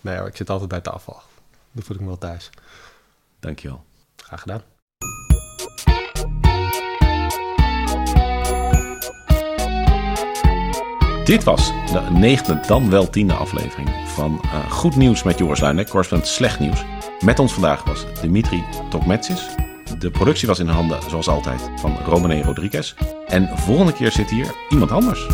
nee 0.00 0.18
hoor, 0.18 0.26
ik 0.26 0.36
zit 0.36 0.50
altijd 0.50 0.68
bij 0.68 0.78
het 0.78 0.88
afval. 0.88 1.22
Daar 1.72 1.84
voel 1.84 1.96
ik 1.96 2.02
me 2.02 2.08
wel 2.08 2.18
thuis. 2.18 2.50
Dankjewel. 3.40 3.84
Graag 4.16 4.40
gedaan. 4.40 4.77
Dit 11.28 11.44
was 11.44 11.72
de 11.92 12.00
negende, 12.10 12.60
dan 12.66 12.90
wel 12.90 13.10
tiende 13.10 13.34
aflevering 13.34 13.88
van 14.06 14.40
eh, 14.42 14.70
Goed 14.70 14.96
Nieuws 14.96 15.22
met 15.22 15.38
Joris 15.38 15.60
Luijnek, 15.60 15.88
correspondent 15.88 16.30
Slecht 16.30 16.60
Nieuws. 16.60 16.84
Met 17.20 17.38
ons 17.38 17.52
vandaag 17.52 17.84
was 17.84 18.04
Dimitri 18.20 18.64
Tokmetsis. 18.90 19.48
De 19.98 20.10
productie 20.10 20.48
was 20.48 20.58
in 20.58 20.66
handen, 20.66 20.98
zoals 21.08 21.28
altijd, 21.28 21.70
van 21.76 21.96
Romane 22.04 22.42
Rodriguez. 22.42 22.94
En 23.26 23.48
volgende 23.58 23.92
keer 23.92 24.12
zit 24.12 24.30
hier 24.30 24.54
iemand 24.68 24.90
anders. 24.90 25.26